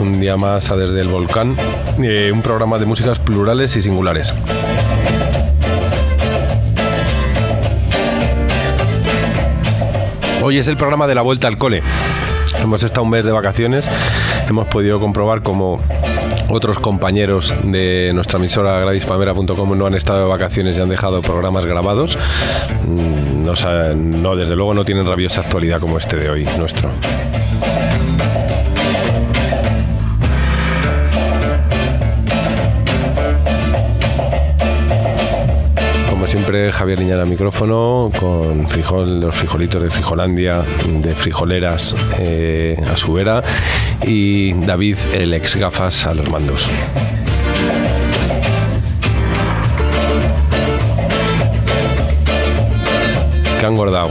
un 0.00 0.20
día 0.20 0.36
más 0.36 0.70
a 0.70 0.76
Desde 0.76 1.00
el 1.00 1.08
Volcán, 1.08 1.56
eh, 2.02 2.30
un 2.32 2.40
programa 2.40 2.78
de 2.78 2.86
músicas 2.86 3.18
plurales 3.18 3.76
y 3.76 3.82
singulares. 3.82 4.32
Hoy 10.42 10.58
es 10.58 10.68
el 10.68 10.76
programa 10.76 11.06
de 11.06 11.14
la 11.14 11.22
vuelta 11.22 11.48
al 11.48 11.58
cole. 11.58 11.82
Hemos 12.62 12.82
estado 12.82 13.02
un 13.02 13.10
mes 13.10 13.24
de 13.24 13.32
vacaciones, 13.32 13.88
hemos 14.48 14.66
podido 14.68 15.00
comprobar 15.00 15.42
cómo 15.42 15.80
otros 16.48 16.78
compañeros 16.78 17.54
de 17.64 18.12
nuestra 18.14 18.38
emisora 18.38 18.80
gradispalmera.com 18.80 19.76
no 19.76 19.86
han 19.86 19.94
estado 19.94 20.20
de 20.20 20.28
vacaciones 20.28 20.78
y 20.78 20.80
han 20.80 20.88
dejado 20.88 21.20
programas 21.22 21.66
grabados. 21.66 22.18
Mm, 22.86 23.42
no, 24.22 24.36
desde 24.36 24.56
luego 24.56 24.74
no 24.74 24.84
tienen 24.84 25.06
rabiosa 25.06 25.42
actualidad 25.42 25.80
como 25.80 25.98
este 25.98 26.16
de 26.16 26.30
hoy, 26.30 26.48
nuestro. 26.58 26.90
Siempre, 36.32 36.72
Javier 36.72 36.98
Liñana 36.98 37.26
micrófono, 37.26 38.10
con 38.18 38.66
frijol, 38.66 39.20
los 39.20 39.34
frijolitos 39.34 39.82
de 39.82 39.90
Frijolandia, 39.90 40.62
de 40.86 41.14
frijoleras 41.14 41.94
eh, 42.18 42.82
a 42.90 42.96
su 42.96 43.12
vera, 43.12 43.42
y 44.02 44.54
David, 44.54 44.96
el 45.12 45.34
ex 45.34 45.56
gafas, 45.56 46.06
a 46.06 46.14
los 46.14 46.30
mandos. 46.30 46.70
Que 53.60 53.66
han 53.66 53.72
engordado. 53.72 54.08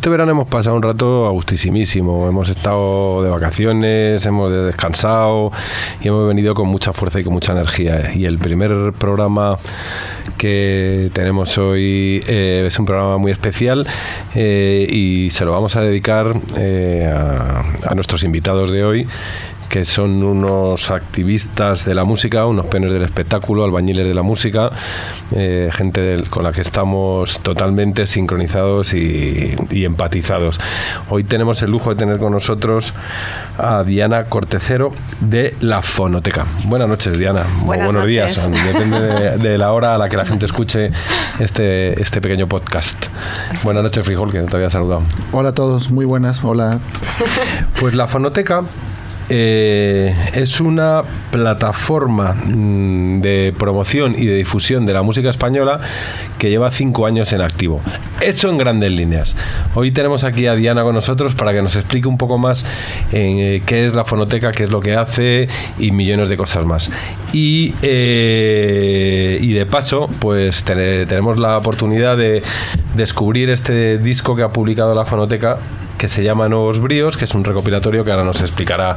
Este 0.00 0.08
verano 0.08 0.32
hemos 0.32 0.48
pasado 0.48 0.76
un 0.76 0.82
rato 0.82 1.26
agustísimísimo. 1.26 2.26
Hemos 2.26 2.48
estado 2.48 3.22
de 3.22 3.28
vacaciones, 3.28 4.24
hemos 4.24 4.50
descansado 4.50 5.52
y 6.00 6.08
hemos 6.08 6.26
venido 6.26 6.54
con 6.54 6.68
mucha 6.68 6.94
fuerza 6.94 7.20
y 7.20 7.24
con 7.24 7.34
mucha 7.34 7.52
energía. 7.52 8.10
Y 8.14 8.24
el 8.24 8.38
primer 8.38 8.94
programa 8.94 9.58
que 10.38 11.10
tenemos 11.12 11.58
hoy 11.58 12.24
eh, 12.26 12.64
es 12.66 12.78
un 12.78 12.86
programa 12.86 13.18
muy 13.18 13.30
especial 13.30 13.86
eh, 14.34 14.86
y 14.88 15.30
se 15.32 15.44
lo 15.44 15.52
vamos 15.52 15.76
a 15.76 15.82
dedicar 15.82 16.32
eh, 16.56 17.06
a, 17.06 17.62
a 17.86 17.94
nuestros 17.94 18.22
invitados 18.22 18.70
de 18.70 18.82
hoy 18.82 19.06
que 19.70 19.84
son 19.84 20.22
unos 20.24 20.90
activistas 20.90 21.84
de 21.84 21.94
la 21.94 22.02
música, 22.04 22.44
unos 22.44 22.66
peones 22.66 22.92
del 22.92 23.02
espectáculo, 23.04 23.62
albañiles 23.64 24.04
de 24.06 24.12
la 24.14 24.22
música, 24.22 24.70
eh, 25.34 25.70
gente 25.72 26.00
del- 26.00 26.28
con 26.28 26.42
la 26.42 26.52
que 26.52 26.60
estamos 26.60 27.38
totalmente 27.38 28.08
sincronizados 28.08 28.92
y, 28.94 29.54
y 29.70 29.84
empatizados. 29.84 30.60
Hoy 31.08 31.22
tenemos 31.22 31.62
el 31.62 31.70
lujo 31.70 31.90
de 31.90 31.96
tener 31.96 32.18
con 32.18 32.32
nosotros 32.32 32.94
a 33.58 33.84
Diana 33.84 34.24
Cortecero 34.24 34.92
de 35.20 35.54
La 35.60 35.82
Fonoteca. 35.82 36.46
Buenas 36.64 36.88
noches, 36.88 37.16
Diana. 37.16 37.44
O 37.62 37.66
buenos 37.66 38.06
días, 38.06 38.50
depende 38.72 39.00
de, 39.00 39.38
de 39.38 39.56
la 39.56 39.70
hora 39.72 39.94
a 39.94 39.98
la 39.98 40.08
que 40.08 40.16
la 40.16 40.24
gente 40.26 40.46
escuche 40.46 40.90
este, 41.38 42.00
este 42.02 42.20
pequeño 42.20 42.48
podcast. 42.48 43.06
Buenas 43.62 43.84
noches, 43.84 44.04
Frijol, 44.04 44.32
que 44.32 44.40
no 44.40 44.46
te 44.46 44.56
había 44.56 44.68
saludado. 44.70 45.02
Hola 45.30 45.50
a 45.50 45.54
todos, 45.54 45.92
muy 45.92 46.04
buenas, 46.06 46.42
hola. 46.42 46.80
Pues 47.78 47.94
la 47.94 48.08
fonoteca 48.08 48.62
eh, 49.30 50.14
es 50.34 50.60
una 50.60 51.02
plataforma 51.30 52.34
mm, 52.34 53.20
de 53.20 53.54
promoción 53.56 54.14
y 54.18 54.26
de 54.26 54.34
difusión 54.34 54.84
de 54.86 54.92
la 54.92 55.02
música 55.02 55.30
española 55.30 55.80
que 56.38 56.50
lleva 56.50 56.70
cinco 56.70 57.06
años 57.06 57.32
en 57.32 57.40
activo. 57.40 57.80
Eso 58.20 58.50
en 58.50 58.58
grandes 58.58 58.90
líneas. 58.90 59.36
Hoy 59.74 59.92
tenemos 59.92 60.24
aquí 60.24 60.46
a 60.46 60.54
Diana 60.54 60.82
con 60.82 60.94
nosotros 60.94 61.34
para 61.34 61.52
que 61.52 61.62
nos 61.62 61.76
explique 61.76 62.08
un 62.08 62.18
poco 62.18 62.38
más 62.38 62.66
eh, 63.12 63.62
qué 63.66 63.86
es 63.86 63.94
la 63.94 64.04
fonoteca, 64.04 64.52
qué 64.52 64.64
es 64.64 64.70
lo 64.70 64.80
que 64.80 64.94
hace 64.96 65.48
y 65.78 65.92
millones 65.92 66.28
de 66.28 66.36
cosas 66.36 66.66
más. 66.66 66.90
Y, 67.32 67.72
eh, 67.82 69.38
de 69.60 69.66
paso, 69.66 70.08
pues 70.18 70.64
tene- 70.64 71.06
tenemos 71.06 71.38
la 71.38 71.58
oportunidad 71.58 72.16
de 72.16 72.42
descubrir 72.94 73.50
este 73.50 73.98
disco 73.98 74.34
que 74.34 74.42
ha 74.42 74.48
publicado 74.52 74.94
la 74.94 75.04
fonoteca 75.04 75.58
que 76.00 76.08
se 76.08 76.24
llama 76.24 76.48
Nuevos 76.48 76.80
Bríos, 76.80 77.18
que 77.18 77.26
es 77.26 77.34
un 77.34 77.44
recopilatorio 77.44 78.06
que 78.06 78.10
ahora 78.10 78.24
nos 78.24 78.40
explicará 78.40 78.96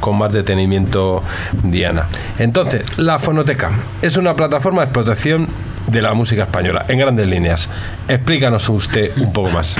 con 0.00 0.18
más 0.18 0.30
detenimiento 0.34 1.22
Diana. 1.62 2.08
Entonces, 2.38 2.98
la 2.98 3.18
fonoteca 3.18 3.70
es 4.02 4.18
una 4.18 4.36
plataforma 4.36 4.82
de 4.82 4.84
explotación 4.84 5.48
de 5.86 6.02
la 6.02 6.12
música 6.12 6.42
española, 6.42 6.84
en 6.88 6.98
grandes 6.98 7.26
líneas. 7.26 7.70
Explícanos 8.08 8.68
usted 8.68 9.16
un 9.16 9.32
poco 9.32 9.50
más. 9.50 9.78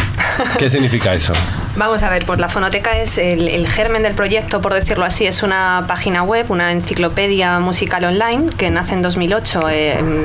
¿Qué 0.59 0.71
significa 0.71 1.15
eso? 1.15 1.33
Vamos 1.77 2.03
a 2.03 2.11
ver, 2.11 2.25
pues 2.25 2.39
la 2.39 2.49
fonoteca 2.49 2.99
es 2.99 3.19
el, 3.19 3.49
el 3.49 3.67
germen 3.67 4.03
del 4.03 4.15
proyecto, 4.15 4.61
por 4.61 4.75
decirlo 4.75 5.05
así. 5.05 5.27
Es 5.27 5.43
una 5.43 5.85
página 5.89 6.23
web, 6.23 6.51
una 6.51 6.71
enciclopedia 6.71 7.59
musical 7.59 8.05
online 8.05 8.51
que 8.57 8.71
nace 8.71 8.93
en 8.95 9.03
2008 9.03 9.69
eh, 9.71 10.25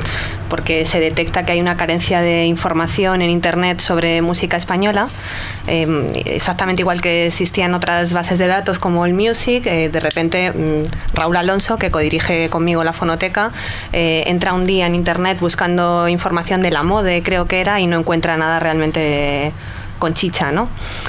porque 0.50 0.86
se 0.86 1.00
detecta 1.00 1.46
que 1.46 1.54
hay 1.54 1.62
una 1.62 1.78
carencia 1.78 2.22
de 2.22 2.46
información 2.46 3.22
en 3.22 3.30
Internet 3.30 3.80
sobre 3.80 4.22
música 4.22 4.58
española. 4.58 5.10
eh, 5.68 6.24
exactamente 6.26 6.82
igual 6.82 7.02
que 7.02 7.28
existían 7.28 7.74
otras 7.74 8.14
bases 8.14 8.40
de 8.40 8.48
datos 8.48 8.80
como 8.80 9.06
el 9.06 9.14
Music. 9.14 9.66
eh, 9.66 9.90
de 9.90 10.00
repente, 10.00 10.52
mm, 10.52 11.14
Raúl 11.14 11.36
Alonso, 11.36 11.78
que 11.78 11.92
codirige 11.92 12.50
conmigo 12.50 12.84
la 12.84 12.94
fonoteca, 12.94 13.52
eh, 13.92 14.24
entra 14.28 14.54
un 14.54 14.66
día 14.66 14.86
en 14.86 14.96
Internet 14.96 15.40
buscando 15.40 16.08
información 16.08 16.62
de 16.62 16.72
la 16.72 16.84
MODE, 16.84 17.22
creo 17.24 17.46
que 17.46 17.60
era, 17.60 17.80
y 17.80 17.87
no 17.88 17.98
encuentra 18.00 18.38
nada 18.38 18.60
realmente 18.60 19.52
con 20.00 20.14
chicha, 20.14 20.52
¿no? 20.52 20.68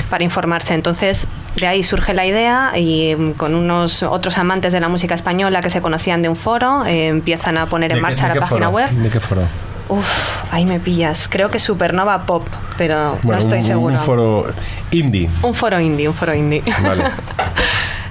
Para 0.09 0.25
informarse. 0.25 0.73
Entonces, 0.75 1.29
de 1.57 1.67
ahí 1.67 1.83
surge 1.83 2.15
la 2.15 2.25
idea 2.25 2.73
y 2.79 3.15
mm, 3.17 3.33
con 3.33 3.55
unos 3.55 4.03
otros 4.03 4.39
amantes 4.39 4.73
de 4.73 4.81
la 4.81 4.89
música 4.89 5.15
española 5.15 5.61
que 5.61 5.71
se 5.71 5.83
conocían 5.83 6.23
de 6.23 6.29
un 6.29 6.37
foro, 6.37 6.85
eh, 6.87 7.09
empiezan 7.09 7.59
a 7.59 7.67
poner 7.67 7.93
en 7.93 8.01
marcha 8.01 8.29
la 8.29 8.41
página 8.41 8.69
web. 8.71 8.89
¿De 8.91 9.11
qué 9.11 9.21
foro? 9.21 9.43
Uf, 9.91 10.07
ahí 10.53 10.65
me 10.67 10.79
pillas. 10.81 11.29
Creo 11.29 11.51
que 11.51 11.59
Supernova 11.59 12.23
Pop, 12.27 12.47
pero 12.77 13.19
no 13.23 13.37
estoy 13.37 13.59
un- 13.59 13.65
seguro. 13.65 13.95
Un 13.97 14.01
foro 14.03 14.47
indie. 14.91 15.31
Un 15.43 15.55
foro 15.55 15.81
indie, 15.81 16.09
un 16.09 16.15
foro 16.15 16.35
indie. 16.35 16.63
Vale. 16.83 17.05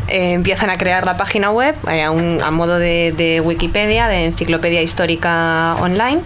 Eh, 0.08 0.34
empiezan 0.34 0.70
a 0.70 0.78
crear 0.78 1.06
la 1.06 1.18
página 1.18 1.50
web 1.52 1.76
eh, 1.90 2.04
a, 2.04 2.12
un- 2.12 2.42
a 2.44 2.52
modo 2.52 2.80
de, 2.80 3.14
de 3.16 3.42
Wikipedia, 3.42 4.08
de 4.08 4.26
enciclopedia 4.26 4.82
histórica 4.82 5.76
online, 5.80 6.22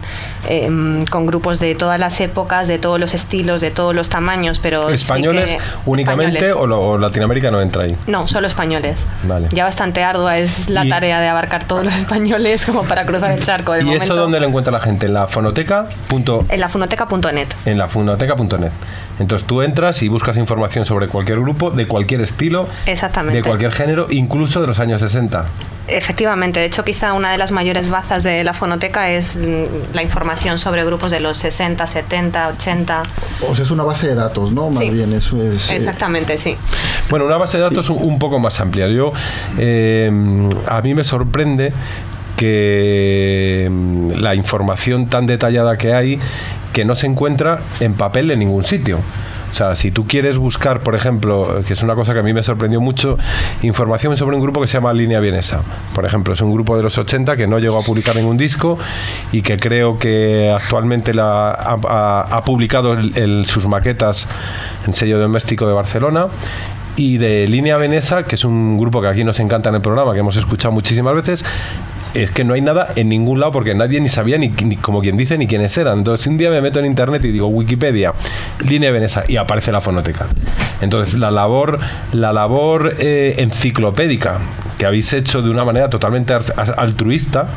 eh, 0.50 0.69
con 1.10 1.25
grupos 1.25 1.60
de 1.60 1.75
todas 1.75 2.00
las 2.00 2.19
épocas, 2.22 2.68
de 2.68 2.78
todos 2.80 3.00
los 3.00 3.13
estilos, 3.13 3.62
de 3.62 3.72
todos 3.72 3.95
los 3.95 4.10
tamaños, 4.10 4.60
pero 4.60 4.88
sí 4.89 4.95
¿Españoles 4.95 5.51
que- 5.57 5.60
únicamente 5.86 6.38
españoles. 6.38 6.56
O, 6.62 6.68
lo- 6.68 6.81
o 6.81 6.98
Latinoamérica 6.98 7.51
no 7.51 7.62
entra 7.62 7.83
ahí? 7.83 7.95
No, 8.07 8.28
solo 8.28 8.48
españoles. 8.48 9.06
Vale. 9.24 9.48
Ya 9.51 9.63
bastante 9.63 10.04
ardua 10.04 10.38
es 10.38 10.69
la 10.69 10.88
tarea 10.88 11.19
de 11.19 11.27
abarcar 11.27 11.63
todos 11.66 11.84
los 11.84 11.95
españoles 11.95 12.66
como 12.66 12.84
para 12.84 13.06
cruzar 13.06 13.31
el 13.31 13.44
charco. 13.44 13.74
De 13.74 13.81
¿Y 13.81 13.84
momento, 13.86 14.06
eso 14.06 14.16
dónde 14.16 14.39
lo 14.39 14.48
encuentra 14.48 14.72
la 14.72 14.80
gente? 14.80 15.07
En 15.07 15.13
la 15.13 15.27
fonoteca. 15.27 15.88
punto- 16.07 16.45
En 16.50 16.60
la 16.60 16.69
funoteca.net. 16.69 17.48
en 17.66 17.77
la 17.77 17.88
fonoteca.net. 17.88 18.72
Entonces 19.19 19.48
tú 19.48 19.62
entras 19.62 20.01
y 20.01 20.07
buscas 20.07 20.38
información 20.38 20.86
sobre 20.86 21.07
cualquier 21.07 21.39
grupo, 21.39 21.69
de 21.72 21.86
cualquier 21.88 22.22
estilo, 22.22 22.68
Exactamente. 22.86 23.38
de 23.38 23.44
cualquier 23.44 23.70
género, 23.71 24.07
incluso 24.09 24.62
de 24.62 24.68
los 24.68 24.79
años 24.79 25.01
60. 25.01 25.45
Efectivamente, 25.88 26.59
de 26.59 26.68
hecho 26.68 26.85
quizá 26.85 27.13
una 27.13 27.31
de 27.31 27.38
las 27.38 27.51
mayores 27.51 27.89
bazas 27.89 28.23
de 28.23 28.44
la 28.44 28.53
fonoteca 28.53 29.09
es 29.09 29.35
mm, 29.38 29.94
la 29.94 30.01
información 30.03 30.57
sobre 30.57 30.85
grupos 30.85 31.12
de 31.12 31.19
los 31.19 31.38
60, 31.38 31.85
70, 31.85 32.47
80. 32.50 33.03
O 33.50 33.56
sea, 33.56 33.65
es 33.65 33.71
una 33.71 33.83
base 33.83 34.07
de 34.07 34.15
datos, 34.15 34.51
¿no? 34.51 34.69
Más 34.69 34.79
Sí. 34.79 34.89
bien, 34.91 35.12
eso 35.13 35.41
es... 35.41 35.69
eh, 35.71 35.75
Exactamente, 35.77 36.38
sí. 36.38 36.56
Bueno, 37.09 37.25
una 37.25 37.38
base 37.38 37.57
de 37.57 37.63
datos 37.63 37.89
un, 37.89 37.97
un 38.03 38.19
poco 38.19 38.39
más 38.39 38.59
amplia. 38.62 38.88
Yo, 38.88 39.12
eh, 39.57 40.09
a 40.67 40.81
mí 40.81 40.94
me 40.94 41.03
sorprende 41.03 41.74
que 42.38 43.67
mm, 43.69 44.12
la 44.19 44.35
información 44.35 45.07
tan 45.07 45.25
detallada 45.27 45.77
que 45.77 45.94
hay 45.94 46.19
que 46.74 46.85
no 46.85 46.95
se 46.95 47.06
encuentra 47.07 47.59
en 47.79 47.94
papel 47.95 48.31
en 48.31 48.39
ningún 48.39 48.63
sitio. 48.63 49.00
O 49.51 49.53
sea, 49.53 49.75
si 49.75 49.92
tú 49.92 50.07
quieres 50.07 50.38
buscar, 50.38 50.80
por 50.80 50.95
ejemplo, 50.95 51.62
que 51.68 51.74
es 51.74 51.83
una 51.83 51.94
cosa 51.94 52.13
que 52.13 52.19
a 52.19 52.24
mí 52.24 52.33
me 52.33 52.42
sorprendió 52.42 52.80
mucho, 52.80 53.18
información 53.62 54.15
sobre 54.15 54.38
un 54.38 54.42
grupo 54.42 54.62
que 54.62 54.68
se 54.68 54.74
llama 54.74 54.94
Línea 54.94 55.19
Vienesa. 55.19 55.62
Por 55.94 56.06
ejemplo, 56.06 56.33
es 56.33 56.42
un 56.42 56.53
grupo 56.53 56.77
de 56.77 56.83
los 56.83 56.98
80 56.98 57.36
que 57.36 57.48
no 57.48 57.59
llegó 57.59 57.77
a 57.77 57.81
publicar 57.83 58.15
ningún 58.15 58.38
disco 58.38 58.77
y 59.33 59.42
que 59.42 59.57
creo 59.57 60.00
que 60.00 60.51
actualmente 60.56 61.13
la, 61.13 61.51
ha, 61.51 62.44
publicado 62.45 62.94
el- 62.94 63.45
sus 63.48 63.68
maquetas 63.68 64.27
en 64.88 64.94
sello 64.94 65.19
doméstico 65.19 65.68
de 65.68 65.74
Barcelona 65.74 66.27
y 66.95 67.18
de 67.18 67.48
Línea 67.48 67.77
Venesa, 67.77 68.24
que 68.24 68.36
es 68.36 68.45
un 68.45 68.77
grupo 68.77 69.01
que 69.01 69.07
aquí 69.07 69.24
nos 69.24 69.39
encanta 69.39 69.69
en 69.69 69.75
el 69.75 69.81
programa, 69.81 70.13
que 70.13 70.19
hemos 70.19 70.36
escuchado 70.38 70.71
muchísimas 70.71 71.13
veces, 71.15 71.45
es 72.13 72.31
que 72.31 72.44
no 72.44 72.54
hay 72.54 72.62
nada 72.62 72.88
en 72.96 73.10
ningún 73.10 73.40
lado 73.40 73.52
porque 73.52 73.74
nadie 73.75 74.00
ni 74.02 74.10
sabía 74.10 74.38
ni, 74.38 74.50
ni 74.50 74.75
como 74.75 75.02
quien 75.02 75.18
dice 75.18 75.38
ni 75.38 75.48
quiénes 75.48 75.78
eran. 75.78 76.00
Entonces, 76.00 76.28
un 76.28 76.38
día 76.38 76.50
me 76.50 76.62
meto 76.62 76.80
en 76.80 76.86
internet 76.86 77.24
y 77.25 77.31
digo 77.31 77.48
Wikipedia, 77.48 78.13
Línea 78.68 78.92
Venesa 78.92 79.24
y 79.28 79.38
aparece 79.38 79.72
la 79.72 79.81
fonoteca. 79.81 80.28
Entonces, 80.81 81.13
la 81.16 81.31
labor, 81.31 81.80
la 82.12 82.34
labor 82.34 82.94
eh, 83.00 83.36
enciclopédica 83.38 84.40
que 84.78 84.86
habéis 84.86 85.13
hecho 85.13 85.42
de 85.42 85.50
una 85.50 85.63
manera 85.63 85.90
totalmente 85.90 86.34
altruista, 86.34 87.48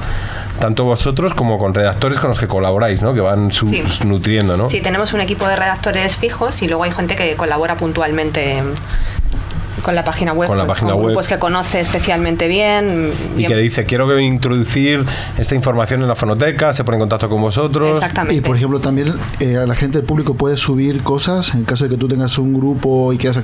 tanto 0.60 0.84
vosotros 0.84 1.32
como 1.34 1.58
con 1.58 1.72
redactores 1.72 2.18
con 2.18 2.28
los 2.28 2.38
que 2.38 2.46
colaboráis, 2.46 3.00
¿no? 3.02 3.14
Que 3.14 3.20
van 3.22 3.50
sus, 3.50 3.70
Sí. 3.70 3.82
nutriendo, 4.04 4.56
¿no? 4.58 4.68
Sí, 4.68 4.80
tenemos 4.82 5.14
un 5.14 5.20
equipo 5.22 5.48
de 5.48 5.56
redactores 5.56 6.16
fijos 6.16 6.60
y 6.62 6.68
luego 6.68 6.84
hay 6.84 6.90
gente 6.90 7.16
que 7.16 7.34
colabora 7.34 7.76
puntualmente 7.76 8.62
con 9.82 9.94
la 9.94 10.04
página 10.04 10.32
web, 10.32 10.48
Con 10.48 10.58
la 10.58 10.64
pues, 10.66 10.76
página 10.76 10.92
con 10.92 11.00
web. 11.00 11.08
grupos 11.10 11.28
que 11.28 11.38
conoce 11.38 11.80
especialmente 11.80 12.48
bien. 12.48 13.12
Y 13.34 13.38
bien- 13.38 13.48
que 13.50 13.56
dice, 13.56 13.84
quiero 13.84 14.08
que 14.08 14.20
introducir 14.22 15.04
esta 15.38 15.54
información 15.54 16.02
en 16.02 16.08
la 16.08 16.14
fonoteca, 16.14 16.72
se 16.72 16.84
pone 16.84 16.96
en 16.96 17.00
contacto 17.00 17.28
con 17.28 17.40
vosotros. 17.40 17.90
Exactamente. 17.94 18.34
Y 18.36 18.40
por 18.40 18.56
ejemplo, 18.56 18.80
también 18.80 19.14
eh, 19.40 19.64
la 19.66 19.74
gente 19.74 19.98
del 19.98 20.06
público 20.06 20.34
puede 20.34 20.56
subir 20.56 21.02
cosas 21.02 21.54
en 21.54 21.64
caso 21.64 21.84
de 21.84 21.90
que 21.90 21.96
tú 21.96 22.08
tengas 22.08 22.38
un 22.38 22.54
grupo 22.54 23.12
y 23.12 23.18
quieras 23.18 23.38
eh, 23.38 23.42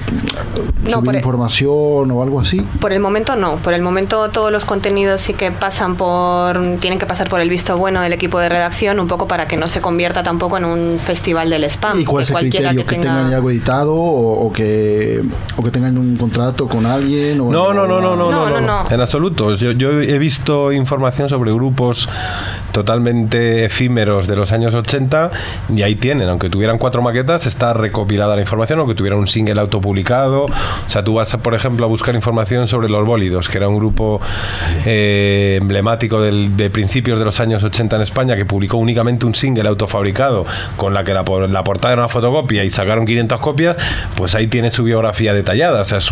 No, 0.85 0.91
subir 0.93 1.15
e- 1.15 1.19
información 1.19 2.11
o 2.11 2.23
algo 2.23 2.41
así. 2.41 2.61
Por 2.81 2.93
el 2.93 3.01
momento 3.01 3.37
no, 3.37 3.57
por 3.57 3.73
el 3.75 3.83
momento 3.83 4.29
todos 4.31 4.51
los 4.53 4.65
contenidos 4.65 5.21
sí 5.21 5.35
que 5.35 5.51
pasan 5.51 5.97
por, 5.97 6.59
tienen 6.81 6.99
que 6.99 7.07
pasar 7.07 7.29
por 7.29 7.41
el 7.41 7.49
visto 7.49 7.77
bueno 7.77 8.01
del 8.01 8.13
equipo 8.13 8.39
de 8.39 8.49
redacción, 8.49 9.01
un 9.01 9.07
poco 9.09 9.27
para 9.27 9.47
que 9.47 9.57
no 9.57 9.69
se 9.69 9.81
convierta 9.81 10.23
tampoco 10.23 10.57
en 10.59 10.65
un 10.65 10.99
festival 10.99 11.51
del 11.51 11.65
spam. 11.65 12.01
¿Y 12.01 12.05
cuál 12.05 12.25
que 12.25 12.33
es 12.33 12.37
el 12.37 12.51
criterio? 12.51 12.87
Que, 12.87 12.97
tengan 12.97 13.31
ya 13.31 13.37
algo 13.37 13.51
editado 13.51 13.95
o, 13.95 14.47
o 14.47 14.53
que, 14.53 15.23
o 15.57 15.63
que 15.63 15.71
tengan 15.71 15.97
un 15.99 16.17
contrato 16.21 16.69
con 16.69 16.87
alguien? 16.87 17.41
O 17.41 17.51
No, 17.51 17.73
no, 17.73 17.87
no, 17.87 18.01
no, 18.01 18.15
no, 18.15 18.31
No, 18.31 18.49
no, 18.49 18.61
no, 18.61 18.85
no. 18.85 18.91
En 18.91 19.01
absoluto. 19.01 19.55
Yo, 19.57 19.73
yo 19.73 19.91
he 20.01 20.19
visto 20.19 20.71
información 20.73 21.29
sobre 21.29 21.53
grupos 21.53 22.09
totalmente 22.73 23.65
efímeros 23.65 24.27
de 24.27 24.37
los 24.37 24.53
años 24.53 24.75
80 24.75 25.31
y 25.75 25.83
ahí 25.83 25.95
tienen, 25.97 26.29
aunque 26.29 26.49
tuvieran 26.51 26.79
cuatro 26.79 27.03
maquetas, 27.03 27.47
está 27.47 27.73
recopilada 27.73 28.35
la 28.37 28.43
información, 28.43 28.79
aunque 28.79 28.95
tuvieran 28.95 29.19
un 29.19 29.27
single 29.27 29.61
autopublicado. 29.61 30.45
O 30.45 30.51
sea, 30.87 31.03
tú 31.03 31.15
vas, 31.15 31.37
por 31.39 31.55
ejemplo, 31.55 31.87
a 31.87 31.89
buscar 31.89 32.15
información 32.15 32.69
sobre 32.69 32.89
Los 32.89 33.05
Bólidos, 33.07 33.49
que 33.49 33.59
era 33.59 33.69
un 33.69 33.77
grupo 33.77 34.21
eh, 34.85 35.59
emblemático 35.61 36.21
del- 36.21 36.57
de 36.57 36.71
principios 36.71 37.19
de 37.19 37.25
los 37.25 37.41
años 37.41 37.63
80 37.65 37.97
en 37.97 38.03
España, 38.03 38.37
que 38.37 38.45
publicó 38.45 38.77
únicamente 38.77 39.27
un 39.27 39.35
single 39.35 39.69
autofabricado, 39.69 40.45
con 40.77 40.95
la 40.95 41.05
que 41.05 41.15
la, 41.15 41.25
la 41.49 41.65
portada 41.65 41.93
era 41.95 42.03
una 42.03 42.09
fotocopia 42.09 42.65
y 42.65 42.71
sacaron 42.71 43.07
500 43.07 43.39
copias, 43.41 43.77
pues 44.17 44.35
ahí 44.35 44.47
tiene 44.47 44.71
su 44.71 44.85
biografía 44.85 45.35
detallada. 45.35 45.83
O 45.83 45.85
sea, 45.85 45.99
es 45.99 46.10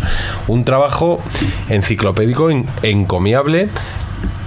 un 0.48 0.64
trabajo 0.64 1.20
enciclopédico 1.68 2.50
en- 2.50 2.66
encomiable 2.82 3.68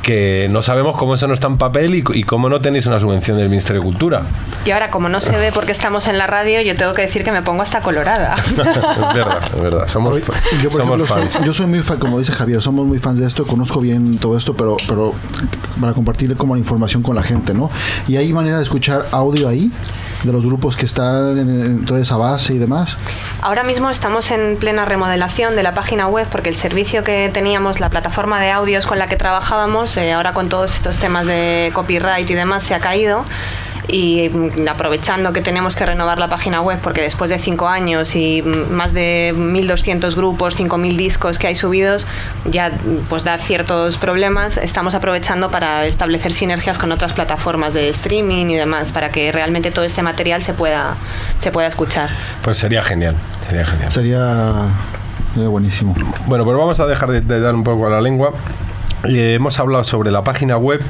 que 0.02 0.48
no 0.50 0.64
sabemos 0.64 0.98
cómo 0.98 1.14
eso 1.14 1.28
no 1.28 1.34
está 1.36 1.46
en 1.46 1.58
papel 1.60 1.94
y, 1.94 2.04
y 2.16 2.24
cómo 2.24 2.50
no 2.50 2.60
tenéis 2.60 2.88
una 2.88 3.00
subvención 3.00 3.38
del 3.38 3.50
Ministerio 3.50 3.82
de 3.82 3.86
Cultura. 3.86 4.24
Y 4.66 4.72
ahora, 4.72 4.90
como 4.90 5.10
no 5.10 5.22
se 5.22 5.38
ve 5.38 5.52
porque 5.54 5.72
estamos 5.72 6.08
en 6.08 6.18
la 6.18 6.26
radio, 6.26 6.60
yo 6.62 6.76
tengo 6.76 6.94
que 6.96 7.04
decir 7.04 7.24
que 7.24 7.32
me 7.32 7.44
pongo 7.44 7.62
hasta 7.62 7.82
colorada. 7.82 8.34
es 8.50 8.56
verdad, 8.58 9.40
es 9.56 9.62
verdad. 9.62 9.88
Somos, 9.88 10.20
fa- 10.22 10.34
Yo, 10.62 10.70
por 10.72 10.82
somos 10.82 10.96
ejemplo, 10.96 11.08
soy, 11.08 11.28
fans. 11.30 11.46
yo 11.46 11.54
soy 11.54 11.68
muy 11.68 11.82
fan, 11.84 12.00
como 12.00 12.18
dice 12.18 12.32
Javier, 12.32 12.62
somos 12.64 12.86
muy 12.88 12.98
fans 12.98 13.20
de 13.20 13.28
esto, 13.28 13.46
conozco 13.46 13.80
bien 13.80 14.18
todo 14.18 14.36
esto, 14.38 14.56
pero, 14.56 14.76
pero 14.88 15.14
para 15.80 15.94
compartir 15.94 16.36
como 16.36 16.56
la 16.56 16.60
información 16.60 17.04
con 17.04 17.16
la 17.16 17.22
gente, 17.24 17.54
¿no? 17.54 17.70
Y 18.08 18.18
hay 18.18 18.34
manera 18.34 18.58
de 18.58 18.64
escuchar 18.64 19.06
audio 19.12 19.48
ahí, 19.50 19.72
de 20.24 20.32
los 20.32 20.46
grupos 20.46 20.76
que 20.76 20.86
están 20.86 21.38
en, 21.38 21.86
en 21.88 22.02
esa 22.02 22.18
base 22.18 22.54
y 22.54 22.58
demás. 22.58 22.98
Ahora 23.42 23.64
mismo 23.64 23.90
estamos 23.90 24.32
en 24.32 24.58
plena 24.58 24.86
remodelación 24.86 25.56
de 25.56 25.64
la 25.64 25.74
página 25.74 26.08
web 26.08 26.28
porque 26.30 26.50
el 26.50 26.56
servicio 26.56 27.04
que 27.04 27.30
teníamos, 27.34 27.80
la 27.80 27.90
plataforma 27.90 28.40
de 28.40 28.52
audios 28.52 28.86
con 28.86 29.00
la 29.00 29.08
que 29.08 29.18
trabajábamos, 29.18 29.98
eh, 29.98 30.14
ahora 30.14 30.34
con 30.34 30.50
todos 30.50 30.74
estos 30.74 30.98
temas 30.98 31.26
de 31.26 31.72
copyright 31.74 32.30
y 32.30 32.36
demás, 32.36 32.64
se 32.64 32.76
ha 32.76 32.80
caído. 32.80 33.26
Y 33.88 34.30
mm, 34.30 34.68
aprovechando 34.68 35.32
que 35.34 35.42
tenemos 35.42 35.76
que 35.76 35.86
renovar 35.86 36.20
la 36.20 36.28
página 36.28 36.62
web 36.62 36.80
porque 36.82 37.02
después 37.02 37.30
de 37.30 37.40
cinco 37.40 37.68
años 37.68 38.16
y 38.16 38.42
mm, 38.42 38.72
más 38.72 38.94
de 38.94 39.34
1.200 39.36 40.16
grupos, 40.16 40.58
5.000 40.60 40.96
discos 40.96 41.40
que 41.40 41.48
hay 41.48 41.56
subidos, 41.56 42.08
ya 42.46 42.70
mm, 42.70 43.06
pues 43.10 43.24
da 43.24 43.38
ciertos 43.38 43.98
problemas, 43.98 44.58
estamos 44.58 44.96
aprovechando 44.96 45.52
para 45.52 45.86
establecer 45.86 46.34
sinergias 46.34 46.78
con 46.78 46.92
otras 46.92 47.14
plataformas 47.14 47.74
de 47.74 47.90
streaming 47.90 48.48
y 48.48 48.56
demás 48.56 48.92
para 48.92 49.10
que 49.10 49.32
realmente 49.32 49.72
todo 49.72 49.86
este 49.86 50.02
material 50.02 50.42
se 50.42 50.54
pueda, 50.54 50.96
se 51.40 51.52
pueda 51.52 51.68
escuchar. 51.68 52.10
Pues 52.44 52.58
sería 52.58 52.84
genial, 52.84 53.16
sería 53.48 53.66
genial. 53.66 53.92
Sería, 53.92 54.54
buenísimo. 55.36 55.96
Bueno, 56.28 56.44
pues 56.44 56.58
vamos 56.58 56.80
a 56.80 56.86
dejar 56.86 57.12
de, 57.12 57.22
de 57.22 57.40
dar 57.40 57.56
un 57.56 57.64
poco 57.64 57.88
a 57.88 57.90
la 57.90 58.02
lengua. 58.02 58.34
Eh, 59.04 59.34
hemos 59.36 59.60
hablado 59.60 59.84
sobre 59.84 60.12
la 60.12 60.24
página 60.24 60.58
web. 60.58 60.82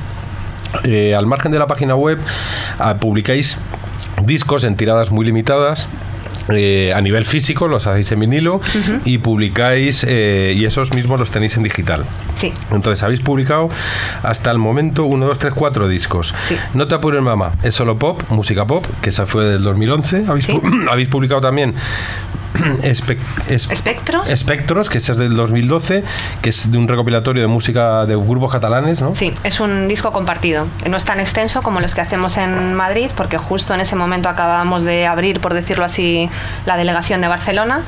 Eh, 0.84 1.16
al 1.16 1.26
margen 1.26 1.52
de 1.52 1.60
la 1.60 1.68
página 1.68 1.96
web, 1.96 2.20
ah, 2.80 2.96
publicáis 2.96 3.58
discos 4.24 4.64
en 4.64 4.76
tiradas 4.76 5.12
muy 5.12 5.26
limitadas. 5.26 5.88
Eh, 6.50 6.94
a 6.96 7.02
nivel 7.02 7.26
físico 7.26 7.68
los 7.68 7.88
hacéis 7.88 8.12
en 8.12 8.20
vinilo 8.20 8.62
y 9.06 9.18
publicáis 9.20 10.06
eh, 10.08 10.56
y 10.58 10.66
esos 10.66 10.94
mismos 10.94 11.20
los 11.20 11.32
tenéis 11.32 11.56
en 11.58 11.64
digital. 11.64 12.06
Sí. 12.34 12.52
Entonces 12.72 13.04
habéis 13.04 13.22
publicado 13.22 13.70
hasta 14.24 14.52
el 14.52 14.58
momento 14.58 15.06
1, 15.06 15.26
2, 15.26 15.40
3, 15.40 15.54
4 15.54 15.88
discos. 15.88 16.34
Sí. 16.48 16.56
No 16.74 16.88
te 16.88 16.96
apures 16.96 17.22
mamá, 17.22 17.52
es 17.64 17.76
solo 17.76 17.98
pop, 17.98 18.22
música 18.30 18.66
pop, 18.66 18.86
que 19.02 19.10
esa 19.10 19.26
fue 19.26 19.46
del 19.46 19.64
2011. 19.64 20.26
Habéis, 20.28 20.46
Sí. 20.46 20.54
pu- 20.54 20.88
habéis 20.92 21.08
publicado 21.10 21.42
también 21.42 21.76
Espe- 22.84 23.18
es- 23.50 23.70
¿Espectros? 23.72 24.30
Espectros, 24.30 24.90
que 24.90 24.98
ese 24.98 25.14
es 25.14 25.18
del 25.18 25.36
2012, 25.36 26.04
que 26.42 26.50
es 26.50 26.70
de 26.70 26.78
un 26.78 26.88
recopilatorio 26.88 27.42
de 27.42 27.48
música 27.48 28.06
de 28.06 28.16
grupos 28.18 28.52
catalanes, 28.52 29.02
¿no? 29.02 29.16
Sí, 29.16 29.34
es 29.46 29.62
un 29.62 29.88
disco 29.88 30.12
compartido. 30.12 30.68
No 30.90 30.98
es 30.98 31.06
tan 31.06 31.20
extenso 31.22 31.62
como 31.62 31.80
los 31.80 31.96
que 31.96 32.02
hacemos 32.02 32.38
en 32.38 32.74
Madrid, 32.74 33.10
porque 33.16 33.38
justo 33.38 33.74
en 33.74 33.80
ese 33.80 33.96
momento 33.96 34.28
acabamos 34.28 34.84
de 34.84 35.08
abrir, 35.08 35.40
por 35.40 35.54
decirlo 35.54 35.86
así, 35.86 36.30
la 36.66 36.78
delegación 36.78 37.22
de 37.22 37.28
Barcelona. 37.28 37.82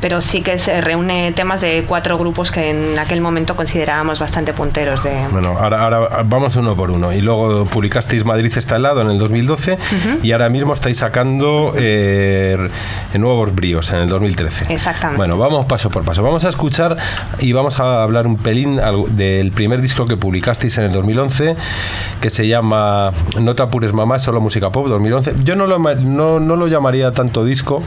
Pero 0.00 0.20
sí 0.20 0.42
que 0.42 0.58
se 0.58 0.80
reúne 0.80 1.32
temas 1.32 1.60
de 1.60 1.84
cuatro 1.86 2.18
grupos 2.18 2.50
que 2.50 2.70
en 2.70 2.98
aquel 2.98 3.20
momento 3.20 3.56
considerábamos 3.56 4.18
bastante 4.18 4.52
punteros. 4.52 5.02
De... 5.02 5.26
Bueno, 5.30 5.56
ahora, 5.58 5.82
ahora 5.82 6.22
vamos 6.24 6.56
uno 6.56 6.76
por 6.76 6.90
uno. 6.90 7.12
Y 7.12 7.20
luego 7.20 7.64
publicasteis 7.64 8.24
Madrid 8.24 8.52
está 8.56 8.76
al 8.76 8.82
lado 8.82 9.02
en 9.02 9.10
el 9.10 9.18
2012 9.18 9.78
y 10.22 10.32
ahora 10.32 10.48
mismo 10.48 10.74
estáis 10.74 10.98
sacando 10.98 11.72
eh, 11.76 12.68
nuevos 13.14 13.54
bríos 13.54 13.90
en 13.90 14.00
el 14.00 14.08
2013. 14.08 14.72
Exactamente. 14.72 15.16
Bueno, 15.16 15.36
vamos 15.36 15.66
paso 15.66 15.90
por 15.90 16.04
paso. 16.04 16.22
Vamos 16.22 16.44
a 16.44 16.48
escuchar 16.48 16.96
y 17.38 17.52
vamos 17.52 17.80
a 17.80 18.02
hablar 18.02 18.26
un 18.26 18.36
pelín 18.36 18.80
del 19.10 19.52
primer 19.52 19.80
disco 19.80 20.06
que 20.06 20.16
publicasteis 20.16 20.78
en 20.78 20.84
el 20.84 20.92
2011 20.92 21.56
que 22.20 22.30
se 22.30 22.46
llama 22.46 23.12
No 23.40 23.54
te 23.54 23.62
apures 23.62 23.92
mamá, 23.92 24.18
solo 24.18 24.40
música 24.40 24.70
pop 24.70 24.88
2011. 24.88 25.34
Yo 25.44 25.56
no 25.56 25.66
lo, 25.66 25.78
no, 25.78 26.40
no 26.40 26.56
lo 26.56 26.66
llamaría 26.68 27.12
tanto 27.12 27.44
disco 27.44 27.82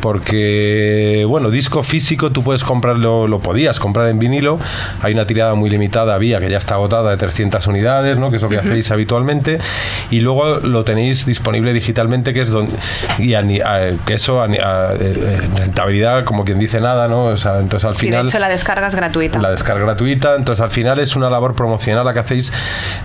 porque, 0.00 1.24
bueno, 1.28 1.50
disco 1.50 1.82
físico 1.82 2.30
tú 2.30 2.42
puedes 2.42 2.62
comprarlo, 2.62 3.26
lo 3.26 3.40
podías 3.40 3.80
comprar 3.80 4.08
en 4.08 4.18
vinilo, 4.18 4.58
hay 5.02 5.12
una 5.12 5.24
tirada 5.24 5.54
muy 5.54 5.70
limitada, 5.70 6.14
había 6.14 6.38
que 6.38 6.48
ya 6.50 6.58
está 6.58 6.74
agotada 6.74 7.10
de 7.10 7.16
300 7.16 7.66
unidades, 7.66 8.18
¿no? 8.18 8.30
que 8.30 8.36
es 8.36 8.42
lo 8.42 8.48
que 8.48 8.58
hacéis 8.58 8.90
habitualmente, 8.90 9.58
y 10.10 10.20
luego 10.20 10.60
lo 10.60 10.84
tenéis 10.84 11.26
disponible 11.26 11.72
digitalmente, 11.72 12.32
que 12.32 12.42
es 12.42 12.50
donde, 12.50 12.72
y 13.18 13.34
que 14.04 14.14
eso, 14.14 14.44
eh, 14.44 15.40
rentabilidad, 15.54 16.24
como 16.24 16.44
quien 16.44 16.58
dice 16.58 16.80
nada, 16.80 17.08
¿no? 17.08 17.24
O 17.24 17.36
sea, 17.36 17.58
entonces 17.58 17.88
al 17.88 17.96
final... 17.96 18.26
de 18.26 18.28
hecho 18.28 18.38
la 18.38 18.48
descarga 18.48 18.86
es 18.86 18.94
gratuita. 18.94 19.40
La 19.40 19.50
descarga 19.50 19.84
gratuita, 19.84 20.36
entonces 20.36 20.62
al 20.62 20.70
final 20.70 20.98
es 21.00 21.16
una 21.16 21.28
labor 21.28 21.54
promocional 21.54 22.04
la 22.04 22.12
que 22.12 22.20
hacéis 22.20 22.52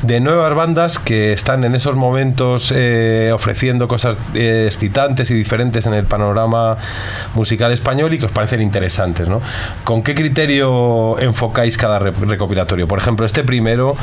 de 0.03 0.19
nuevas 0.19 0.53
bandas 0.53 1.00
que 1.00 1.33
están 1.33 1.63
en 1.63 1.75
esos 1.75 1.95
momentos 1.95 2.71
eh, 2.75 3.31
ofreciendo 3.33 3.88
cosas 3.88 4.17
eh, 4.33 4.65
excitantes 4.67 5.31
y 5.31 5.33
diferentes 5.33 5.86
en 5.86 5.93
el 5.93 6.05
panorama 6.05 6.18
panorama 6.19 6.77
musical 7.33 7.71
español 7.71 8.13
y 8.13 8.19
que 8.19 8.25
os 8.25 8.31
parecen 8.31 8.61
interesantes. 8.61 9.29
¿no? 9.29 9.41
¿Con 9.83 10.03
qué 10.03 10.13
criterio 10.13 11.17
enfocáis 11.19 11.77
cada 11.77 11.99
recopilatorio? 11.99 12.88
Por 12.88 12.99
ejemplo, 12.99 13.25
este 13.25 13.43
primero, 13.43 13.95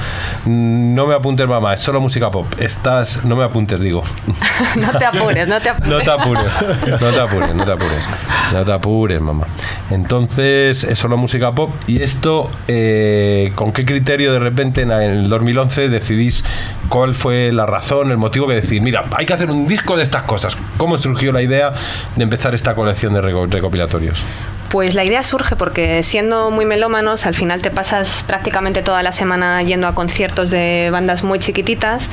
mm, 0.45 0.95
no 0.95 1.07
me 1.07 1.15
apuntes 1.15 1.47
mamá, 1.47 1.75
es 1.75 1.81
solo 1.81 2.01
música 2.01 2.31
pop. 2.31 2.47
Estás, 2.59 3.25
no 3.25 3.37
me 3.37 3.45
apuntes, 3.45 3.81
digo. 3.81 4.03
no 4.77 4.99
te 4.99 5.05
apures, 5.05 5.47
no 5.47 5.61
te 5.61 5.71
apures. 5.71 5.91
no 5.91 5.99
te 5.99 6.11
apures, 6.11 6.51
no 6.97 7.11
te 7.11 7.21
apures, 7.21 7.55
no 7.55 7.65
te 7.65 7.73
apures. 7.73 8.09
No 8.53 8.65
te 8.65 8.73
apures, 8.73 9.21
mamá. 9.21 9.47
Entonces, 9.91 10.85
es 10.85 10.99
solo 10.99 11.17
música 11.17 11.53
pop. 11.53 11.71
Y 11.87 12.03
esto, 12.03 12.51
eh, 12.69 13.53
¿con 13.55 13.73
qué 13.73 13.85
criterio 13.85 14.33
de 14.33 14.39
repente 14.39 14.83
en 14.83 14.91
el 14.91 15.29
2011 15.29 15.89
decidís 15.89 16.45
cuál 16.89 17.15
fue 17.15 17.53
la 17.53 17.67
razón, 17.67 18.11
el 18.11 18.17
motivo 18.17 18.47
que 18.47 18.55
decís, 18.55 18.81
mira, 18.81 19.05
hay 19.17 19.27
que 19.27 19.35
hacer 19.35 19.51
un 19.51 19.67
disco 19.67 19.97
de 19.97 20.03
estas 20.03 20.23
cosas? 20.23 20.57
¿Cómo 20.77 20.97
surgió 20.97 21.33
la 21.33 21.43
idea 21.43 21.73
de 22.15 22.23
empezar 22.23 22.55
esta 22.55 22.75
colección 22.75 23.15
de 23.15 23.21
recopilatorios? 23.21 24.25
Pues 24.69 24.95
la 24.95 25.05
idea 25.05 25.23
surge 25.23 25.55
porque 25.55 26.03
siendo 26.03 26.51
muy 26.51 26.65
melómanos, 26.65 27.25
al 27.27 27.35
final 27.35 27.63
te 27.63 27.71
pasas 27.71 28.25
prácticamente 28.27 28.83
toda 28.83 29.03
la 29.03 29.13
semana 29.13 29.63
yendo 29.63 29.87
a 29.87 29.95
conciertos 29.95 30.51
de 30.51 30.89
bandas 30.91 31.23
muy 31.23 31.39
chiquititas 31.39 32.09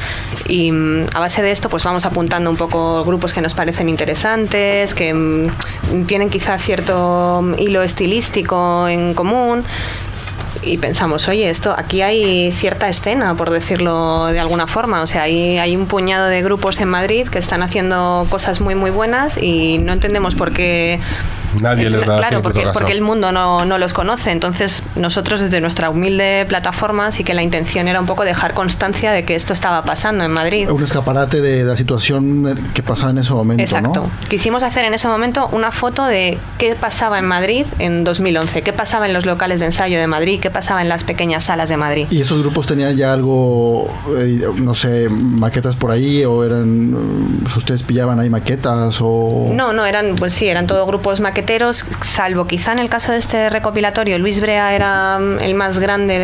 y 0.47 0.71
mm, 0.71 1.07
a 1.15 1.19
base 1.19 1.41
de 1.41 1.51
esto 1.51 1.69
pues 1.69 1.83
vamos 1.83 2.05
apuntando 2.05 2.51
un 2.51 2.57
poco 2.57 3.03
grupos 3.05 3.33
que 3.33 3.41
nos 3.41 3.55
parecen 3.55 3.89
interesantes, 3.89 4.93
que 4.93 5.13
mm, 5.13 6.05
tienen 6.05 6.29
quizá 6.29 6.59
cierto 6.59 7.41
mm, 7.43 7.55
hilo 7.57 7.81
estilístico 7.81 8.88
en 8.88 9.15
común 9.15 9.63
y 10.65 10.77
pensamos, 10.77 11.27
oye, 11.27 11.50
esto 11.50 11.74
aquí 11.77 12.01
hay 12.01 12.51
cierta 12.51 12.89
escena, 12.89 13.36
por 13.36 13.50
decirlo 13.50 14.27
de 14.27 14.39
alguna 14.39 14.67
forma. 14.67 15.01
O 15.01 15.08
sea, 15.08 15.24
hay, 15.24 15.58
hay 15.58 15.75
un 15.75 15.88
puñado 15.88 16.27
de 16.27 16.41
grupos 16.41 16.79
en 16.82 16.89
Madrid 16.89 17.27
que 17.27 17.39
están 17.39 17.63
haciendo 17.63 18.25
cosas 18.29 18.62
muy, 18.62 18.75
muy 18.75 18.91
buenas 18.91 19.38
y 19.41 19.77
no 19.79 19.93
entendemos 19.93 20.36
por 20.36 20.53
qué 20.53 21.00
Nadie 21.62 21.89
les 21.89 22.05
da 22.05 22.17
Claro, 22.17 22.41
porque, 22.41 22.67
porque 22.74 22.91
el 22.91 23.01
mundo 23.01 23.31
no, 23.31 23.65
no, 23.65 23.77
los 23.77 23.93
conoce. 23.93 24.31
Entonces, 24.31 24.83
nosotros 24.95 25.39
desde 25.41 25.62
nuestra 25.62 25.89
humilde 25.89 26.45
plataforma 26.48 27.12
sí 27.12 27.24
que 27.24 27.33
la 27.33 27.43
intención 27.43 27.88
era 27.88 28.00
un 28.00 28.05
poco 28.05 28.24
dejar 28.24 28.53
constancia 28.53 29.12
de 29.12 29.24
que 29.25 29.36
esto 29.36 29.53
estaba 29.53 29.83
pasando 29.83 30.24
en 30.24 30.31
Madrid. 30.31 30.69
Un 30.69 30.83
escaparate 30.83 31.41
de 31.41 31.63
la 31.63 31.77
situación 31.77 32.72
que 32.74 32.83
pasaba 32.83 33.12
en 33.12 33.19
ese 33.19 33.33
momento. 33.33 33.62
Exacto. 33.62 34.10
Quisimos 34.29 34.63
hacer 34.63 34.86
en 34.86 34.93
ese 34.93 35.07
momento 35.07 35.50
una 35.51 35.72
foto 35.72 36.05
de 36.05 36.38
qué 36.57 36.75
pasaba 36.75 37.19
en 37.19 37.25
Madrid 37.25 37.65
en 37.79 38.03
2011, 38.03 38.62
qué 38.62 38.74
pasaba 38.74 39.05
en 39.05 39.13
los 39.13 39.25
locales 39.25 39.60
de 39.60 39.67
ensayo 39.67 40.00
de 40.00 40.07
Madrid, 40.07 40.39
qué 40.41 40.50
pasaba 40.50 40.81
en 40.81 40.89
las 40.89 41.03
pequeñas 41.03 41.45
salas 41.45 41.69
de 41.69 41.77
Madrid. 41.77 42.07
¿Y 42.10 42.22
esos 42.22 42.41
grupos 42.41 42.67
tenían 42.67 42.95
ya 42.95 43.13
algo, 43.13 43.88
eh, 44.17 44.48
no 44.55 44.74
sé, 44.74 45.10
maquetas 45.10 45.75
por 45.75 45.91
ahí 45.91 46.24
o 46.25 46.43
eran, 46.43 46.93
eh, 47.43 47.57
ustedes 47.57 47.83
pillaban 47.83 48.19
ahí 48.19 48.29
maquetas 48.29 49.00
o...? 49.01 49.50
No, 49.53 49.74
no, 49.74 49.86
eran, 49.86 50.15
pues 50.15 50.33
sí, 50.33 50.48
eran 50.48 50.67
todos 50.67 50.88
grupos 50.88 51.19
maquetas 51.19 51.42
salvo 52.01 52.45
quizá 52.47 52.71
en 52.73 52.79
el 52.79 52.89
caso 52.89 53.12
de 53.12 53.17
este 53.17 53.50
recopilatorio, 53.50 54.17
Luis 54.19 54.39
Brea 54.39 54.73
era 54.73 55.19
mm, 55.19 55.39
el 55.39 55.55
más 55.55 55.79
grande 55.79 56.19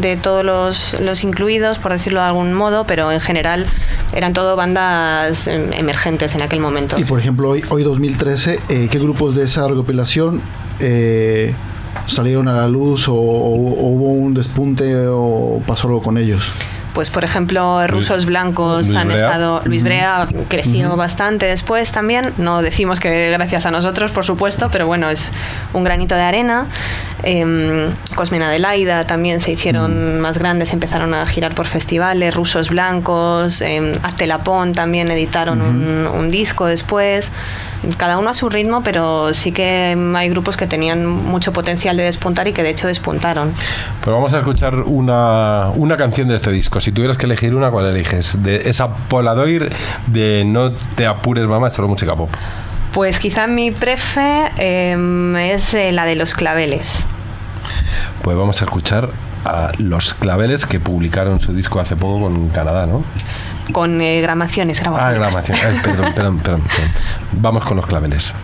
de, 0.00 0.16
todos 0.16 0.44
los, 0.44 1.24
incluidos, 1.24 1.78
por 1.78 1.92
decirlo 1.92 2.20
de 2.20 2.26
algún 2.26 2.52
modo, 2.52 2.86
pero 2.86 3.12
en 3.12 3.20
general 3.20 3.66
eran 4.14 4.32
todo 4.32 4.56
bandas 4.56 5.46
em, 5.46 5.72
emergentes 5.72 6.34
en 6.34 6.42
aquel 6.42 6.60
momento. 6.60 6.98
Y 6.98 7.04
por 7.04 7.18
ejemplo, 7.20 7.50
hoy, 7.50 7.64
hoy 7.68 7.82
2013, 7.82 8.60
eh, 8.68 8.88
¿qué 8.90 8.98
grupos 8.98 9.34
de 9.34 9.44
esa 9.44 9.66
recopilación 9.66 10.40
eh, 10.80 11.54
salieron 12.06 12.48
a 12.48 12.54
la 12.54 12.68
luz 12.68 13.08
o, 13.08 13.14
hubo 13.14 14.12
un 14.12 14.34
despunte 14.34 15.06
o 15.08 15.62
pasó 15.66 15.88
algo 15.88 16.02
con 16.02 16.18
ellos? 16.18 16.50
Pues 16.94 17.10
por 17.10 17.24
ejemplo 17.24 17.86
rusos 17.88 18.24
blancos 18.24 18.94
han 18.94 19.10
estado 19.10 19.60
Luis 19.64 19.82
Brea 19.82 20.28
creció 20.48 20.96
bastante 20.96 21.46
después 21.46 21.92
también. 21.92 22.32
No 22.38 22.62
decimos 22.62 23.00
que 23.00 23.30
gracias 23.30 23.66
a 23.66 23.70
nosotros 23.70 24.12
por 24.12 24.24
supuesto 24.24 24.70
pero 24.72 24.86
bueno 24.86 25.10
es 25.10 25.32
un 25.72 25.84
granito 25.84 26.14
de 26.14 26.22
arena. 26.22 26.66
Eh, 27.22 27.90
Cosmena 28.14 28.48
Adelaida 28.48 29.06
también 29.06 29.40
se 29.40 29.52
hicieron 29.52 30.20
más 30.20 30.38
grandes 30.38 30.72
empezaron 30.72 31.14
a 31.14 31.26
girar 31.26 31.54
por 31.54 31.66
festivales 31.66 32.34
rusos 32.34 32.68
blancos 32.68 33.60
eh, 33.60 33.98
Aztelapón 34.02 34.72
también 34.72 35.10
editaron 35.10 35.60
un, 35.60 36.06
un 36.06 36.30
disco 36.30 36.66
después 36.66 37.32
cada 37.96 38.18
uno 38.18 38.30
a 38.30 38.34
su 38.34 38.48
ritmo, 38.48 38.82
pero 38.82 39.34
sí 39.34 39.52
que 39.52 39.96
hay 40.14 40.28
grupos 40.28 40.56
que 40.56 40.66
tenían 40.66 41.06
mucho 41.06 41.52
potencial 41.52 41.96
de 41.96 42.04
despuntar 42.04 42.48
y 42.48 42.52
que 42.52 42.62
de 42.62 42.70
hecho 42.70 42.86
despuntaron. 42.86 43.52
Pues 44.00 44.14
vamos 44.14 44.34
a 44.34 44.38
escuchar 44.38 44.74
una, 44.80 45.70
una 45.74 45.96
canción 45.96 46.28
de 46.28 46.36
este 46.36 46.50
disco. 46.50 46.80
Si 46.80 46.92
tuvieras 46.92 47.16
que 47.16 47.26
elegir 47.26 47.54
una, 47.54 47.70
¿cuál 47.70 47.86
eliges? 47.86 48.42
De 48.42 48.68
esa 48.68 48.88
Poladoir 48.88 49.72
de 50.06 50.44
No 50.46 50.72
te 50.72 51.06
apures, 51.06 51.46
mamá, 51.46 51.68
es 51.68 51.74
solo 51.74 51.88
música 51.88 52.14
pop. 52.14 52.30
Pues 52.92 53.18
quizá 53.18 53.46
mi 53.46 53.72
prefe 53.72 54.52
em, 54.56 55.36
es 55.36 55.74
eh, 55.74 55.90
la 55.92 56.04
de 56.04 56.14
los 56.14 56.34
claveles. 56.34 57.08
Pues 58.22 58.36
vamos 58.36 58.60
a 58.62 58.64
escuchar 58.64 59.10
a 59.44 59.72
Los 59.78 60.14
Claveles 60.14 60.64
que 60.64 60.80
publicaron 60.80 61.40
su 61.40 61.52
disco 61.52 61.80
hace 61.80 61.96
poco 61.96 62.22
con 62.22 62.48
Canadá, 62.48 62.86
¿no? 62.86 63.04
Con 63.72 64.00
eh, 64.00 64.20
gramaciones. 64.20 64.82
Ah, 64.84 65.12
gramaciones. 65.12 65.82
Perdón, 65.82 66.12
perdón, 66.14 66.38
perdón, 66.38 66.62
perdón. 66.62 66.90
Vamos 67.32 67.64
con 67.64 67.76
los 67.76 67.86
claveles. 67.86 68.34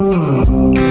Mm. 0.00 0.87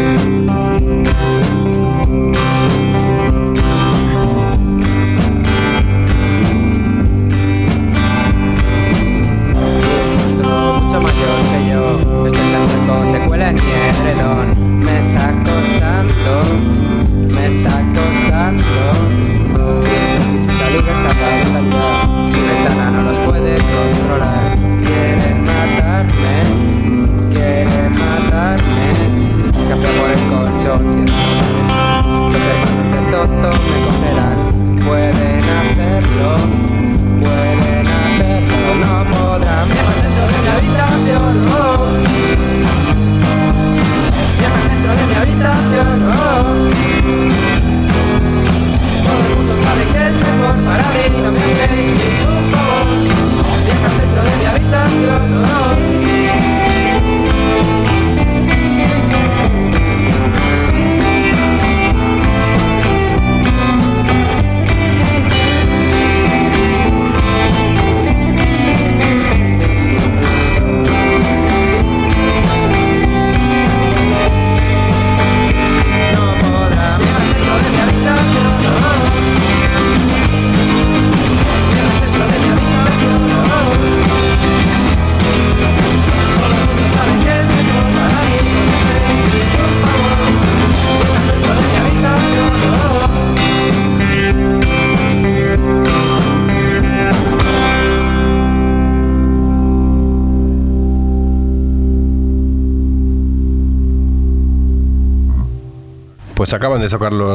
Pues 106.47 106.53
acaban 106.53 106.79
de 106.79 106.87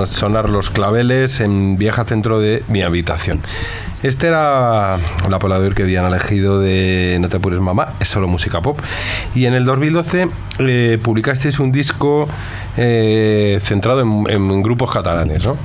sonar 0.07 0.49
los 0.49 0.71
claveles 0.71 1.40
en 1.40 1.76
vieja 1.76 2.07
centro 2.07 2.40
de 2.40 2.64
mi 2.69 2.81
habitación. 2.81 3.42
Este 4.02 4.28
era 4.28 4.97
la 5.28 5.38
polador 5.38 5.75
que 5.75 5.83
habían 5.83 6.07
elegido 6.07 6.59
de 6.59 7.19
No 7.21 7.28
te 7.28 7.37
apures 7.37 7.61
mamá, 7.61 7.92
es 8.00 8.09
solo 8.09 8.26
música 8.26 8.62
pop. 8.62 8.81
Y 9.35 9.45
en 9.45 9.52
el 9.52 9.66
2012 9.66 10.31
eh, 10.61 10.99
publicasteis 11.02 11.61
un 11.61 11.73
disco 11.73 12.26
eh, 12.78 13.59
centrado 13.61 14.00
en, 14.00 14.62
grupos 14.62 14.90
catalanes, 14.90 15.45
¿no? 15.45 15.59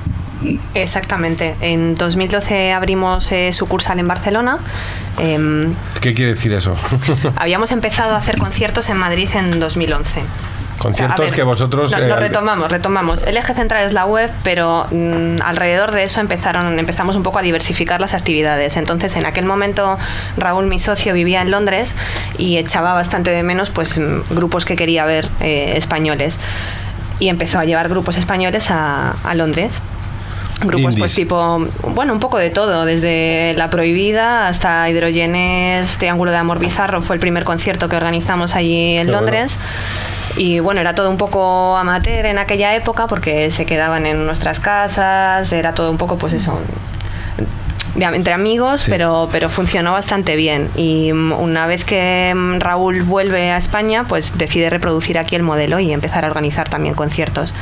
Exactamente. 0.74 1.54
En 1.62 1.94
2012 1.94 2.74
abrimos 2.74 3.32
eh, 3.32 3.54
sucursal 3.54 3.98
en 3.98 4.08
Barcelona. 4.08 4.58
Em, 5.18 5.72
¿Qué 6.02 6.12
quiere 6.12 6.34
decir 6.34 6.52
eso? 6.52 6.76
habíamos 7.36 7.72
empezado 7.72 8.14
a 8.14 8.18
hacer 8.18 8.36
conciertos 8.36 8.90
en 8.90 8.98
Madrid 8.98 9.30
en 9.34 9.58
2011. 9.58 10.20
Conciertos 10.78 11.32
que 11.32 11.42
vosotros... 11.42 11.90
Lo, 11.90 11.98
eh, 11.98 12.16
retomamos, 12.16 12.70
retomamos. 12.70 13.22
El 13.24 13.36
eje 13.36 13.54
central 13.54 13.84
es 13.84 13.92
la 13.92 14.04
web, 14.04 14.30
pero 14.42 14.86
mm, 14.90 15.42
alrededor 15.42 15.92
de 15.92 16.04
eso 16.04 16.20
empezaron, 16.20 16.78
empezamos 16.78 17.16
un 17.16 17.22
poco 17.22 17.38
a 17.38 17.42
diversificar 17.42 18.00
las 18.00 18.14
actividades. 18.14 18.76
Entonces, 18.76 19.16
en 19.16 19.26
aquel 19.26 19.44
momento, 19.44 19.98
Raúl, 20.36 20.66
mi 20.66 20.78
socio, 20.78 21.14
vivía 21.14 21.42
en 21.42 21.50
Londres 21.50 21.94
y 22.36 22.58
echaba 22.58 22.94
bastante 22.94 23.30
de 23.30 23.42
menos 23.42 23.70
pues 23.70 23.98
mm, 23.98 24.34
grupos 24.34 24.64
que 24.64 24.76
quería 24.76 25.04
ver 25.04 25.28
eh, 25.40 25.74
españoles. 25.76 26.38
Y 27.18 27.28
empezó 27.28 27.58
a 27.58 27.64
llevar 27.64 27.88
grupos 27.88 28.16
españoles 28.16 28.70
a, 28.70 29.14
Londres 29.34 29.80
grupos 30.60 30.96
pues 30.96 31.14
tipo 31.14 31.68
bueno 31.94 32.12
un 32.12 32.18
poco 32.18 32.36
de 32.36 32.50
todo 32.50 32.84
desde 32.84 33.54
la 33.56 33.70
prohibida 33.70 34.48
hasta 34.48 34.90
hidrogenes 34.90 35.98
triángulo 35.98 36.32
de 36.32 36.38
amor 36.38 36.58
bizarro 36.58 37.00
fue 37.00 37.14
el 37.14 37.20
primer 37.20 37.44
concierto 37.44 37.88
que 37.88 37.94
organizamos 37.94 38.56
allí 38.56 38.96
en 38.96 39.12
Londres 39.12 39.56
y 40.36 40.60
bueno, 40.60 40.80
era 40.80 40.94
todo 40.94 41.10
un 41.10 41.16
poco 41.16 41.76
amateur 41.76 42.26
en 42.26 42.38
aquella 42.38 42.74
época 42.74 43.06
porque 43.06 43.50
se 43.50 43.66
quedaban 43.66 44.06
en 44.06 44.26
nuestras 44.26 44.60
casas, 44.60 45.52
era 45.52 45.74
todo 45.74 45.90
un 45.90 45.98
poco 45.98 46.16
pues 46.18 46.32
eso, 46.32 46.60
entre 47.96 48.32
amigos, 48.32 48.86
pero, 48.88 49.28
pero 49.32 49.48
funcionó 49.48 49.92
bastante 49.92 50.36
bien. 50.36 50.70
Y 50.76 51.12
una 51.12 51.66
vez 51.66 51.84
que 51.84 52.34
Raúl 52.58 53.02
vuelve 53.02 53.50
a 53.50 53.56
España, 53.56 54.04
pues 54.04 54.38
decide 54.38 54.70
reproducir 54.70 55.18
aquí 55.18 55.34
el 55.34 55.42
modelo 55.42 55.80
y 55.80 55.92
empezar 55.92 56.24
a 56.24 56.28
organizar 56.28 56.68
también 56.68 56.94
conciertos 56.94 57.52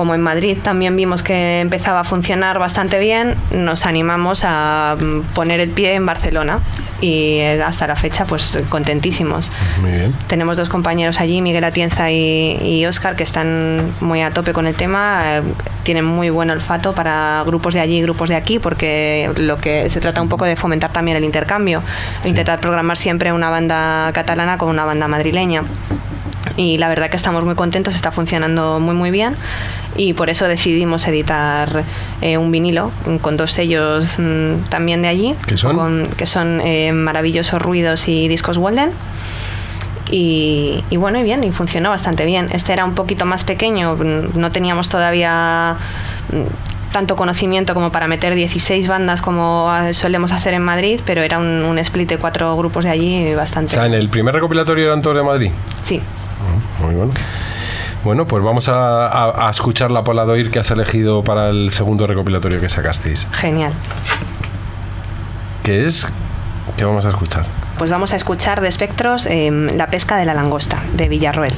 como 0.00 0.14
en 0.14 0.22
Madrid 0.22 0.56
también 0.56 0.96
vimos 0.96 1.22
que 1.22 1.60
empezaba 1.60 2.00
a 2.00 2.04
funcionar 2.04 2.58
bastante 2.58 2.98
bien, 2.98 3.34
nos 3.50 3.84
animamos 3.84 4.44
a 4.46 4.96
mm, 4.98 5.34
poner 5.34 5.60
el 5.60 5.68
pie 5.68 5.92
en 5.92 6.06
Barcelona 6.06 6.60
y 7.02 7.36
eh, 7.40 7.62
hasta 7.62 7.86
la 7.86 7.96
fecha 7.96 8.24
pues 8.24 8.56
contentísimos. 8.70 9.50
Muy 9.82 9.90
bien. 9.90 10.14
Tenemos 10.26 10.56
dos 10.56 10.70
compañeros 10.70 11.20
allí, 11.20 11.42
Miguel 11.42 11.64
Atienza 11.64 12.10
y, 12.10 12.56
y 12.62 12.86
Oscar, 12.86 13.14
que 13.14 13.24
están 13.24 13.92
muy 14.00 14.22
a 14.22 14.30
tope 14.30 14.54
con 14.54 14.66
el 14.66 14.74
tema, 14.74 15.36
eh, 15.36 15.42
tienen 15.82 16.06
muy 16.06 16.30
buen 16.30 16.48
olfato 16.48 16.94
para 16.94 17.42
grupos 17.44 17.74
de 17.74 17.80
allí 17.80 17.98
y 17.98 18.02
grupos 18.02 18.30
de 18.30 18.36
aquí, 18.36 18.58
porque 18.58 19.30
lo 19.36 19.58
que 19.58 19.90
se 19.90 20.00
trata 20.00 20.22
un 20.22 20.30
poco 20.30 20.46
de 20.46 20.56
fomentar 20.56 20.94
también 20.94 21.18
el 21.18 21.24
intercambio, 21.24 21.82
intentar 22.24 22.58
programar 22.58 22.96
siempre 22.96 23.34
una 23.34 23.50
banda 23.50 24.10
catalana 24.14 24.56
con 24.56 24.70
una 24.70 24.86
banda 24.86 25.08
madrileña 25.08 25.64
y 26.56 26.78
la 26.78 26.88
verdad 26.88 27.10
que 27.10 27.16
estamos 27.16 27.44
muy 27.44 27.54
contentos, 27.54 27.94
está 27.94 28.10
funcionando 28.10 28.80
muy 28.80 28.94
muy 28.94 29.10
bien 29.10 29.36
y 29.96 30.14
por 30.14 30.30
eso 30.30 30.48
decidimos 30.48 31.06
editar 31.06 31.84
eh, 32.22 32.38
un 32.38 32.50
vinilo 32.50 32.90
con 33.20 33.36
dos 33.36 33.52
sellos 33.52 34.18
mm, 34.18 34.68
también 34.68 35.02
de 35.02 35.08
allí, 35.08 35.34
¿Qué 35.46 35.56
son? 35.56 36.06
que 36.16 36.26
son 36.26 36.60
eh, 36.62 36.92
Maravillosos 36.92 37.60
Ruidos 37.60 38.08
y 38.08 38.28
Discos 38.28 38.56
Walden. 38.56 38.90
Y, 40.12 40.82
bueno, 40.96 41.20
y 41.20 41.22
bien, 41.22 41.44
y 41.44 41.52
funcionó 41.52 41.90
bastante 41.90 42.24
bien. 42.24 42.48
Este 42.50 42.72
era 42.72 42.84
un 42.84 42.96
poquito 42.96 43.26
más 43.26 43.44
pequeño, 43.44 43.94
no 43.94 44.50
teníamos 44.50 44.88
todavía 44.88 45.76
mm, 46.32 46.92
tanto 46.92 47.14
conocimiento 47.14 47.74
como 47.74 47.92
para 47.92 48.08
meter 48.08 48.34
16 48.34 48.88
bandas 48.88 49.22
como 49.22 49.70
solemos 49.92 50.32
hacer 50.32 50.54
en 50.54 50.62
Madrid, 50.62 51.00
pero 51.06 51.22
era 51.22 51.38
un, 51.38 51.62
un 51.62 51.78
split 51.78 52.08
de 52.08 52.18
cuatro 52.18 52.56
grupos 52.56 52.86
de 52.86 52.90
allí 52.90 53.34
bastante. 53.36 53.76
O 53.76 53.78
sea, 53.78 53.86
en 53.86 53.94
el 53.94 54.08
primer 54.08 54.34
recopilatorio 54.34 54.86
eran 54.86 55.00
todos 55.00 55.16
de 55.16 55.22
Madrid. 55.22 55.52
Sí. 55.84 56.00
Muy 56.82 56.94
bueno. 56.94 57.12
Bueno, 58.04 58.26
pues 58.26 58.42
vamos 58.42 58.68
a, 58.68 59.48
escuchar 59.50 59.90
la 59.90 60.02
pola 60.04 60.24
de 60.24 60.32
oír 60.32 60.50
que 60.50 60.58
has 60.58 60.70
elegido 60.70 61.22
para 61.22 61.50
el 61.50 61.70
segundo 61.70 62.06
recopilatorio 62.06 62.60
que 62.60 62.68
sacasteis. 62.70 63.26
Genial. 63.32 63.72
¿Qué 65.62 65.86
es? 65.86 66.10
¿Qué 66.76 66.84
vamos 66.84 67.04
a 67.04 67.10
escuchar? 67.10 67.44
Pues 67.76 67.90
vamos 67.90 68.12
a 68.12 68.16
escuchar 68.16 68.60
de 68.60 68.68
Espectros 68.68 69.26
em, 69.26 69.76
La 69.76 69.88
pesca 69.88 70.16
de 70.16 70.24
la 70.24 70.34
langosta, 70.34 70.82
de 70.94 71.08
Villarroel. 71.08 71.54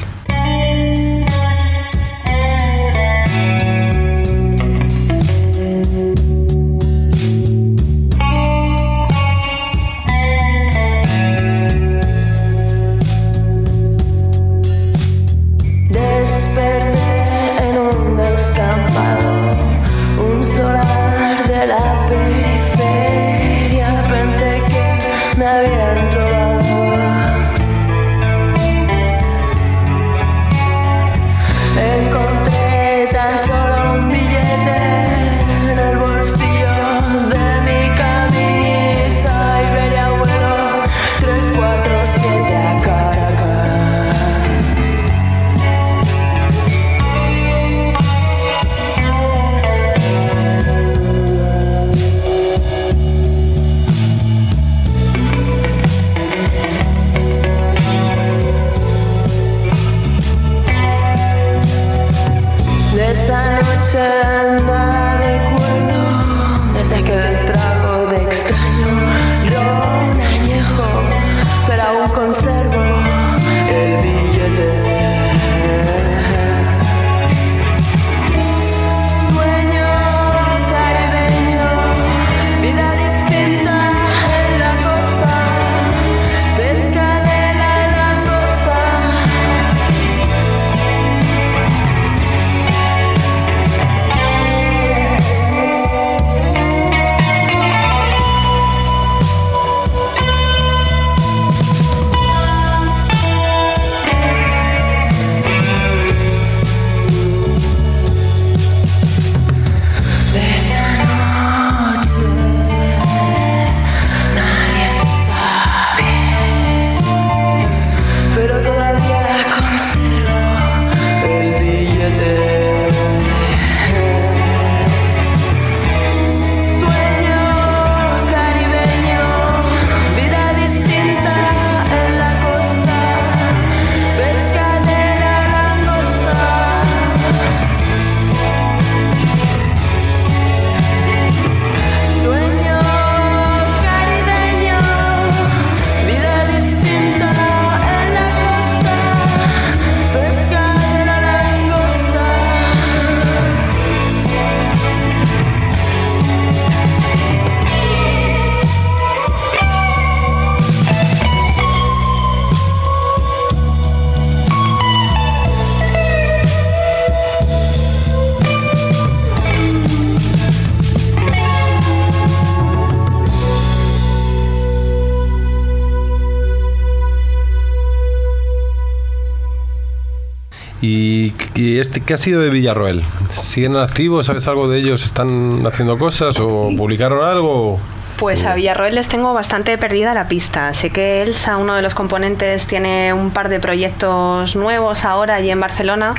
¿Y, 181.63 181.79
este 181.79 182.01
qué 182.01 182.15
ha 182.15 182.19
sido 182.19 182.41
de 182.41 182.51
Villarroel? 182.51 183.05
¿Siguen 183.31 183.77
activos? 183.77 184.27
¿Sabes 184.27 184.49
algo 184.49 184.69
de 184.69 184.81
ellos? 184.81 185.05
¿Están 185.05 185.65
haciendo 185.65 185.97
cosas 185.97 186.41
o 186.41 186.71
publicaron 186.77 187.25
algo? 187.25 187.79
Pues 188.17 188.45
a 188.45 188.57
Villarroel 188.57 188.97
les 188.97 189.07
tengo 189.07 189.33
bastante 189.33 189.79
perdida 189.79 190.13
la 190.13 190.27
pista. 190.27 190.75
Sé 190.75 190.91
que 190.91 191.23
Elsa, 191.23 191.59
uno 191.59 191.77
de 191.77 191.83
los 191.83 191.95
componentes, 191.95 192.67
tiene 192.67 193.13
un 193.13 193.31
par 193.31 193.49
de 193.49 193.61
proyectos 193.61 194.57
nuevos 194.57 195.05
ahora 195.05 195.37
allí 195.37 195.51
en 195.51 195.61
Barcelona, 195.61 196.15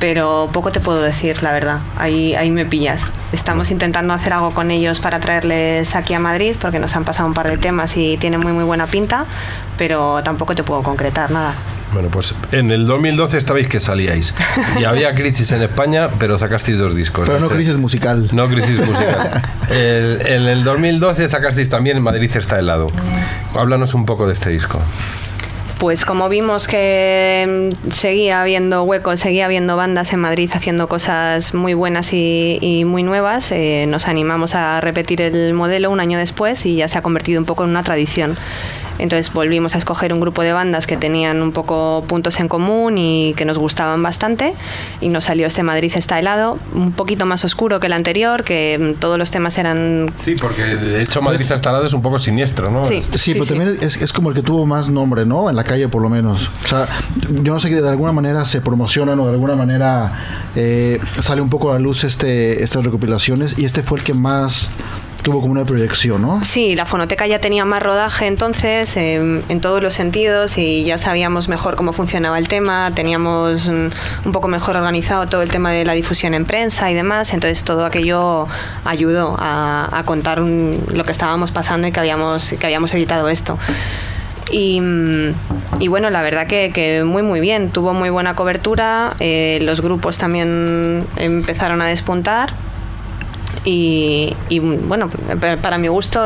pero 0.00 0.50
poco 0.52 0.72
te 0.72 0.80
puedo 0.80 1.02
decir, 1.02 1.40
la 1.44 1.52
verdad. 1.52 1.78
Ahí, 1.96 2.34
ahí 2.34 2.50
me 2.50 2.66
pillas. 2.66 3.04
Estamos 3.32 3.70
intentando 3.70 4.12
hacer 4.12 4.32
algo 4.32 4.50
con 4.50 4.72
ellos 4.72 4.98
para 4.98 5.20
traerles 5.20 5.94
aquí 5.94 6.14
a 6.14 6.18
Madrid, 6.18 6.56
porque 6.60 6.80
nos 6.80 6.96
han 6.96 7.04
pasado 7.04 7.28
un 7.28 7.34
par 7.34 7.48
de 7.48 7.58
temas 7.58 7.96
y 7.96 8.16
tienen 8.16 8.40
muy 8.40 8.52
muy 8.52 8.64
buena 8.64 8.88
pinta, 8.88 9.24
pero 9.76 10.20
tampoco 10.24 10.56
te 10.56 10.64
puedo 10.64 10.82
concretar 10.82 11.30
nada. 11.30 11.54
Bueno, 11.92 12.08
pues 12.10 12.34
en 12.52 12.70
el 12.70 12.86
2012 12.86 13.38
estabais 13.38 13.66
que 13.66 13.80
salíais. 13.80 14.34
Y 14.78 14.84
había 14.84 15.14
crisis 15.14 15.52
en 15.52 15.62
España, 15.62 16.10
pero 16.18 16.36
sacasteis 16.36 16.76
dos 16.78 16.94
discos. 16.94 17.26
Pero 17.26 17.40
no 17.40 17.46
Ese- 17.46 17.54
crisis 17.54 17.78
musical. 17.78 18.28
No 18.32 18.46
crisis 18.48 18.78
musical. 18.78 19.42
El- 19.70 20.20
en 20.26 20.42
el 20.42 20.64
2012 20.64 21.28
sacasteis 21.28 21.68
también 21.70 22.00
Madrid 22.02 22.30
está 22.36 22.58
helado. 22.58 22.88
Háblanos 23.54 23.94
un 23.94 24.04
poco 24.04 24.26
de 24.26 24.34
este 24.34 24.50
disco. 24.50 24.80
Pues 25.78 26.04
como 26.04 26.28
vimos 26.28 26.66
que 26.66 27.70
mm, 27.86 27.90
seguía 27.92 28.42
habiendo 28.42 28.82
huecos, 28.82 29.20
seguía 29.20 29.44
habiendo 29.44 29.76
bandas 29.76 30.12
en 30.12 30.18
Madrid 30.18 30.50
haciendo 30.52 30.88
cosas 30.88 31.54
muy 31.54 31.72
buenas 31.72 32.12
y, 32.12 32.58
y 32.60 32.84
muy 32.84 33.04
nuevas, 33.04 33.52
eh, 33.52 33.86
nos 33.88 34.08
animamos 34.08 34.56
a 34.56 34.80
repetir 34.80 35.22
el 35.22 35.54
modelo 35.54 35.90
un 35.90 36.00
año 36.00 36.18
después 36.18 36.66
y 36.66 36.74
ya 36.76 36.88
se 36.88 36.98
ha 36.98 37.02
convertido 37.02 37.38
un 37.40 37.46
poco 37.46 37.62
en 37.64 37.70
una 37.70 37.84
tradición. 37.84 38.34
Entonces 38.98 39.32
volvimos 39.32 39.74
a 39.74 39.78
escoger 39.78 40.12
un 40.12 40.20
grupo 40.20 40.42
de 40.42 40.52
bandas 40.52 40.86
que 40.86 40.96
tenían 40.96 41.42
un 41.42 41.52
poco 41.52 42.04
puntos 42.06 42.40
en 42.40 42.48
común 42.48 42.98
y 42.98 43.34
que 43.36 43.44
nos 43.44 43.58
gustaban 43.58 44.02
bastante 44.02 44.54
y 45.00 45.08
nos 45.08 45.24
salió 45.24 45.46
este 45.46 45.62
Madrid 45.62 45.92
está 45.94 46.18
helado, 46.18 46.58
un 46.74 46.92
poquito 46.92 47.26
más 47.26 47.44
oscuro 47.44 47.80
que 47.80 47.86
el 47.86 47.92
anterior, 47.92 48.44
que 48.44 48.78
mm, 48.96 49.00
todos 49.00 49.18
los 49.18 49.30
temas 49.30 49.58
eran... 49.58 50.12
Sí, 50.20 50.34
porque 50.40 50.62
de 50.62 51.02
hecho 51.02 51.22
Madrid 51.22 51.50
está 51.50 51.70
helado 51.70 51.86
es 51.86 51.92
un 51.92 52.02
poco 52.02 52.18
siniestro, 52.18 52.70
¿no? 52.70 52.84
Sí, 52.84 53.02
Sí, 53.14 53.34
pero 53.34 53.46
también 53.46 53.76
es, 53.80 53.96
es 53.96 54.12
como 54.12 54.30
el 54.30 54.34
que 54.34 54.42
tuvo 54.42 54.64
más 54.64 54.88
nombre, 54.88 55.26
¿no? 55.26 55.50
En 55.50 55.56
la 55.56 55.64
calle, 55.64 55.88
por 55.88 56.00
lo 56.00 56.08
menos. 56.08 56.50
O 56.64 56.68
sea, 56.68 56.88
yo 57.42 57.52
no 57.52 57.60
sé 57.60 57.68
que 57.68 57.80
de 57.80 57.88
alguna 57.88 58.12
manera 58.12 58.44
se 58.44 58.60
promocionan 58.60 59.18
o 59.20 59.26
de 59.26 59.32
alguna 59.32 59.54
manera 59.54 60.12
eh, 60.56 61.00
sale 61.20 61.40
un 61.40 61.50
poco 61.50 61.70
a 61.70 61.74
la 61.74 61.78
luz 61.78 62.04
este, 62.04 62.62
estas 62.62 62.84
recopilaciones 62.84 63.58
y 63.58 63.64
este 63.64 63.82
fue 63.82 63.98
el 63.98 64.04
que 64.04 64.14
más 64.14 64.70
tuvo 65.28 65.42
como 65.42 65.52
una 65.52 65.66
proyección, 65.66 66.22
¿no? 66.22 66.40
Sí, 66.42 66.74
la 66.74 66.86
fonoteca 66.86 67.26
ya 67.26 67.38
tenía 67.38 67.66
más 67.66 67.82
rodaje 67.82 68.26
entonces, 68.26 68.96
eh, 68.96 69.16
en 69.46 69.60
todos 69.60 69.82
los 69.82 69.92
sentidos, 69.92 70.56
y 70.56 70.84
ya 70.84 70.96
sabíamos 70.96 71.50
mejor 71.50 71.76
cómo 71.76 71.92
funcionaba 71.92 72.38
el 72.38 72.48
tema, 72.48 72.92
teníamos 72.94 73.68
mm, 73.68 73.88
un 74.24 74.32
poco 74.32 74.48
mejor 74.48 74.76
organizado 74.76 75.26
todo 75.26 75.42
el 75.42 75.50
tema 75.50 75.70
de 75.70 75.84
la 75.84 75.92
difusión 75.92 76.32
en 76.32 76.46
prensa 76.46 76.90
y 76.90 76.94
demás, 76.94 77.34
entonces 77.34 77.62
todo 77.62 77.84
aquello 77.84 78.48
ayudó 78.86 79.36
a, 79.38 79.90
a 79.92 80.02
contar 80.04 80.40
mm, 80.40 80.94
lo 80.94 81.04
que 81.04 81.12
estábamos 81.12 81.50
pasando 81.50 81.86
y 81.86 81.92
que 81.92 82.00
habíamos, 82.00 82.54
que 82.58 82.64
habíamos 82.64 82.94
editado 82.94 83.28
esto. 83.28 83.58
Y, 84.50 84.80
mm, 84.80 85.34
y 85.80 85.88
bueno, 85.88 86.08
la 86.08 86.22
verdad 86.22 86.46
que, 86.46 86.70
que 86.72 87.04
muy 87.04 87.22
muy 87.22 87.40
bien, 87.40 87.68
tuvo 87.68 87.92
muy 87.92 88.08
buena 88.08 88.34
cobertura, 88.34 89.12
eh, 89.20 89.58
los 89.60 89.82
grupos 89.82 90.16
también 90.16 91.04
empezaron 91.16 91.82
a 91.82 91.86
despuntar 91.86 92.54
y, 93.68 94.34
y, 94.48 94.58
bueno, 94.60 95.08
pa- 95.40 95.56
para 95.58 95.78
mi 95.78 95.88
gusto 95.88 96.20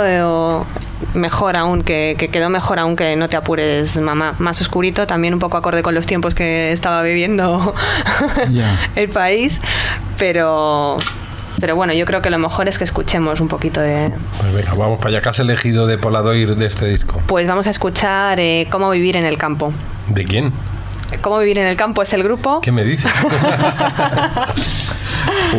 mejor 1.14 1.56
aún, 1.56 1.82
que, 1.82 2.14
que 2.18 2.28
quedó 2.28 2.48
mejor 2.48 2.78
aún 2.78 2.94
que 2.96 3.16
no 3.16 3.28
te 3.28 3.36
apures 3.36 3.98
mamá, 4.00 4.34
más 4.38 4.60
oscurito, 4.60 5.06
también 5.06 5.34
un 5.34 5.40
poco 5.40 5.56
acorde 5.56 5.82
con 5.82 5.94
los 5.94 6.06
tiempos 6.06 6.34
que 6.34 6.70
estaba 6.72 7.02
viviendo 7.02 7.74
el 8.94 9.08
país, 9.08 9.60
pero, 10.18 10.98
pero 11.60 11.74
bueno, 11.76 11.92
yo 11.92 12.06
creo 12.06 12.22
que 12.22 12.30
lo 12.30 12.38
mejor 12.38 12.68
es 12.68 12.78
que 12.78 12.84
escuchemos 12.84 13.40
un 13.40 13.48
poquito 13.48 13.80
de... 13.80 14.12
Pues 14.40 14.54
venga, 14.54 14.74
vamos 14.74 14.98
para 14.98 15.10
allá. 15.10 15.20
¿Qué 15.20 15.28
has 15.28 15.38
elegido 15.40 15.86
de 15.86 15.98
Poladoir 15.98 16.54
de 16.56 16.66
este 16.66 16.86
disco? 16.86 17.20
Pues 17.26 17.46
vamos 17.48 17.66
a 17.66 17.70
escuchar 17.70 18.38
eh, 18.40 18.68
Cómo 18.70 18.88
vivir 18.90 19.16
en 19.16 19.24
el 19.24 19.36
campo. 19.38 19.72
¿De 20.08 20.24
quién? 20.24 20.52
Cómo 21.22 21.38
vivir 21.38 21.58
en 21.58 21.66
el 21.66 21.76
campo 21.76 22.02
es 22.02 22.12
el 22.12 22.22
grupo. 22.22 22.60
¿Qué 22.60 22.72
me 22.72 22.84
dices? 22.84 23.10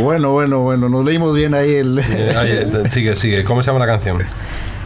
Bueno, 0.02 0.32
bueno, 0.32 0.60
bueno, 0.60 0.90
nos 0.90 1.06
leímos 1.06 1.34
bien 1.36 1.54
ahí 1.54 1.76
el... 1.76 2.00
Oye, 2.00 2.90
sigue, 2.90 3.16
sigue. 3.16 3.44
¿Cómo 3.44 3.64
se 3.64 3.68
llama 3.68 3.80
la 3.80 3.86
canción? 3.86 4.22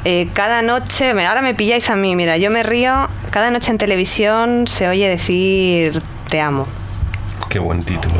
Eh, 0.06 0.30
cada 0.34 0.62
noche, 0.62 1.12
ahora 1.26 1.42
me 1.42 1.56
pilláis 1.56 1.90
a 1.90 1.96
mí, 1.96 2.16
mira, 2.16 2.38
yo 2.38 2.52
me 2.52 2.63
río, 2.63 3.10
cada 3.32 3.50
noche 3.52 3.72
en 3.72 3.78
televisión 3.78 4.68
se 4.68 4.88
oye 4.88 5.10
decir 5.10 6.02
te 6.30 6.40
amo. 6.40 6.68
Qué 7.50 7.60
buen 7.60 7.82
título. 7.82 8.15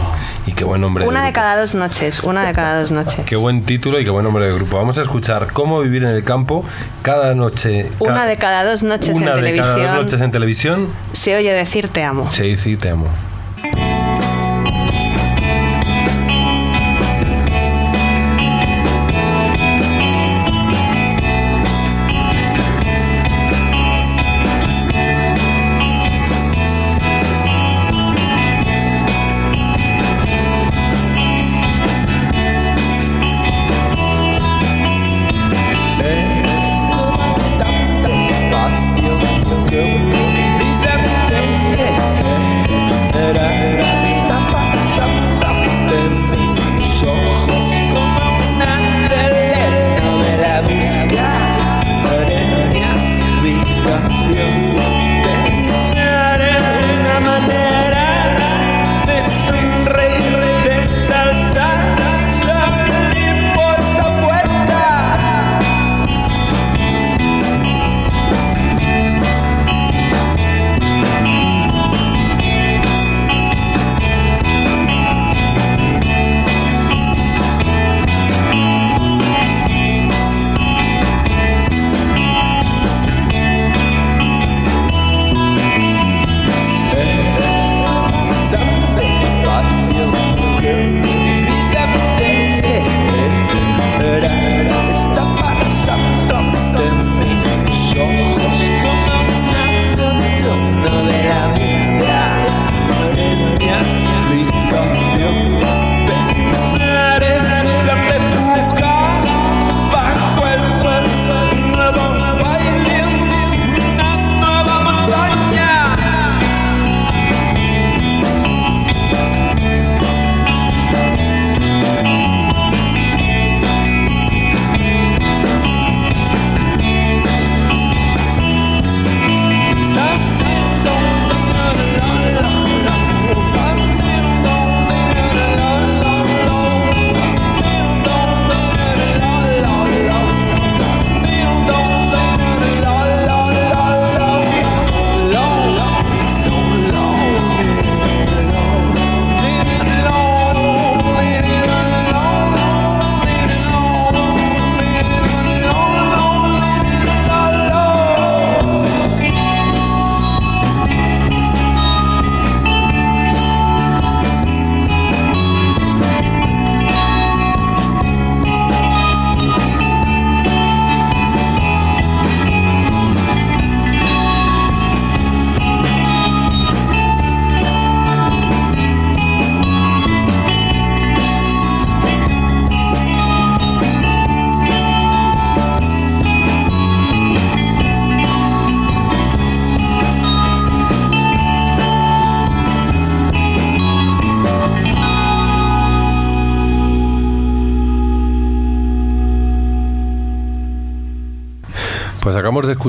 Y 0.46 0.54
qué 0.54 0.64
buen 0.64 0.80
nombre 0.82 1.06
Una 1.08 1.20
de 1.22 1.28
grupo. 1.32 1.42
cada 1.42 1.60
dos 1.60 1.76
noches, 1.76 2.24
una 2.24 2.46
de 2.46 2.54
cada 2.54 2.80
dos 2.82 2.92
noches. 2.92 3.26
Qué 3.26 3.36
buen 3.36 3.64
título 3.64 4.00
y 4.00 4.04
qué 4.06 4.10
buen 4.10 4.24
nombre 4.24 4.46
de 4.48 4.54
grupo. 4.54 4.78
Vamos 4.78 4.98
a 4.98 5.02
escuchar 5.02 5.52
cómo 5.52 5.82
vivir 5.82 6.04
en 6.04 6.10
el 6.10 6.24
campo 6.24 6.64
cada 7.02 7.36
noche. 7.36 7.90
Una 8.00 8.14
ca- 8.16 8.26
de 8.26 8.38
cada 8.38 8.64
dos 8.64 8.84
noches 8.84 9.16
una 9.16 9.34
en 9.36 9.42
de 9.42 9.56
cada 9.58 9.74
televisión 9.76 9.86
dos 9.96 10.04
noches 10.04 10.22
en 10.22 10.32
televisión 10.32 10.88
se 11.12 11.36
oye 11.36 11.52
decir 11.52 11.90
te 11.90 12.04
amo. 12.04 12.32
se 12.32 12.44
dice 12.44 12.78
te 12.78 12.90
amo. 12.90 13.08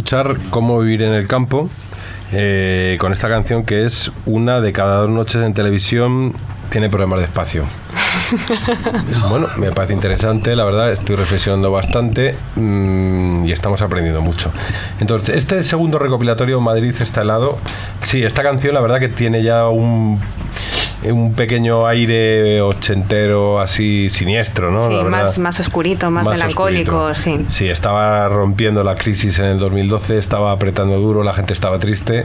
Escuchar 0.08 0.38
Cómo 0.48 0.80
vivir 0.80 1.02
en 1.02 1.12
el 1.12 1.26
campo 1.26 1.68
eh, 2.32 2.96
con 2.98 3.12
esta 3.12 3.28
canción 3.28 3.62
que 3.62 3.84
es 3.84 4.10
una 4.24 4.62
de 4.62 4.72
cada 4.72 5.00
dos 5.00 5.10
noches 5.10 5.42
en 5.42 5.52
televisión 5.52 6.32
tiene 6.70 6.88
problemas 6.88 7.18
de 7.18 7.26
espacio. 7.26 7.64
bueno, 9.28 9.48
me 9.58 9.70
parece 9.72 9.92
interesante, 9.92 10.56
la 10.56 10.64
verdad, 10.64 10.92
estoy 10.92 11.16
reflexionando 11.16 11.70
bastante 11.70 12.34
mm, 12.56 13.44
y 13.44 13.52
estamos 13.52 13.82
aprendiendo 13.82 14.22
mucho. 14.22 14.50
Entonces, 14.98 15.36
este 15.36 15.62
segundo 15.62 15.98
recopilatorio 15.98 16.58
Madrid 16.62 16.94
está 16.98 17.20
helado. 17.20 17.58
Sí, 18.02 18.22
esta 18.22 18.42
canción 18.42 18.72
la 18.72 18.80
verdad 18.80 19.00
que 19.00 19.08
tiene 19.08 19.42
ya 19.42 19.68
un 19.68 20.20
un 21.04 21.32
pequeño 21.34 21.86
aire 21.86 22.60
ochentero 22.60 23.60
así 23.60 24.10
siniestro, 24.10 24.70
¿no? 24.70 24.88
Sí, 24.88 24.94
más, 25.04 25.38
más 25.38 25.60
oscurito, 25.60 26.10
más, 26.10 26.26
melancólico, 26.26 27.14
sí. 27.14 27.46
Sí, 27.48 27.68
estaba 27.68 28.28
rompiendo 28.28 28.82
la 28.82 28.94
crisis 28.96 29.38
en 29.38 29.46
el 29.46 29.58
2012, 29.58 30.18
estaba 30.18 30.52
apretando 30.52 30.98
duro, 30.98 31.22
la 31.22 31.34
gente 31.34 31.52
estaba 31.52 31.78
triste 31.78 32.24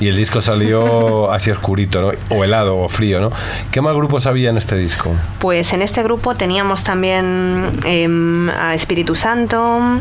y 0.00 0.08
el 0.08 0.16
disco 0.16 0.40
salió 0.40 1.30
así 1.32 1.50
oscurito, 1.50 2.00
¿no? 2.00 2.10
O 2.34 2.44
helado 2.44 2.78
o 2.78 2.88
frío, 2.88 3.20
¿no? 3.20 3.30
¿Qué 3.70 3.80
más 3.80 3.94
grupos 3.94 4.26
había 4.26 4.50
en 4.50 4.56
este 4.56 4.76
disco? 4.76 5.10
Pues 5.38 5.72
en 5.72 5.82
este 5.82 6.02
grupo 6.02 6.34
teníamos 6.34 6.84
también 6.84 7.70
em, 7.84 8.48
a 8.50 8.74
Espíritu 8.74 9.14
Santo, 9.14 10.00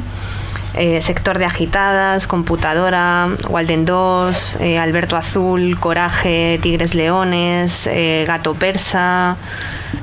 eh, 0.75 1.01
sector 1.03 1.37
de 1.37 1.45
agitadas, 1.45 2.25
computadora, 2.25 3.29
Walden 3.47 3.85
2, 3.85 4.57
eh, 4.59 4.79
Alberto 4.79 5.15
Azul, 5.15 5.77
Coraje, 5.79 6.59
Tigres 6.63 6.95
Leones, 6.95 7.85
eh, 7.87 8.23
Gato 8.27 8.55
Persa, 8.55 9.37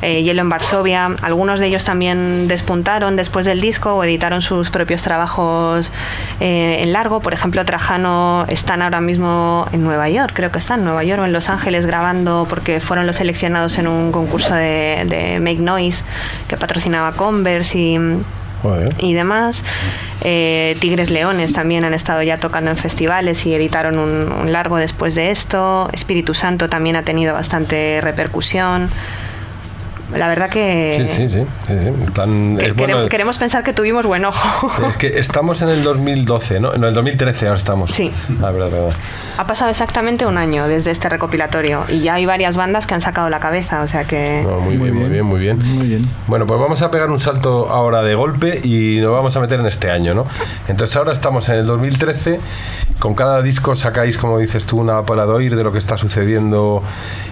Hielo 0.00 0.40
en 0.40 0.48
Varsovia. 0.48 1.10
Algunos 1.22 1.60
de 1.60 1.66
ellos 1.66 1.84
también 1.84 2.48
despuntaron 2.48 3.16
después 3.16 3.44
del 3.44 3.60
disco 3.60 3.96
o 3.96 4.04
editaron 4.04 4.40
sus 4.40 4.70
propios 4.70 5.02
trabajos 5.02 5.92
en 6.38 6.92
largo. 6.92 7.20
Por 7.20 7.34
ejemplo, 7.34 7.62
Trajano 7.66 8.46
están 8.48 8.80
ahora 8.80 9.00
mismo 9.02 9.66
en 9.72 9.84
Nueva 9.84 10.08
York, 10.08 10.32
creo 10.34 10.50
que 10.50 10.58
están 10.58 10.78
en 10.78 10.84
Nueva 10.86 11.04
York 11.04 11.20
o 11.20 11.26
en 11.26 11.32
Los 11.34 11.50
Ángeles 11.50 11.84
grabando 11.84 12.46
porque 12.48 12.80
fueron 12.80 13.06
los 13.06 13.16
seleccionados 13.16 13.76
en 13.76 13.88
un 13.88 14.10
concurso 14.10 14.54
de, 14.54 15.04
de 15.06 15.38
Make 15.38 15.60
Noise 15.60 16.02
que 16.48 16.56
patrocinaba 16.56 17.12
Converse 17.12 17.76
y 17.76 17.98
y 18.98 19.14
demás. 19.14 19.64
Eh, 20.22 20.76
Tigres 20.80 21.10
Leones 21.10 21.52
también 21.52 21.84
han 21.84 21.94
estado 21.94 22.22
ya 22.22 22.38
tocando 22.38 22.70
en 22.70 22.76
festivales 22.76 23.46
y 23.46 23.54
editaron 23.54 23.98
un, 23.98 24.52
largo 24.52 24.76
después 24.76 25.14
de 25.14 25.30
esto. 25.30 25.88
Espíritu 25.92 26.34
Santo 26.34 26.68
también 26.68 26.96
ha 26.96 27.02
tenido 27.02 27.34
bastante 27.34 28.00
repercusión 28.02 28.90
la 30.16 30.28
verdad 30.28 30.50
que. 30.50 31.06
Sí, 31.06 31.28
sí, 31.28 31.38
sí. 31.38 33.08
queremos, 33.08 33.38
pensar 33.38 33.62
que 33.62 33.72
tuvimos 33.72 34.06
buen 34.06 34.24
ojo. 34.24 34.70
es 34.88 34.96
que 34.96 35.18
estamos 35.18 35.62
en 35.62 35.68
el 35.68 35.82
2012, 35.82 36.60
¿no? 36.60 36.74
En 36.74 36.84
el 36.84 36.94
2013 36.94 37.46
ahora 37.46 37.58
estamos. 37.58 37.90
Sí. 37.90 38.10
La 38.40 38.50
verdad, 38.50 38.70
verdad. 38.70 38.92
Ha 39.38 39.46
pasado 39.46 39.70
exactamente 39.70 40.26
un 40.26 40.38
año 40.38 40.66
desde 40.66 40.90
este 40.90 41.08
recopilatorio 41.08 41.84
y 41.88 42.00
ya 42.00 42.14
hay 42.14 42.26
varias 42.26 42.56
bandas 42.56 42.86
que 42.86 42.94
han 42.94 43.00
sacado 43.00 43.30
la 43.30 43.40
cabeza, 43.40 43.82
o 43.82 43.88
sea 43.88 44.04
que. 44.04 44.46
muy, 44.60 44.76
bien, 44.76 44.94
muy 44.94 45.08
bien, 45.08 45.24
muy 45.24 45.40
bien. 45.40 45.58
Muy 45.58 45.86
bien. 45.86 46.08
Bueno, 46.26 46.46
pues 46.46 46.60
vamos 46.60 46.82
a 46.82 46.90
pegar 46.90 47.10
un 47.10 47.20
salto 47.20 47.68
ahora 47.70 48.02
de 48.02 48.14
golpe 48.14 48.60
y 48.62 49.00
nos 49.00 49.12
vamos 49.12 49.36
a 49.36 49.40
meter 49.40 49.60
en 49.60 49.66
este 49.66 49.90
año, 49.90 50.14
¿no? 50.14 50.26
Entonces 50.68 50.96
ahora 50.96 51.12
estamos 51.12 51.48
en 51.48 51.56
el 51.56 51.66
2013. 51.66 52.40
Con 52.98 53.14
cada 53.14 53.42
disco 53.42 53.74
sacáis, 53.76 54.18
como 54.18 54.38
dices 54.38 54.66
tú, 54.66 54.78
una 54.78 55.02
pala 55.02 55.24
de 55.24 55.32
oír 55.32 55.56
de 55.56 55.64
lo 55.64 55.72
que 55.72 55.78
está 55.78 55.96
sucediendo 55.96 56.82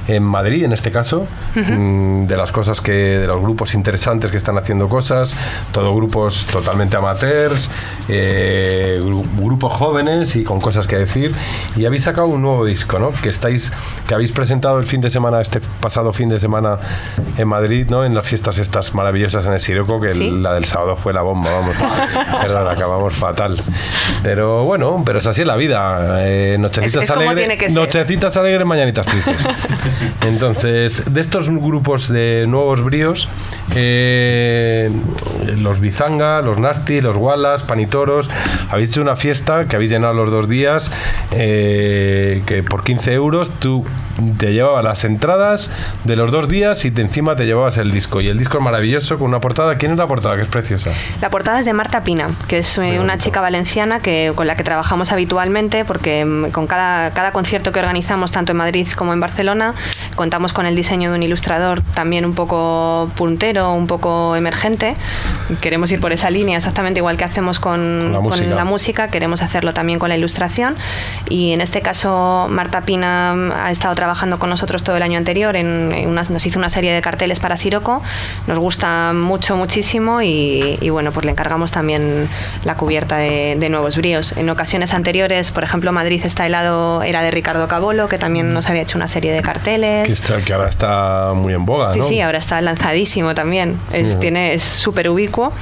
en 0.06 0.22
Madrid, 0.22 0.64
en 0.64 0.72
este 0.72 0.90
caso, 0.90 1.26
mm, 1.54 2.24
de 2.24 2.36
las 2.36 2.52
cosas 2.52 2.67
que, 2.80 2.92
de 2.92 3.26
los 3.26 3.40
grupos 3.40 3.74
interesantes 3.74 4.30
que 4.30 4.36
están 4.36 4.58
haciendo 4.58 4.88
cosas, 4.88 5.36
todo 5.72 5.94
grupos 5.94 6.46
totalmente 6.46 6.96
amateurs, 6.96 7.70
eh, 8.08 9.00
grupos 9.36 9.72
jóvenes 9.72 10.36
y 10.36 10.44
con 10.44 10.60
cosas 10.60 10.86
que 10.86 10.96
decir. 10.96 11.32
Y 11.76 11.86
habéis 11.86 12.04
sacado 12.04 12.28
un 12.28 12.42
nuevo 12.42 12.64
disco, 12.64 12.98
¿no? 12.98 13.12
Que 13.12 13.30
estáis, 13.30 13.72
que 14.06 14.14
habéis 14.14 14.32
presentado 14.32 14.78
el 14.78 14.86
fin 14.86 15.00
de 15.00 15.10
semana, 15.10 15.40
este 15.40 15.60
pasado 15.80 16.12
fin 16.12 16.28
de 16.28 16.38
semana 16.38 16.78
en 17.36 17.48
Madrid, 17.48 17.86
¿no? 17.88 18.04
En 18.04 18.14
las 18.14 18.24
fiestas 18.24 18.58
estas 18.58 18.94
maravillosas 18.94 19.46
en 19.46 19.52
el 19.54 19.60
Siroco, 19.60 20.00
que 20.00 20.14
la 20.14 20.54
del 20.54 20.64
sábado 20.64 20.96
fue 20.96 21.12
la 21.12 21.22
bomba, 21.22 21.50
vamos. 21.50 21.76
Perdón, 22.42 22.68
acabamos 22.68 23.14
fatal. 23.14 23.56
Pero 24.22 24.64
bueno, 24.64 25.02
pero 25.04 25.18
es 25.20 25.26
así 25.26 25.44
la 25.44 25.56
vida. 25.56 26.20
Eh, 26.26 26.56
nochecitas 26.58 27.10
alegres, 27.10 27.72
nochecitas 27.72 28.36
alegres, 28.36 28.66
mañanitas 28.66 29.06
tristes. 29.06 29.46
Entonces, 30.20 31.12
de 31.12 31.20
estos 31.20 31.48
grupos 31.48 32.08
de 32.08 32.44
nuevos 32.46 32.57
bríos, 32.82 33.28
eh, 33.76 34.90
los 35.56 35.80
Bizanga, 35.80 36.42
los 36.42 36.58
Nasty, 36.58 37.00
los 37.00 37.16
Wallace, 37.16 37.64
Panitoros, 37.64 38.30
habéis 38.70 38.90
hecho 38.90 39.02
una 39.02 39.16
fiesta 39.16 39.66
que 39.66 39.76
habéis 39.76 39.90
llenado 39.90 40.14
los 40.14 40.30
dos 40.30 40.48
días, 40.48 40.90
eh, 41.32 42.42
que 42.46 42.62
por 42.62 42.84
15 42.84 43.12
euros 43.12 43.50
tú 43.58 43.84
te 44.38 44.52
llevabas 44.52 44.84
las 44.84 45.04
entradas 45.04 45.70
de 46.04 46.16
los 46.16 46.32
dos 46.32 46.48
días 46.48 46.84
y 46.84 46.90
de 46.90 47.02
encima 47.02 47.36
te 47.36 47.46
llevabas 47.46 47.76
el 47.76 47.92
disco. 47.92 48.20
Y 48.20 48.28
el 48.28 48.38
disco 48.38 48.58
es 48.58 48.64
maravilloso 48.64 49.18
con 49.18 49.28
una 49.28 49.40
portada. 49.40 49.76
¿Quién 49.76 49.92
es 49.92 49.98
la 49.98 50.06
portada? 50.06 50.36
Que 50.36 50.42
es 50.42 50.48
preciosa. 50.48 50.90
La 51.20 51.30
portada 51.30 51.60
es 51.60 51.64
de 51.64 51.72
Marta 51.72 52.02
Pina, 52.02 52.30
que 52.48 52.58
es 52.58 52.78
eh, 52.78 52.98
una 52.98 53.18
chica 53.18 53.40
valenciana 53.40 54.00
que, 54.00 54.32
con 54.34 54.46
la 54.46 54.56
que 54.56 54.64
trabajamos 54.64 55.12
habitualmente 55.12 55.84
porque 55.84 56.24
mm, 56.24 56.50
con 56.50 56.66
cada, 56.66 57.12
cada 57.12 57.32
concierto 57.32 57.72
que 57.72 57.78
organizamos 57.78 58.32
tanto 58.32 58.52
en 58.52 58.58
Madrid 58.58 58.88
como 58.96 59.12
en 59.12 59.20
Barcelona 59.20 59.74
contamos 60.16 60.52
con 60.52 60.66
el 60.66 60.74
diseño 60.74 61.10
de 61.10 61.16
un 61.16 61.22
ilustrador 61.22 61.82
también 61.94 62.24
un 62.24 62.34
poco 62.34 62.47
puntero, 63.16 63.72
un 63.72 63.86
poco 63.86 64.36
emergente. 64.36 64.96
Queremos 65.60 65.90
ir 65.92 66.00
por 66.00 66.12
esa 66.12 66.30
línea 66.30 66.56
exactamente 66.56 67.00
igual 67.00 67.16
que 67.16 67.24
hacemos 67.24 67.60
con, 67.60 68.12
la, 68.12 68.64
música. 68.64 69.08
queremos 69.08 69.42
hacerlo 69.42 69.72
también 69.72 69.98
con 69.98 70.08
la 70.08 70.16
ilustración 70.16 70.76
y 71.28 71.52
en 71.52 71.60
este 71.60 71.80
caso 71.80 72.46
Marta 72.50 72.82
Pina 72.82 73.34
ha 73.64 73.70
estado 73.70 73.94
trabajando 73.94 74.38
con 74.38 74.50
nosotros 74.50 74.82
todo 74.82 74.96
el 74.96 75.02
año 75.02 75.18
anterior, 75.18 75.56
en, 75.56 76.14
nos 76.14 76.46
hizo 76.46 76.58
una 76.58 76.68
serie 76.68 76.92
de 76.92 77.00
carteles 77.00 77.40
para 77.40 77.56
Siroco, 77.56 78.02
nos 78.46 78.58
gusta 78.58 79.12
mucho, 79.12 79.56
muchísimo 79.56 80.22
y, 80.22 80.88
bueno, 80.90 81.12
pues 81.12 81.24
le 81.24 81.32
encargamos 81.32 81.72
también 81.72 82.28
la 82.64 82.76
cubierta 82.76 83.18
de, 83.18 83.68
Nuevos 83.68 83.98
Bríos. 83.98 84.32
En 84.36 84.48
ocasiones 84.48 84.94
anteriores, 84.94 85.50
por 85.50 85.62
ejemplo, 85.62 85.92
Madrid 85.92 86.22
está 86.24 86.46
helado, 86.46 87.02
era 87.02 87.20
de 87.20 87.30
Ricardo 87.30 87.68
Cabolo, 87.68 88.08
que 88.08 88.16
también 88.16 88.54
nos 88.54 88.70
había 88.70 88.80
hecho 88.80 88.96
una 88.96 89.08
serie 89.08 89.30
de 89.30 89.42
carteles 89.42 90.22
que, 90.46 90.52
ahora 90.54 90.70
está 90.70 91.32
muy 91.34 91.52
en 91.52 91.66
boga, 91.66 91.92
sí, 91.92 92.00
Sí, 92.02 92.20
ahora 92.20 92.37
está 92.38 92.60
lanzadísimo 92.60 93.34
también. 93.34 93.76
Es, 93.92 94.18
tiene, 94.18 94.54
es 94.54 94.62
súper 94.62 95.08
ubicuo. 95.08 95.52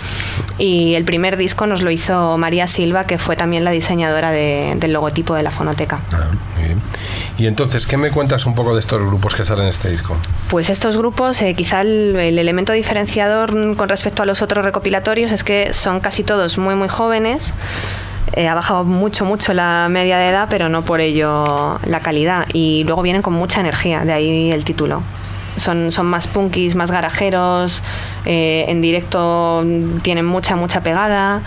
Y 0.58 0.94
el 0.94 1.04
primer 1.04 1.36
disco 1.36 1.66
nos 1.66 1.82
lo 1.82 1.90
hizo 1.90 2.38
María 2.38 2.66
Silva, 2.66 3.04
que 3.04 3.18
fue 3.18 3.36
también 3.36 3.64
la 3.64 3.70
diseñadora 3.70 4.30
del 4.30 4.92
logotipo 4.92 5.34
de 5.34 5.42
la 5.42 5.50
fonoteca. 5.50 6.00
Ah, 6.12 6.28
y 7.38 7.46
entonces, 7.46 7.86
¿qué 7.86 7.96
me 7.96 8.10
cuentas 8.10 8.46
un 8.46 8.54
poco 8.54 8.74
de 8.74 8.80
estos 8.80 9.00
grupos 9.04 9.34
que 9.34 9.44
salen 9.44 9.64
en 9.64 9.70
este 9.70 9.90
disco? 9.90 10.16
Pues 10.48 10.70
estos 10.70 10.96
grupos, 10.96 11.40
eh, 11.42 11.54
quizá 11.54 11.82
el, 11.82 12.16
elemento 12.16 12.72
diferenciador 12.72 13.76
con 13.76 13.88
respecto 13.88 14.22
a 14.22 14.26
los 14.26 14.40
otros 14.40 14.64
recopilatorios 14.64 15.32
es 15.32 15.44
que 15.44 15.72
son 15.74 16.00
casi 16.00 16.24
todos 16.24 16.56
muy, 16.56 16.74
muy 16.74 16.88
jóvenes. 16.88 17.52
Eh, 18.32 18.48
ha 18.48 18.54
bajado 18.54 18.84
mucho, 18.84 19.24
mucho 19.24 19.52
la 19.52 19.88
media 19.90 20.16
de 20.18 20.30
edad, 20.30 20.48
pero 20.50 20.68
no 20.68 20.82
por 20.82 21.00
ello 21.00 21.78
la 21.84 22.00
calidad. 22.00 22.46
Y 22.52 22.84
luego 22.84 23.02
vienen 23.02 23.22
con 23.22 23.34
mucha 23.34 23.60
energía, 23.60 24.04
de 24.04 24.12
ahí 24.12 24.50
el 24.50 24.64
título. 24.64 25.02
Son, 25.56 25.90
son 25.90 26.06
más 26.06 26.26
punkis, 26.26 26.74
más 26.74 26.90
garajeros, 26.90 27.82
eh, 28.24 28.66
en 28.68 28.80
directo 28.80 29.64
tienen 30.02 30.26
mucha, 30.26 30.56
mucha 30.56 30.82
pegada. 30.82 31.42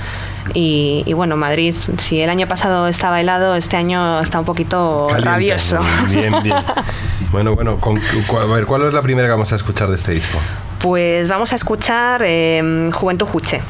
Y, 0.54 1.13
bueno, 1.13 1.38
Madrid, 1.38 1.76
si 1.98 2.22
el 2.22 2.30
año 2.30 2.48
pasado 2.48 2.88
estaba 2.88 3.22
helado, 3.22 3.56
este 3.56 3.78
año 3.78 4.19
está 4.19 4.39
un 4.39 4.45
poquito 4.45 5.08
rabioso. 5.19 5.80
Bien, 6.10 6.34
bien. 6.41 6.56
bueno, 7.32 7.56
bueno, 7.56 7.80
¿cuál 7.80 8.88
es 8.88 8.93
la 8.93 9.02
primera 9.02 9.28
que 9.28 9.32
vamos 9.32 9.54
a 9.54 9.56
escuchar 9.58 9.89
de 9.89 9.95
este 9.95 10.13
disco? 10.13 10.39
Pues 10.80 11.28
vamos 11.28 11.52
a 11.52 11.56
escuchar 11.56 12.24
eh, 12.26 12.89
Juventud 12.91 13.28
Juche. 13.28 13.62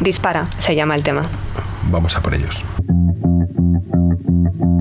Dispara, 0.00 0.46
se 0.58 0.74
llama 0.74 0.94
el 0.94 1.02
tema. 1.02 1.26
Vamos 1.90 2.16
a 2.16 2.22
por 2.22 2.34
ellos. 2.34 2.64
Quiero 4.32 4.50
saber, 4.54 4.72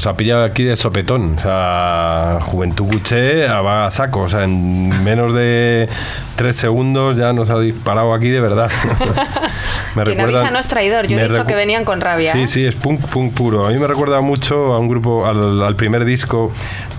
nos 0.00 0.06
ha 0.06 0.16
pillado 0.16 0.44
aquí 0.44 0.64
de 0.64 0.78
sopetón. 0.78 1.34
O 1.36 1.42
sea, 1.42 2.38
Juventud 2.40 2.86
Guché 2.86 3.46
va 3.46 3.84
a 3.84 3.90
saco. 3.90 4.20
O 4.20 4.28
sea, 4.30 4.44
en 4.44 5.04
menos 5.04 5.34
de 5.34 5.90
tres 6.40 6.56
segundos 6.56 7.18
ya 7.18 7.34
nos 7.34 7.50
ha 7.50 7.60
disparado 7.60 8.14
aquí 8.14 8.30
de 8.30 8.40
verdad. 8.40 8.70
me 9.94 10.04
Quien 10.04 10.16
recuerda, 10.16 10.38
avisa 10.38 10.50
no 10.50 10.58
es 10.58 10.68
traidor. 10.68 11.06
Yo 11.06 11.18
he 11.18 11.28
dicho 11.28 11.44
que 11.44 11.54
venían 11.54 11.84
con 11.84 12.00
rabia. 12.00 12.32
Sí, 12.32 12.44
¿eh? 12.44 12.46
sí, 12.46 12.64
es 12.64 12.74
punk, 12.74 12.98
punk 13.08 13.34
puro. 13.34 13.66
A 13.66 13.68
mí 13.68 13.76
me 13.76 13.86
recuerda 13.86 14.22
mucho 14.22 14.72
a 14.72 14.78
un 14.78 14.88
grupo, 14.88 15.26
al, 15.26 15.76
primer 15.76 16.06
disco 16.06 16.50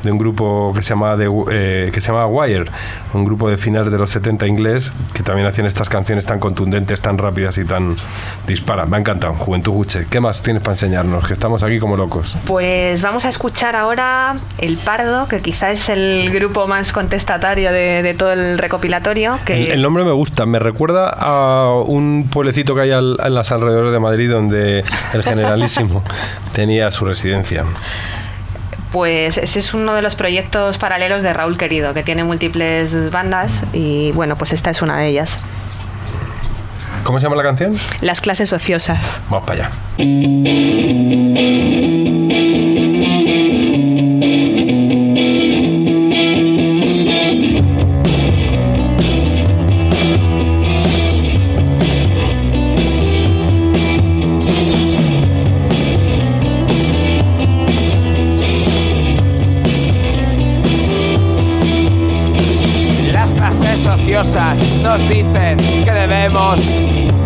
de 0.03 0.11
un 0.11 0.19
grupo 0.19 0.73
que 0.75 0.83
se 0.83 0.89
llama 0.89 1.17
de, 1.17 1.27
eh, 1.51 1.89
que 1.91 2.01
se 2.01 2.09
llama 2.09 2.27
Wire, 2.27 2.65
un 3.13 3.25
grupo 3.25 3.49
de 3.49 3.57
finales 3.57 3.91
de 3.91 3.97
los 3.97 4.11
70 4.11 4.45
inglés 4.45 4.91
que 5.13 5.23
también 5.23 5.47
hacían 5.47 5.65
estas 5.65 5.89
canciones 5.89 6.27
tan 6.27 6.39
contundentes, 6.39 7.01
tan 7.01 7.17
rápidas 7.17 7.57
y 7.57 7.65
tan 7.65 7.95
disparan. 8.45 8.91
Me 8.91 8.97
ha 8.97 8.99
encantado. 8.99 9.33
Juventud 9.33 9.71
Guché. 9.71 10.05
¿Qué 10.07 10.19
más 10.19 10.43
tienes 10.43 10.61
para 10.61 10.73
enseñarnos? 10.73 11.25
Que 11.25 11.33
estamos 11.33 11.63
aquí 11.63 11.79
como 11.79 11.97
locos. 11.97 12.37
Pues 12.45 13.01
vamos 13.01 13.25
a 13.25 13.29
escuchar 13.29 13.75
ahora 13.75 14.37
El 14.59 14.77
Pardo, 14.77 15.27
que 15.27 15.41
quizá 15.41 15.71
es 15.71 15.89
el 15.89 16.29
grupo 16.31 16.67
más 16.67 16.91
contestatario 16.91 17.71
de, 17.71 18.15
todo 18.17 18.33
el 18.33 18.59
recopilatorio. 18.59 19.30
Que... 19.45 19.71
El, 19.71 19.81
nombre 19.81 20.03
me 20.03 20.11
gusta, 20.11 20.45
me 20.45 20.59
recuerda 20.59 21.09
a 21.09 21.79
un 21.79 22.27
pueblecito 22.31 22.75
que 22.75 22.81
hay 22.81 22.91
en 22.91 23.33
las 23.33 23.51
alrededores 23.51 23.91
de 23.91 23.99
Madrid 23.99 24.29
donde 24.29 24.83
el 25.13 25.23
generalísimo 25.23 26.03
tenía 26.53 26.91
su 26.91 27.05
residencia. 27.05 27.65
Pues 28.91 29.37
ese 29.37 29.59
es 29.59 29.73
uno 29.73 29.93
de 29.93 30.01
los 30.01 30.15
proyectos 30.15 30.77
paralelos 30.77 31.23
de 31.23 31.31
Raúl 31.31 31.57
Querido, 31.57 31.93
que 31.93 32.03
tiene 32.03 32.23
múltiples 32.25 33.09
bandas 33.09 33.61
y 33.71 34.11
bueno, 34.11 34.37
pues 34.37 34.51
esta 34.51 34.69
es 34.69 34.81
una 34.81 34.97
de 34.97 35.07
ellas. 35.07 35.39
¿Cómo 37.03 37.19
se 37.19 37.23
llama 37.23 37.35
la 37.37 37.43
canción? 37.43 37.73
Las 38.01 38.21
clases 38.21 38.53
ociosas. 38.53 39.21
Vamos 39.29 39.47
para 39.47 39.65
allá. 39.65 39.71
Nos 64.21 65.09
dicen 65.09 65.57
que 65.57 65.91
debemos 65.91 66.61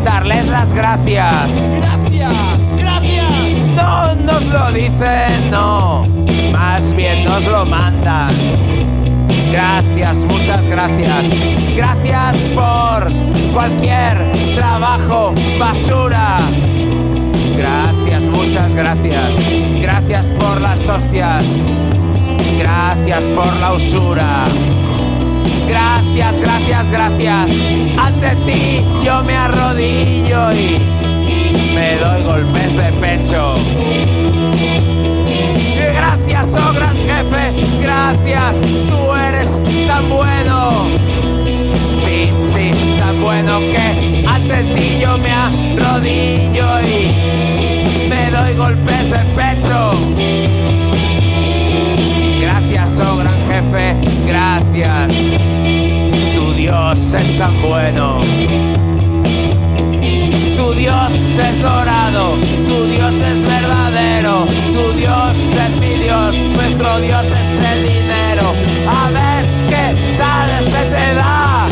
darles 0.05 0.47
las 0.47 0.71
gracias. 0.71 1.51
Gracias, 1.69 2.33
gracias. 2.77 3.57
No 3.75 4.15
nos 4.15 4.45
lo 4.45 4.71
dicen, 4.71 5.51
no, 5.51 6.07
más 6.53 6.93
bien 6.93 7.25
nos 7.25 7.45
lo 7.47 7.65
mandan. 7.65 8.29
Gracias, 9.51 10.19
muchas 10.19 10.65
gracias. 10.69 11.25
Gracias 11.75 12.37
por 12.55 13.11
cualquier 13.51 14.31
trabajo 14.55 15.33
basura. 15.59 16.37
Gracias, 17.57 18.23
muchas 18.29 18.73
gracias. 18.73 19.33
Gracias 19.81 20.29
por 20.29 20.61
las 20.61 20.87
hostias. 20.87 21.43
Gracias 22.57 23.25
por 23.27 23.53
la 23.57 23.73
usura. 23.73 24.45
Gracias, 25.67 26.39
gracias, 26.39 26.91
gracias. 26.91 27.51
Ante 27.97 28.35
ti 28.45 28.85
yo 29.03 29.23
me 29.23 29.35
arrodillo 29.35 30.51
y 30.51 30.79
me 31.73 31.97
doy 31.97 32.23
golpes 32.23 32.77
de 32.77 32.91
pecho. 32.93 33.55
Gracias, 35.75 36.53
oh 36.53 36.73
gran 36.73 36.95
jefe, 36.95 37.53
gracias, 37.81 38.61
tú 38.87 39.13
eres 39.13 39.61
tan 39.87 40.09
bueno. 40.09 40.85
Sí, 42.03 42.29
sí, 42.53 42.97
tan 42.99 43.21
bueno 43.21 43.59
que 43.59 44.23
ante 44.27 44.63
ti 44.75 44.99
yo 45.01 45.17
me 45.17 45.31
arrodillo 45.31 46.81
y 46.81 48.07
me 48.09 48.31
doy 48.31 48.55
golpes 48.55 49.11
de 49.11 49.19
pecho. 49.35 49.91
Gracias, 52.41 52.99
oh 52.99 53.17
gran 53.17 53.47
jefe, 53.47 53.95
gracias. 54.27 55.54
Dios 56.65 57.13
es 57.13 57.37
tan 57.37 57.61
bueno. 57.61 58.19
Tu 60.57 60.73
Dios 60.73 61.13
es 61.13 61.61
dorado, 61.61 62.39
tu 62.67 62.85
Dios 62.85 63.13
es 63.13 63.39
verdadero, 63.43 64.47
tu 64.73 64.97
Dios 64.97 65.37
es 65.37 65.75
mi 65.79 65.93
Dios, 66.03 66.35
nuestro 66.55 66.99
Dios 67.01 67.27
es 67.27 67.71
el 67.71 67.83
dinero. 67.83 68.55
A 68.89 69.11
ver 69.11 69.45
qué 69.67 70.17
tal 70.17 70.63
se 70.63 70.85
te 70.95 71.13
da 71.13 71.67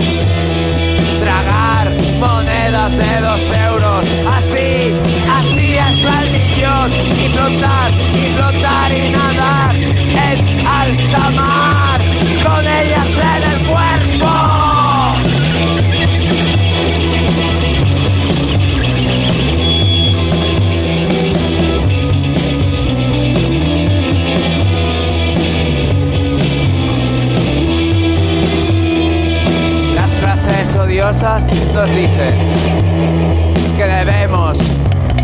tragar 1.23 1.91
monedas 2.19 2.91
de 2.91 3.21
dos 3.21 3.41
euros. 3.51 4.05
Así, 4.31 4.93
así 5.39 5.73
es 5.73 6.05
el 6.19 6.31
millón 6.33 6.93
y 6.93 7.29
flotar, 7.29 7.91
y 8.13 8.33
flotar 8.35 8.93
y 8.93 9.09
nadar 9.09 9.75
en 9.75 10.67
alta 10.67 11.29
mar 11.31 11.62
nos 31.03 31.89
dicen 31.91 32.53
que 33.75 33.83
debemos 33.83 34.57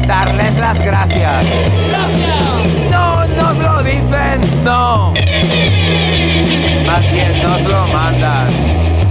darles 0.05 0.57
las 0.57 0.77
gracias. 0.81 1.45
¡Gracias! 1.87 2.91
No 2.91 3.25
nos 3.25 3.57
lo 3.57 3.83
dicen, 3.83 4.41
no. 4.65 5.13
Más 6.85 7.11
bien 7.13 7.41
nos 7.43 7.61
lo 7.63 7.87
mandan. 7.87 8.49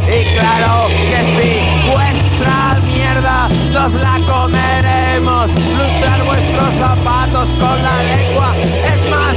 Y 0.09 0.25
claro 0.39 0.89
que 1.09 1.25
sí, 1.37 1.91
vuestra 1.91 2.79
mierda 2.85 3.49
nos 3.73 3.95
la 3.95 4.21
comeremos. 4.27 5.51
Lustrar 5.51 6.23
vuestros 6.23 6.75
zapatos 6.79 7.49
con 7.59 7.83
la 7.83 8.03
lengua 8.03 8.55
es 8.59 9.11
más, 9.11 9.37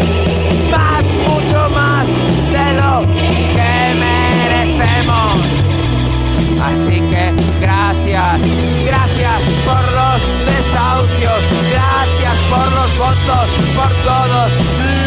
Así 6.63 7.01
que 7.01 7.33
gracias, 7.59 8.41
gracias 8.85 9.41
por 9.65 9.83
los 9.91 10.21
desahucios, 10.45 11.41
gracias 11.71 12.37
por 12.49 12.71
los 12.71 12.97
votos, 12.97 13.49
por 13.75 13.91
todos 14.05 14.51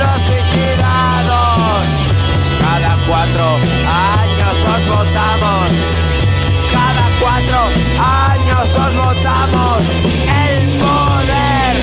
los 0.00 0.22
suicidados. 0.26 1.84
Cada 2.60 2.96
cuatro 3.06 3.46
años 3.86 4.56
os 4.66 4.88
votamos, 4.88 5.68
cada 6.72 7.06
cuatro 7.20 7.60
años 8.02 8.68
os 8.68 8.94
votamos. 8.96 9.82
El 10.48 10.78
poder 10.80 11.76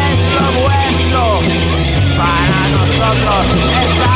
es 0.00 0.16
lo 0.34 0.46
vuestro, 0.62 1.22
para 2.16 2.58
nosotros 2.72 3.46
es 3.82 4.13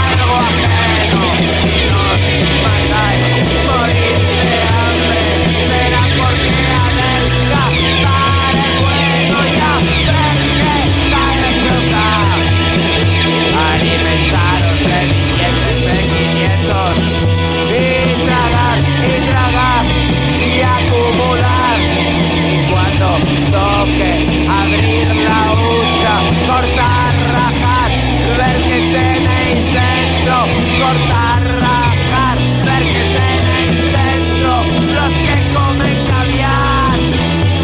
tenéis 28.81 29.61
dentro, 29.73 30.37
cortar, 30.81 31.43
rajar, 31.65 32.39
ver 32.67 32.85
que 32.93 33.05
tenéis 33.17 33.77
dentro, 33.99 34.53
los 34.97 35.13
que 35.27 35.37
comen 35.55 35.97
caviar, 36.07 36.99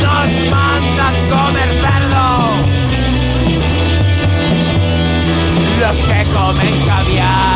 nos 0.02 0.50
mandan 0.50 1.14
comer. 1.30 1.64
Los 5.80 5.98
que 5.98 6.24
comen 6.32 6.86
caviar. 6.86 7.53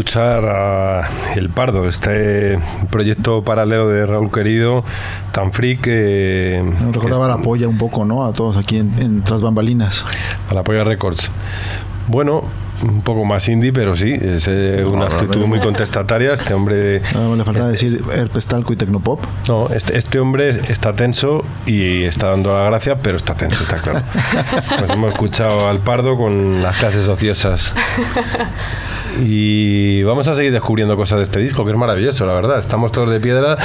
Escuchar 0.00 0.46
a 0.46 1.10
El 1.36 1.50
Pardo, 1.50 1.86
este 1.86 2.58
proyecto 2.88 3.44
paralelo 3.44 3.86
de 3.86 4.06
Raúl 4.06 4.32
Querido, 4.32 4.82
tan 5.30 5.52
free 5.52 5.76
que... 5.76 6.64
Nos 6.64 6.94
recordaba 6.94 7.26
que 7.26 7.38
la 7.38 7.44
polla 7.44 7.68
un 7.68 7.76
poco, 7.76 8.06
¿no? 8.06 8.24
A 8.24 8.32
todos 8.32 8.56
aquí 8.56 8.78
en, 8.78 8.98
en 8.98 9.22
Tras 9.22 9.42
Bambalinas. 9.42 10.06
A 10.48 10.54
la 10.54 10.64
Polla 10.64 10.84
Records. 10.84 11.30
Bueno, 12.08 12.44
un 12.82 13.02
poco 13.02 13.26
más 13.26 13.46
indie, 13.50 13.74
pero 13.74 13.94
sí, 13.94 14.10
es 14.10 14.48
eh, 14.48 14.82
una 14.86 15.04
actitud 15.04 15.44
muy 15.44 15.60
contestataria. 15.60 16.32
Este 16.32 16.54
hombre... 16.54 17.02
Le 17.02 17.44
faltaba 17.44 17.68
decir 17.68 18.02
herpes 18.10 18.46
talco 18.46 18.72
y 18.72 18.76
tecnopop. 18.76 19.20
No, 19.48 19.68
este, 19.68 19.98
este 19.98 20.18
hombre 20.18 20.62
está 20.68 20.94
tenso 20.94 21.44
y 21.66 22.04
está 22.04 22.30
dando 22.30 22.56
la 22.56 22.64
gracia, 22.64 23.02
pero 23.02 23.18
está 23.18 23.34
tenso, 23.34 23.62
está 23.64 23.76
claro. 23.76 24.00
Pues 24.78 24.90
hemos 24.90 25.12
escuchado 25.12 25.68
al 25.68 25.80
Pardo 25.80 26.16
con 26.16 26.62
las 26.62 26.78
clases 26.78 27.06
ociosas. 27.06 27.74
Y 29.20 30.02
vamos 30.02 30.28
a 30.28 30.34
seguir 30.34 30.52
descubriendo 30.52 30.96
cosas 30.96 31.18
de 31.18 31.24
este 31.24 31.40
disco, 31.40 31.64
que 31.64 31.72
es 31.72 31.76
maravilloso, 31.76 32.26
la 32.26 32.34
verdad. 32.34 32.58
Estamos 32.58 32.92
todos 32.92 33.10
de 33.10 33.20
piedra, 33.20 33.58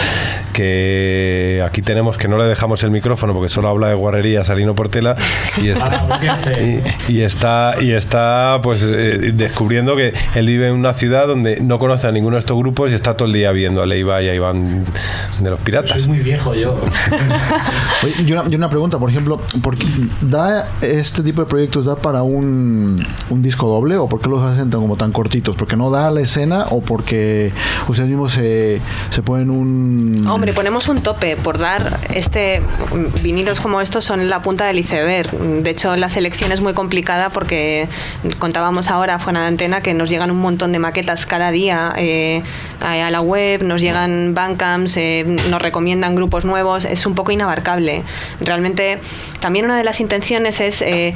que 0.53 1.63
aquí 1.65 1.81
tenemos 1.81 2.17
que 2.17 2.27
no 2.27 2.37
le 2.37 2.45
dejamos 2.45 2.83
el 2.83 2.91
micrófono 2.91 3.33
porque 3.33 3.49
solo 3.49 3.69
habla 3.69 3.89
de 3.89 3.95
guarrerías 3.95 4.49
a 4.49 4.55
Lino 4.55 4.75
Portela 4.75 5.15
y 5.57 5.69
está, 5.69 6.19
y, 7.07 7.13
y 7.13 7.21
está, 7.21 7.75
y 7.81 7.91
está 7.91 8.59
pues 8.61 8.83
eh, 8.83 9.31
descubriendo 9.33 9.95
que 9.95 10.13
él 10.35 10.45
vive 10.45 10.67
en 10.67 10.73
una 10.73 10.93
ciudad 10.93 11.27
donde 11.27 11.59
no 11.59 11.79
conoce 11.79 12.07
a 12.07 12.11
ninguno 12.11 12.35
de 12.35 12.39
estos 12.39 12.57
grupos 12.57 12.91
y 12.91 12.95
está 12.95 13.15
todo 13.15 13.27
el 13.27 13.33
día 13.33 13.51
viendo 13.51 13.81
a 13.81 13.85
Leiva 13.85 14.21
y 14.21 14.29
a 14.29 14.35
Iván 14.35 14.83
de 15.39 15.49
los 15.49 15.59
piratas. 15.59 15.91
Soy 15.91 16.07
muy 16.07 16.19
viejo 16.19 16.53
yo. 16.53 16.77
Oye, 18.03 18.13
y, 18.25 18.55
una, 18.55 18.69
pregunta, 18.69 18.97
por 18.97 19.09
ejemplo, 19.09 19.41
¿por 19.61 19.77
qué 19.77 19.87
da 20.21 20.67
este 20.81 21.23
tipo 21.23 21.41
de 21.41 21.47
proyectos 21.47 21.85
da 21.85 21.95
para 21.95 22.23
un, 22.23 23.05
un 23.29 23.41
disco 23.41 23.67
doble 23.67 23.97
o 23.97 24.07
por 24.07 24.21
qué 24.21 24.29
los 24.29 24.43
hacen 24.43 24.69
tan, 24.69 24.81
como 24.81 24.97
tan 24.97 25.11
cortitos? 25.35 25.55
¿Porque 25.55 25.75
no 25.75 25.89
da 25.89 26.11
la 26.11 26.21
escena 26.21 26.67
o 26.69 26.81
porque 26.81 27.51
ustedes 27.87 28.09
mismos 28.09 28.33
se, 28.33 28.79
se 29.09 29.21
ponen 29.21 29.49
un... 29.49 30.25
Hombre, 30.27 30.53
ponemos 30.53 30.87
un 30.87 31.01
tope 31.01 31.35
por 31.35 31.57
dar 31.57 31.99
este 32.13 32.61
vinilos 33.21 33.59
como 33.59 33.81
estos 33.81 34.05
son 34.05 34.29
la 34.29 34.41
punta 34.41 34.65
del 34.65 34.79
iceberg. 34.79 35.31
De 35.63 35.69
hecho, 35.69 35.95
la 35.97 36.09
selección 36.09 36.51
es 36.51 36.61
muy 36.61 36.73
complicada 36.73 37.29
porque 37.29 37.89
contábamos 38.39 38.89
ahora 38.89 39.19
fuera 39.19 39.41
de 39.41 39.47
antena 39.47 39.81
que 39.81 39.93
nos 39.93 40.09
llegan 40.09 40.31
un 40.31 40.39
montón 40.39 40.71
de 40.71 40.79
maquetas 40.79 41.25
cada 41.25 41.51
día 41.51 41.93
eh, 41.97 42.41
a 42.81 43.09
la 43.11 43.21
web, 43.21 43.63
nos 43.63 43.81
llegan 43.81 44.33
bandcamps, 44.33 44.97
eh, 44.97 45.25
nos 45.49 45.61
recomiendan 45.61 46.15
grupos 46.15 46.45
nuevos, 46.45 46.85
es 46.85 47.05
un 47.05 47.15
poco 47.15 47.31
inabarcable. 47.31 48.03
Realmente, 48.39 48.99
también 49.39 49.65
una 49.65 49.77
de 49.77 49.83
las 49.83 49.99
intenciones 49.99 50.61
es 50.61 50.81
eh, 50.81 51.13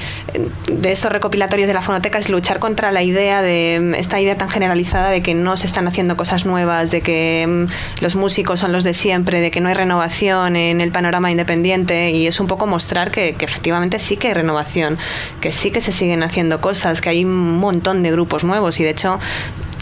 de 0.67 0.91
estos 0.91 1.11
recopilatorios 1.11 1.67
de 1.67 1.74
la 1.74 1.82
fonoteca 1.82 2.17
es 2.17 2.30
luchar 2.30 2.59
contra 2.59 2.91
la 2.91 3.03
idea 3.03 3.41
de 3.41 3.95
esta 4.10 4.20
idea 4.20 4.36
tan 4.36 4.49
generalizada 4.49 5.10
de 5.10 5.22
que 5.22 5.36
no 5.36 5.55
se 5.55 5.68
están 5.68 5.88
haciendo 5.88 6.18
cosas 6.18 6.43
nuevas, 6.43 6.89
de 6.89 7.01
que 7.01 7.45
mm, 7.47 8.01
los 8.01 8.16
músicos 8.16 8.60
son 8.60 8.72
los 8.72 8.84
de 8.84 8.95
siempre, 8.95 9.39
de 9.39 9.51
que 9.51 9.62
no 9.62 9.70
hay 9.70 9.76
renovación 9.76 10.55
en 10.55 10.82
el 10.82 10.91
panorama 10.91 11.30
independiente 11.30 12.10
y 12.10 12.26
es 12.26 12.39
un 12.39 12.47
poco 12.47 12.66
mostrar 12.66 13.12
que, 13.12 13.36
efectivamente 13.39 13.99
sí 13.99 14.18
que 14.18 14.30
hay 14.30 14.34
renovación, 14.34 14.97
que 15.41 15.51
sí 15.51 15.70
que 15.70 15.80
se 15.80 15.91
siguen 15.91 16.24
haciendo 16.24 16.60
cosas, 16.60 17.01
que 17.01 17.10
hay 17.10 17.24
un 17.24 17.60
montón 17.60 18.01
de 18.01 18.12
grupos 18.12 18.43
nuevos 18.43 18.80
y 18.80 18.84
de 18.84 18.89
hecho 18.89 19.20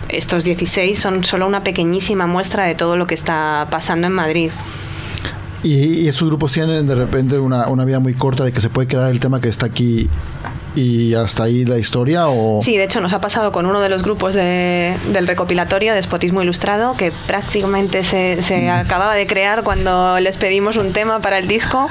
estos 0.10 0.44
16 0.44 1.00
son 1.00 1.24
solo 1.24 1.48
una 1.48 1.64
pequeñísima 1.64 2.28
muestra 2.28 2.66
de 2.66 2.76
todo 2.76 2.98
lo 2.98 3.08
que 3.08 3.16
está 3.16 3.68
pasando 3.72 4.08
en 4.08 4.14
Madrid. 4.14 4.52
Y, 5.64 6.02
y 6.02 6.08
esos 6.10 6.28
grupos 6.28 6.52
tienen 6.52 6.86
de 6.86 6.96
repente 6.96 7.40
una 7.40 7.86
vida 7.86 8.00
muy 8.00 8.14
corta 8.14 8.44
de 8.44 8.52
que 8.52 8.60
se 8.60 8.68
puede 8.68 8.90
quedar 8.90 9.10
el 9.10 9.22
tema 9.22 9.40
que 9.40 9.48
está 9.48 9.68
aquí 9.68 10.10
y 10.78 11.16
hasta 11.16 11.44
ahí 11.46 11.66
la 11.66 11.78
historia 11.80 12.28
o 12.28 12.62
Sí, 12.62 12.78
de 12.78 12.84
hecho 12.84 13.02
nos 13.02 13.14
ha 13.14 13.20
pasado 13.22 13.52
con 13.52 13.66
uno 13.66 13.80
de 13.82 13.90
los 13.90 14.04
grupos 14.04 14.34
de- 14.36 14.96
del 15.12 15.26
recopilatorio 15.28 15.94
de 15.94 16.02
Spotismo 16.02 16.44
Ilustrado 16.44 16.96
que 16.96 17.12
prácticamente 17.26 18.04
se, 18.04 18.42
se 18.44 18.70
acababa 18.70 19.16
de 19.16 19.26
crear 19.26 19.64
cuando 19.64 20.20
les 20.20 20.38
pedimos 20.38 20.78
un 20.78 20.94
tema 20.94 21.20
para 21.20 21.40
el 21.40 21.48
disco 21.48 21.88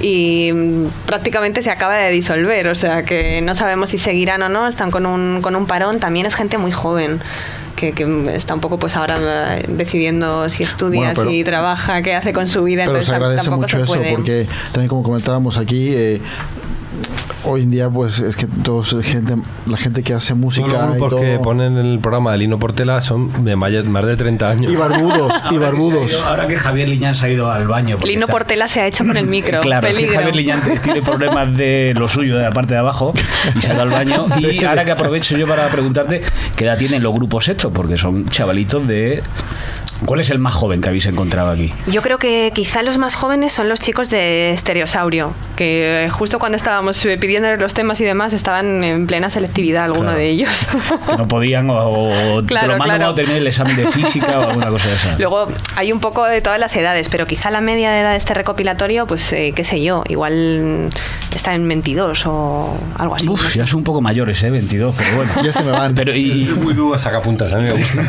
y 0.00 0.50
mm, 0.54 0.86
prácticamente 1.06 1.62
se 1.62 1.70
acaba 1.70 1.96
de 1.98 2.10
disolver, 2.10 2.68
o 2.68 2.74
sea 2.74 3.02
que 3.04 3.42
no 3.42 3.54
sabemos 3.54 3.90
si 3.90 3.98
seguirán 3.98 4.40
o 4.42 4.48
no, 4.48 4.66
están 4.66 4.90
con 4.90 5.04
un, 5.04 5.40
con 5.42 5.54
un 5.54 5.66
parón, 5.66 5.98
también 6.00 6.24
es 6.26 6.34
gente 6.34 6.56
muy 6.58 6.72
joven. 6.72 7.20
Que, 7.76 7.92
que 7.92 8.34
está 8.34 8.52
un 8.52 8.60
poco 8.60 8.78
pues 8.78 8.94
ahora 8.94 9.56
eh, 9.56 9.64
decidiendo 9.66 10.50
si 10.50 10.62
estudia, 10.64 11.00
Bueno, 11.00 11.14
pero- 11.16 11.30
si 11.30 11.44
trabaja, 11.44 12.02
qué 12.02 12.14
hace 12.14 12.34
con 12.34 12.46
su 12.46 12.62
vida, 12.64 12.82
pero 12.84 12.98
entonces 12.98 13.06
se 13.06 13.14
agradece 13.14 13.48
mucho 13.50 13.76
se 13.78 13.82
eso 13.84 13.94
puede. 13.94 14.10
porque 14.10 14.46
también 14.72 14.88
como 14.88 15.02
comentábamos 15.02 15.56
aquí 15.56 15.88
eh, 15.94 16.20
hoy 17.44 17.62
en 17.62 17.70
día 17.70 17.88
pues 17.88 18.18
es 18.20 18.36
que 18.36 18.46
todos 18.46 18.88
gente 19.02 19.36
la 19.66 19.76
gente 19.76 20.02
que 20.02 20.12
hace 20.14 20.34
música 20.34 20.66
Todos 20.68 20.80
los 20.80 20.96
y 20.96 20.98
grupos 20.98 21.10
todo- 21.10 21.20
que 21.20 21.38
ponen 21.38 21.78
en 21.78 21.86
el 21.86 21.98
programa 22.00 22.32
de 22.32 22.38
Lino 22.38 22.58
Portela 22.58 23.00
son 23.00 23.44
de 23.44 23.56
más 23.86 24.04
de 24.04 24.16
30 24.16 24.48
años. 24.48 24.72
y 24.72 24.76
barbudos 24.76 25.32
y 25.50 25.56
barbudos 25.58 26.10
ido- 26.12 26.24
ahora 26.26 26.46
que 26.46 26.56
Javier 26.56 26.88
Liñán 26.88 27.14
se 27.14 27.26
ha 27.26 27.30
ido 27.30 27.50
al 27.50 27.66
baño. 27.66 27.96
Lino 28.04 28.20
está- 28.22 28.32
Portela 28.32 28.68
se 28.68 28.80
ha 28.80 28.86
hecho 28.86 29.04
con 29.04 29.16
el 29.16 29.26
micro. 29.28 29.60
Claro, 29.60 29.86
es 29.86 29.94
que. 29.96 30.08
Javier 30.08 30.36
Liñán 30.36 30.60
tiene 30.82 31.02
problemas 31.02 31.56
de 31.56 31.94
lo 31.96 32.08
suyo, 32.08 32.36
de 32.36 32.42
la 32.44 32.50
parte 32.52 32.74
de 32.74 32.80
abajo, 32.80 33.12
y 33.56 33.60
se 33.60 33.70
ha 33.70 33.74
ido 33.74 33.82
al 33.82 33.90
baño. 33.90 34.26
Y 34.38 34.64
ahora 34.64 34.84
que 34.84 34.90
aprovecho 34.92 35.36
yo 35.36 35.46
para 35.46 35.70
preguntarte, 35.70 36.20
¿qué 36.56 36.64
edad 36.64 36.76
tienen 36.78 37.02
los 37.02 37.14
grupos 37.14 37.48
estos? 37.48 37.72
Porque 37.72 37.96
son 37.96 38.28
chavalitos 38.28 38.86
de... 38.86 39.22
¿Cuál 40.04 40.20
es 40.20 40.30
el 40.30 40.38
más 40.38 40.54
joven 40.54 40.80
que 40.80 40.88
habéis 40.88 41.06
encontrado 41.06 41.50
aquí? 41.50 41.72
Yo 41.86 42.02
creo 42.02 42.18
que 42.18 42.52
quizá 42.54 42.82
los 42.82 42.98
más 42.98 43.14
jóvenes 43.14 43.52
son 43.52 43.68
los 43.68 43.80
chicos 43.80 44.08
de 44.10 44.54
Stereosaurio, 44.56 45.32
que 45.56 46.08
justo 46.10 46.38
cuando 46.38 46.56
estábamos 46.56 47.04
eh, 47.04 47.18
pidiéndoles 47.18 47.60
los 47.60 47.74
temas 47.74 48.00
y 48.00 48.04
demás 48.04 48.32
estaban 48.32 48.82
en 48.82 49.06
plena 49.06 49.28
selectividad 49.30 49.84
alguno 49.84 50.00
Claro. 50.04 50.18
de 50.18 50.28
ellos. 50.30 50.66
Que 51.10 51.16
no 51.16 51.28
podían 51.28 51.68
o, 51.70 51.76
o 52.34 52.40
te 52.42 52.46
Claro, 52.46 52.72
lo 52.72 52.78
mandan 52.78 52.98
claro. 52.98 53.14
termine 53.14 53.38
el 53.38 53.46
examen 53.46 53.76
de 53.76 53.86
física 53.88 54.38
o 54.40 54.42
alguna 54.48 54.68
cosa 54.70 54.88
de 54.88 54.94
esa. 54.94 55.16
Luego 55.18 55.48
hay 55.76 55.92
un 55.92 56.00
poco 56.00 56.24
de 56.24 56.40
todas 56.40 56.58
las 56.58 56.74
edades, 56.76 57.08
pero 57.08 57.26
quizá 57.26 57.50
la 57.50 57.60
media 57.60 57.90
de 57.90 58.00
edad 58.00 58.10
de 58.12 58.16
este 58.16 58.32
recopilatorio, 58.34 59.06
pues 59.06 59.32
eh, 59.32 59.52
qué 59.54 59.64
sé 59.64 59.82
yo, 59.82 60.02
igual 60.08 60.88
está 61.34 61.54
en 61.54 61.68
22 61.68 62.24
o 62.26 62.74
algo 62.98 63.14
así. 63.16 63.28
Uf, 63.28 63.54
ya 63.54 63.66
son 63.66 63.78
un 63.78 63.84
poco 63.84 64.00
mayores, 64.00 64.42
¿eh? 64.42 64.50
22, 64.50 64.94
pero 64.96 65.16
bueno. 65.16 65.32
ya 65.44 65.52
se 65.52 65.62
me 65.62 65.72
van 65.72 65.94
Pero 65.94 66.16
y, 66.16 66.44
Muy 66.60 66.74
duro 66.74 66.98
saca 66.98 67.20
puntas, 67.22 67.52
a 67.52 67.56
mí 67.58 67.64
me 67.64 67.72
gusta. 67.72 68.02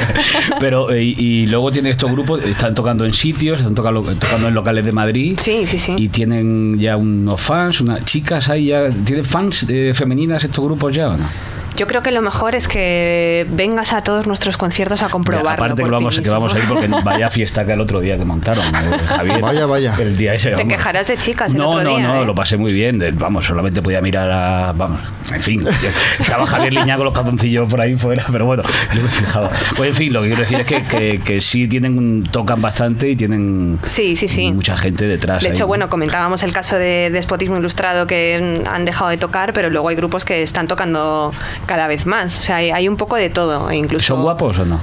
pero 0.60 0.90
eh, 0.92 1.02
y, 1.02 1.35
y 1.36 1.46
luego 1.46 1.70
tienen 1.70 1.92
estos 1.92 2.10
grupos, 2.10 2.42
están 2.44 2.74
tocando 2.74 3.04
en 3.04 3.12
sitios, 3.12 3.58
están 3.58 3.74
tocando, 3.74 4.00
tocando 4.00 4.48
en 4.48 4.54
locales 4.54 4.86
de 4.86 4.92
Madrid. 4.92 5.38
Sí, 5.38 5.66
sí, 5.66 5.78
sí. 5.78 5.94
Y 5.94 6.08
tienen 6.08 6.78
ya 6.78 6.96
unos 6.96 7.38
fans, 7.38 7.82
unas 7.82 8.06
chicas 8.06 8.48
ahí 8.48 8.68
ya. 8.68 8.88
¿Tienen 8.88 9.24
fans 9.24 9.66
eh, 9.68 9.92
femeninas 9.94 10.44
estos 10.44 10.64
grupos 10.64 10.94
ya 10.94 11.10
o 11.10 11.16
no? 11.18 11.28
Yo 11.76 11.86
creo 11.86 12.02
que 12.02 12.10
lo 12.10 12.22
mejor 12.22 12.54
es 12.54 12.68
que 12.68 13.46
vengas 13.50 13.92
a 13.92 14.02
todos 14.02 14.26
nuestros 14.26 14.56
conciertos 14.56 15.02
a 15.02 15.06
Ya, 15.06 15.10
comprobarlo. 15.10 15.50
aparte 15.50 15.74
que 15.76 15.82
por 15.82 15.90
vamos, 15.92 16.18
que 16.20 16.28
vamos 16.30 16.54
a 16.54 16.58
ir 16.58 16.64
porque 16.66 16.88
vaya 17.04 17.30
fiesta 17.30 17.64
que 17.64 17.72
el 17.72 17.80
otro 17.80 18.00
día 18.00 18.16
que 18.16 18.24
montaron, 18.24 18.64
eh, 18.64 18.98
Javier. 19.06 19.40
Vaya, 19.40 19.66
vaya. 19.66 19.94
El 19.98 20.16
día 20.16 20.34
ese. 20.34 20.50
Te 20.52 20.66
quejarás 20.66 21.06
de 21.06 21.16
chicas 21.18 21.52
el 21.52 21.58
No, 21.58 21.70
otro 21.70 21.82
no, 21.82 21.96
día, 21.96 22.08
no, 22.08 22.22
¿eh? 22.22 22.26
lo 22.26 22.34
pasé 22.34 22.56
muy 22.56 22.72
bien. 22.72 23.02
Vamos, 23.18 23.46
solamente 23.46 23.82
podía 23.82 24.00
mirar 24.00 24.30
a. 24.32 24.72
Vamos, 24.72 25.00
en 25.32 25.40
fin. 25.40 25.66
Estaba 26.20 26.46
Javier 26.46 26.72
Liñá 26.74 26.96
con 26.96 27.04
los 27.04 27.14
calzoncillos 27.14 27.68
por 27.68 27.80
ahí 27.80 27.96
fuera, 27.96 28.24
pero 28.32 28.46
bueno, 28.46 28.62
yo 28.94 29.02
me 29.02 29.08
fijaba. 29.08 29.50
Pues 29.76 29.90
en 29.90 29.94
fin, 29.96 30.12
lo 30.12 30.22
que 30.22 30.28
quiero 30.28 30.40
decir 30.42 30.60
es 30.60 30.66
que, 30.66 30.82
que, 30.84 31.20
que 31.24 31.40
sí 31.40 31.68
tienen 31.68 31.98
un- 31.98 32.22
tocan 32.30 32.60
bastante 32.62 33.08
y 33.10 33.16
tienen 33.16 33.78
Sí, 33.86 34.16
sí, 34.16 34.28
sí. 34.28 34.52
mucha 34.52 34.76
gente 34.76 35.06
detrás. 35.06 35.42
De 35.42 35.48
ahí, 35.48 35.52
hecho, 35.52 35.64
¿no? 35.64 35.68
bueno, 35.68 35.88
comentábamos 35.88 36.42
el 36.42 36.52
caso 36.52 36.76
de 36.76 37.10
Despotismo 37.10 37.56
Ilustrado 37.56 38.06
que 38.06 38.62
han 38.70 38.84
dejado 38.84 39.10
de 39.10 39.16
tocar, 39.18 39.52
pero 39.52 39.70
luego 39.70 39.88
hay 39.88 39.96
grupos 39.96 40.24
que 40.24 40.42
están 40.42 40.68
tocando 40.68 41.32
cada 41.66 41.86
vez 41.86 42.06
más. 42.06 42.38
O 42.38 42.42
sea, 42.42 42.56
hay, 42.56 42.70
hay 42.70 42.88
un 42.88 42.96
poco 42.96 43.16
de 43.16 43.30
todo. 43.30 43.70
Incluso 43.72 44.14
¿Son 44.14 44.22
guapos 44.22 44.58
o 44.58 44.64
no? 44.64 44.80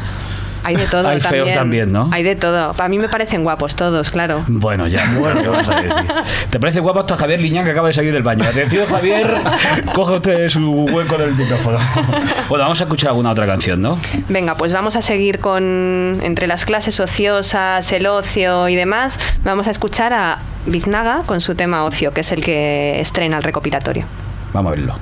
Hay 0.63 0.75
de 0.75 0.86
todo 0.86 1.07
Hay 1.07 1.21
feos 1.21 1.51
también, 1.53 1.91
¿no? 1.91 2.09
Hay 2.11 2.23
de 2.23 2.36
todo. 2.36 2.73
A 2.77 2.89
mí 2.89 2.97
me 2.97 3.09
parecen 3.09 3.43
guapos 3.43 3.75
todos, 3.75 4.09
claro. 4.09 4.43
Bueno, 4.47 4.88
ya, 4.88 5.13
bueno, 5.17 5.41
¿qué 5.41 5.49
vas 5.49 5.67
a 5.67 5.81
decir? 5.81 6.13
¿Te 6.49 6.59
parece 6.59 6.79
guapo 6.79 7.01
hasta 7.01 7.15
Javier 7.15 7.41
Liñán 7.41 7.65
que 7.65 7.71
acaba 7.71 7.88
de 7.88 7.93
salir 7.93 8.13
del 8.13 8.23
baño? 8.23 8.45
Atención, 8.45 8.86
Javier, 8.88 9.36
coge 9.93 10.13
usted 10.13 10.49
su 10.49 10.86
hueco 10.86 11.17
del 11.17 11.36
micrófono. 11.36 11.79
Bueno, 12.49 12.63
vamos 12.63 12.79
a 12.81 12.84
escuchar 12.86 13.09
alguna 13.09 13.31
otra 13.31 13.45
canción, 13.45 13.81
¿no? 13.81 13.97
Venga, 14.29 14.55
pues 14.55 14.73
vamos 14.73 14.95
a 14.95 15.01
seguir 15.01 15.39
con 15.39 16.19
entre 16.23 16.47
las 16.47 16.65
clases 16.65 16.99
ociosas, 16.99 17.91
el 17.91 18.05
ocio 18.07 18.69
y 18.69 18.75
demás. 18.75 19.19
Vamos 19.43 19.67
a 19.67 19.71
escuchar 19.71 20.13
a 20.13 20.39
Biznaga 20.65 21.23
con 21.25 21.41
su 21.41 21.55
tema 21.55 21.84
ocio, 21.84 22.13
que 22.13 22.21
es 22.21 22.31
el 22.31 22.43
que 22.43 22.99
estrena 22.99 23.38
el 23.38 23.43
recopilatorio. 23.43 24.05
Vamos 24.53 24.71
a 24.71 24.75
verlo. 24.75 24.95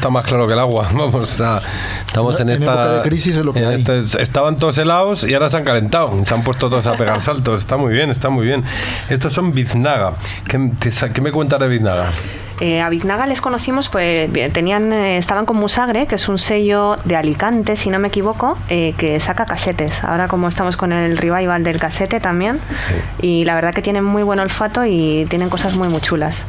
Está 0.00 0.08
más 0.08 0.24
claro 0.24 0.46
que 0.46 0.54
el 0.54 0.58
agua. 0.58 0.88
Vamos 0.94 1.40
a, 1.42 1.60
estamos 2.06 2.40
en, 2.40 2.48
En 2.48 2.54
esta 2.62 2.64
época 2.72 2.92
de 2.94 3.02
crisis 3.02 3.36
es 3.36 3.44
lo 3.44 3.52
que 3.52 3.64
hay. 3.66 3.84
este- 3.86 4.22
estaban 4.22 4.56
todos 4.56 4.78
helados 4.78 5.24
y 5.24 5.34
ahora 5.34 5.50
se 5.50 5.58
han 5.58 5.64
calentado. 5.64 6.24
Se 6.24 6.32
han 6.32 6.42
puesto 6.42 6.70
todos 6.70 6.86
a 6.86 6.94
pegar 6.94 7.20
saltos. 7.20 7.60
Está 7.60 7.76
muy 7.76 7.92
bien, 7.92 8.10
está 8.10 8.30
muy 8.30 8.46
bien. 8.46 8.64
Estos 9.10 9.34
son 9.34 9.52
Biznaga. 9.52 10.14
¿Qué, 10.48 10.70
te 10.78 10.90
sa- 10.90 11.12
qué 11.12 11.20
me 11.20 11.30
cuentas 11.32 11.60
de 11.60 11.68
Biznaga? 11.68 12.06
Eh, 12.60 12.80
a 12.80 12.88
Biznaga 12.90 13.26
les 13.26 13.40
conocimos, 13.40 13.88
pues 13.88 14.30
tenían, 14.52 14.92
eh, 14.92 15.16
estaban 15.18 15.44
con 15.46 15.56
Musagre, 15.58 16.06
que 16.06 16.14
es 16.16 16.28
un 16.28 16.38
sello 16.38 16.96
de 17.04 17.16
Alicante, 17.16 17.74
si 17.76 17.88
no 17.90 17.98
me 17.98 18.08
equivoco, 18.08 18.56
eh, 18.68 18.94
que 18.98 19.18
saca 19.20 19.44
casetes. 19.46 20.02
Ahora 20.04 20.28
como 20.28 20.46
estamos 20.48 20.76
con 20.76 20.92
el 20.92 21.16
revival 21.16 21.62
del 21.62 21.78
casete 21.78 22.20
también, 22.20 22.58
y 23.22 23.44
la 23.46 23.54
verdad 23.54 23.72
que 23.72 23.80
tienen 23.82 24.04
muy 24.04 24.22
buen 24.22 24.40
olfato 24.40 24.84
y 24.84 25.26
tienen 25.30 25.48
cosas 25.50 25.74
muy 25.76 25.88
muy 25.88 26.00
chulas. 26.02 26.44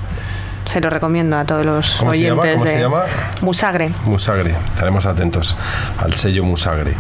Se 0.65 0.79
lo 0.79 0.89
recomiendo 0.89 1.37
a 1.37 1.45
todos 1.45 1.65
los 1.65 1.95
¿Cómo 1.97 2.13
se 2.13 2.21
llama? 2.21 2.41
oyentes 2.41 2.53
¿Cómo 2.57 2.65
se 2.69 2.75
de 2.75 2.81
llama? 2.81 3.03
Musagre. 3.41 3.89
Musagre. 4.05 4.55
Estaremos 4.73 5.05
atentos 5.05 5.55
al 5.97 6.13
sello 6.13 6.43
Musagre. 6.43 6.93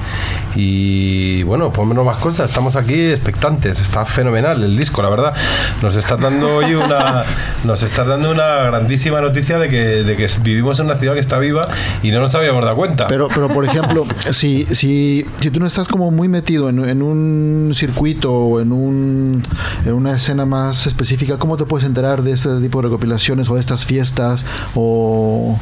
Y 0.55 1.43
bueno, 1.43 1.71
ponmenos 1.71 2.05
más 2.05 2.17
cosas. 2.17 2.49
Estamos 2.49 2.75
aquí 2.75 3.11
expectantes. 3.11 3.79
Está 3.79 4.05
fenomenal 4.05 4.63
el 4.63 4.75
disco, 4.77 5.01
la 5.01 5.09
verdad. 5.09 5.33
Nos 5.81 5.95
está 5.95 6.17
dando 6.17 6.57
hoy 6.57 6.75
una, 6.75 7.23
nos 7.63 7.83
está 7.83 8.03
dando 8.03 8.31
una 8.31 8.55
grandísima 8.63 9.21
noticia 9.21 9.57
de 9.57 9.69
que, 9.69 10.03
de 10.03 10.15
que 10.17 10.29
vivimos 10.41 10.79
en 10.79 10.85
una 10.87 10.95
ciudad 10.95 11.13
que 11.13 11.19
está 11.19 11.37
viva 11.37 11.67
y 12.03 12.11
no 12.11 12.19
nos 12.19 12.33
habíamos 12.35 12.63
dado 12.63 12.75
cuenta. 12.75 13.07
Pero, 13.07 13.27
pero 13.33 13.47
por 13.47 13.63
ejemplo, 13.65 14.05
si, 14.31 14.65
si, 14.71 15.25
si 15.39 15.51
tú 15.51 15.59
no 15.59 15.67
estás 15.67 15.87
como 15.87 16.11
muy 16.11 16.27
metido 16.27 16.69
en, 16.69 16.83
en 16.83 17.01
un 17.01 17.71
circuito 17.75 18.33
o 18.33 18.59
en, 18.59 18.71
un, 18.71 19.41
en 19.85 19.93
una 19.93 20.15
escena 20.15 20.45
más 20.45 20.87
específica, 20.87 21.37
¿cómo 21.37 21.57
te 21.57 21.65
puedes 21.65 21.85
enterar 21.85 22.23
de 22.23 22.33
este 22.33 22.59
tipo 22.59 22.79
de 22.81 22.87
recopilaciones 22.87 23.49
o 23.51 23.57
estas 23.57 23.83
fiestas? 23.83 24.45
O 24.75 25.57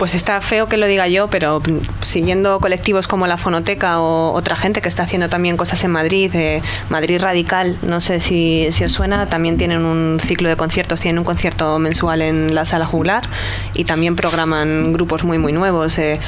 Pues 0.00 0.14
está 0.14 0.40
feo 0.40 0.66
que 0.66 0.78
lo 0.78 0.86
diga 0.86 1.08
yo, 1.08 1.28
pero 1.28 1.60
siguiendo 2.00 2.58
colectivos 2.58 3.06
como 3.06 3.26
la 3.26 3.36
Fonoteca 3.36 4.00
o 4.00 4.32
otra 4.32 4.56
gente 4.56 4.80
que 4.80 4.88
está 4.88 5.02
haciendo 5.02 5.28
también 5.28 5.58
cosas 5.58 5.84
en 5.84 5.90
Madrid, 5.90 6.34
eh, 6.34 6.62
Madrid 6.88 7.20
Radical, 7.20 7.76
no 7.82 8.00
sé 8.00 8.20
si, 8.20 8.68
si 8.70 8.84
os 8.84 8.92
suena, 8.92 9.26
también 9.26 9.58
tienen 9.58 9.84
un 9.84 10.18
ciclo 10.18 10.48
de 10.48 10.56
conciertos, 10.56 11.02
tienen 11.02 11.18
un 11.18 11.26
concierto 11.26 11.78
mensual 11.78 12.22
en 12.22 12.54
la 12.54 12.64
sala 12.64 12.86
juglar 12.86 13.28
y 13.74 13.84
también 13.84 14.16
programan 14.16 14.94
grupos 14.94 15.22
muy 15.22 15.36
muy 15.36 15.52
nuevos. 15.52 15.98
eh. 15.98 16.18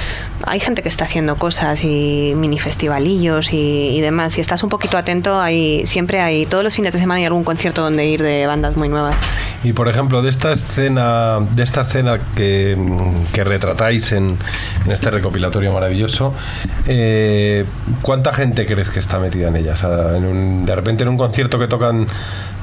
hay 0.47 0.61
gente 0.61 0.83
que 0.83 0.91
está 0.91 1.07
haciendo 1.07 1.37
cosas 1.37 1.83
y 1.83 2.35
mini 2.37 2.59
festivalillos 2.59 3.55
y, 3.55 3.97
y 3.97 4.01
demás. 4.03 4.35
Si 4.35 4.43
estás 4.43 4.63
un 4.63 4.69
poquito 4.69 4.99
atento, 4.99 5.41
hay, 5.41 5.87
siempre 5.87 6.21
hay, 6.21 6.45
todos 6.45 6.63
los 6.63 6.77
fines 6.77 6.93
de 6.93 6.99
semana 6.99 7.21
hay 7.21 7.25
algún 7.25 7.45
concierto 7.45 7.81
donde 7.81 8.05
ir 8.05 8.23
de 8.23 8.47
bandas 8.47 8.77
muy 8.77 8.91
nuevas. 8.91 9.19
Y 9.65 9.73
por 9.73 9.89
ejemplo, 9.89 10.21
de 10.23 10.29
esta 10.29 10.53
escena, 10.53 11.39
de 11.55 11.63
esta 11.63 11.83
escena 11.83 12.21
que, 12.35 12.77
que 13.33 13.45
retratáis 13.63 14.11
en, 14.13 14.37
este 14.91 15.11
recopilatorio 15.11 15.73
maravilloso, 15.73 16.35
eh, 16.87 17.65
¿cuánta 18.03 18.33
gente 18.35 18.67
crees 18.67 18.89
que 18.91 18.99
está 18.99 19.19
metida 19.21 19.49
en 19.49 19.57
ella? 19.57 19.75
O 19.75 19.77
sea, 19.77 20.17
en 20.17 20.25
un- 20.25 20.65
de 20.67 20.75
repente 20.75 21.05
en 21.05 21.09
un 21.09 21.17
concierto 21.17 21.59
que 21.59 21.69
tocan 21.69 22.07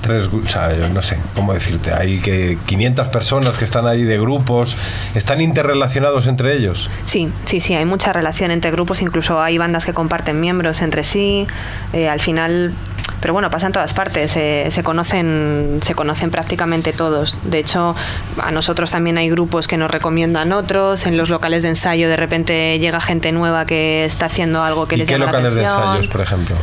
tres, 0.02 0.28
o 0.28 0.48
sea, 0.48 0.70
no 0.94 1.02
sé, 1.02 1.18
¿cómo 1.36 1.54
decirte? 1.54 1.94
Hay 1.94 2.20
que 2.20 2.58
500 2.66 3.08
personas 3.10 3.56
que 3.56 3.64
están 3.66 3.88
ahí 3.88 4.04
de 4.04 4.20
grupos, 4.20 4.76
¿están 5.16 5.40
interrelacionados 5.42 6.28
entre 6.28 6.56
ellos? 6.56 6.90
Sí, 7.06 7.30
sí, 7.46 7.62
sí, 7.62 7.74
hay 7.76 7.86
mucha 7.86 8.12
relación 8.14 8.52
entre 8.52 8.72
grupos, 8.72 9.02
incluso 9.02 9.42
hay 9.42 9.58
bandas 9.58 9.86
que 9.86 9.94
comparten 9.94 10.40
miembros 10.40 10.82
entre 10.82 11.04
sí, 11.04 11.48
eh, 11.94 12.10
al 12.10 12.20
final, 12.20 12.74
pero 13.22 13.34
bueno, 13.34 13.50
pasa 13.50 13.68
en 13.68 13.74
todas 13.74 13.94
partes, 13.94 14.36
eh, 14.36 14.68
se, 14.72 14.84
conocen, 14.84 15.80
se 15.82 15.96
conocen 15.96 16.32
prácticamente 16.32 16.94
todos. 16.94 17.38
De 17.44 17.60
hecho, 17.60 17.96
a 18.42 18.52
nosotros 18.52 18.92
también 18.92 19.18
hay 19.18 19.30
grupos 19.30 19.68
que 19.68 19.78
nos 19.78 19.92
recomiendan 19.92 20.52
otros, 20.52 21.06
en 21.06 21.18
los 21.18 21.30
locales 21.30 21.64
de 21.64 21.70
ensayo 21.70 22.10
de 22.10 22.18
repente 22.18 22.80
llega 22.80 23.00
gente 23.00 23.32
nueva 23.32 23.66
que 23.66 24.06
está 24.06 24.26
haciendo 24.26 24.64
algo 24.64 24.88
que 24.88 24.96
¿Y 24.96 25.00
les 25.00 25.08
qué 25.08 25.14
llama 25.14 25.26
locales 25.28 25.54
la 25.54 25.60
de 25.60 25.66
ensayos, 25.66 26.08
por 26.08 26.22
ejemplo? 26.22 26.56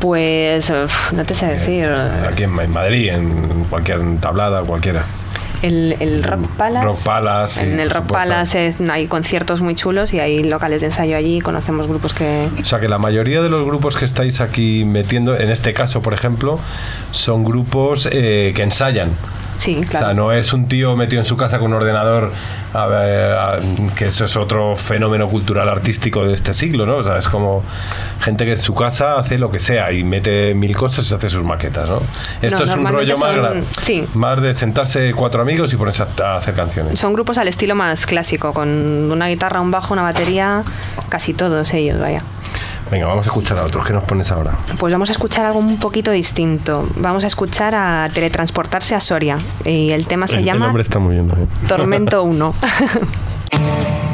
Pues 0.00 0.70
uf, 0.70 1.12
no 1.12 1.24
te 1.24 1.34
sé 1.34 1.46
decir. 1.46 1.88
Aquí 1.88 2.42
en, 2.44 2.58
en 2.58 2.70
Madrid, 2.70 3.08
en 3.08 3.64
cualquier 3.70 4.00
tablada, 4.20 4.62
cualquiera. 4.62 5.04
El, 5.62 5.96
el 6.00 6.22
Rock 6.22 6.46
Palace. 6.58 6.84
Rock 6.84 6.98
Palace, 7.02 7.60
sí, 7.60 7.66
en 7.66 7.80
el 7.80 7.88
Rock. 7.90 8.12
Palace 8.12 8.68
eh, 8.68 8.74
hay 8.90 9.06
conciertos 9.06 9.62
muy 9.62 9.74
chulos 9.74 10.12
y 10.12 10.20
hay 10.20 10.44
locales 10.44 10.82
de 10.82 10.88
ensayo 10.88 11.16
allí. 11.16 11.40
Conocemos 11.40 11.86
grupos 11.86 12.12
que, 12.12 12.48
O 12.60 12.64
sea 12.64 12.78
que 12.78 12.88
la 12.88 12.98
mayoría 12.98 13.40
de 13.40 13.48
los 13.48 13.64
grupos 13.64 13.96
que 13.96 14.04
estáis 14.04 14.42
aquí 14.42 14.84
metiendo, 14.84 15.34
en 15.36 15.48
este 15.48 15.72
caso, 15.72 16.02
por 16.02 16.12
ejemplo, 16.12 16.58
son 17.12 17.42
grupos 17.42 18.06
eh, 18.12 18.52
que 18.54 18.62
ensayan. 18.62 19.10
Sí, 19.56 19.76
O 19.78 19.82
sea, 19.82 19.98
claro. 20.00 20.14
no 20.14 20.32
es 20.32 20.52
un 20.52 20.68
tío 20.68 20.96
metido 20.96 21.20
en 21.22 21.26
su 21.26 21.36
casa 21.36 21.58
con 21.58 21.68
un 21.72 21.74
ordenador, 21.74 22.30
a 22.74 22.86
ver, 22.86 23.32
a- 23.32 23.58
que 23.96 24.06
eso 24.06 24.24
es 24.26 24.36
otro 24.36 24.76
fenómeno 24.76 25.28
cultural 25.28 25.68
artístico 25.68 26.24
de 26.26 26.34
este 26.34 26.52
siglo, 26.54 26.84
¿no? 26.86 26.96
O 26.96 27.04
sea, 27.04 27.16
es 27.18 27.26
como 27.26 27.62
gente 28.20 28.44
que 28.44 28.52
en 28.52 28.56
su 28.58 28.74
casa 28.74 29.16
hace 29.16 29.38
lo 29.38 29.50
que 29.50 29.60
sea 29.60 29.92
y 29.92 30.04
mete 30.04 30.54
mil 30.54 30.76
cosas 30.76 31.10
y 31.10 31.14
hace 31.14 31.30
sus 31.30 31.42
maquetas, 31.44 31.88
¿no? 31.88 32.00
Esto 32.42 32.58
No, 32.58 32.64
es 32.72 32.78
un 32.78 32.86
rollo 32.86 33.16
más, 33.16 33.34
son- 33.34 33.40
gra- 33.44 33.62
sí. 33.82 34.04
más 34.14 34.40
de 34.42 34.54
sentarse 34.54 35.12
cuatro 35.14 35.40
amigos 35.42 35.72
y 35.72 35.76
ponerse 35.76 36.02
a, 36.02 36.06
a 36.34 36.36
hacer 36.36 36.54
canciones. 36.54 36.98
Son 37.00 37.12
grupos 37.12 37.38
al 37.38 37.48
estilo 37.48 37.74
más 37.74 38.06
clásico, 38.06 38.52
con 38.52 38.68
una 39.10 39.28
guitarra, 39.28 39.60
un 39.60 39.70
bajo, 39.70 39.94
una 39.94 40.02
batería, 40.02 40.62
casi 41.08 41.32
todos 41.34 41.72
ellos, 41.74 41.98
vaya. 42.00 42.22
Venga, 42.90 43.06
vamos 43.06 43.26
a 43.26 43.30
escuchar 43.30 43.58
a 43.58 43.64
otros. 43.64 43.84
¿Qué 43.84 43.92
nos 43.92 44.04
pones 44.04 44.30
ahora? 44.30 44.52
Pues 44.78 44.92
vamos 44.92 45.08
a 45.08 45.12
escuchar 45.12 45.44
algo 45.46 45.58
un 45.58 45.78
poquito 45.78 46.10
distinto. 46.10 46.88
Vamos 46.96 47.24
a 47.24 47.26
escuchar 47.26 47.74
a 47.74 48.08
Teletransportarse 48.12 48.94
a 48.94 49.00
Soria. 49.00 49.38
Y 49.64 49.90
el 49.90 50.06
tema 50.06 50.28
se 50.28 50.34
el, 50.34 50.40
el 50.40 50.44
llama 50.46 50.66
nombre 50.66 50.82
está 50.82 50.98
muy 50.98 51.14
bien. 51.14 51.30
Tormento 51.66 52.22
1. 52.22 52.54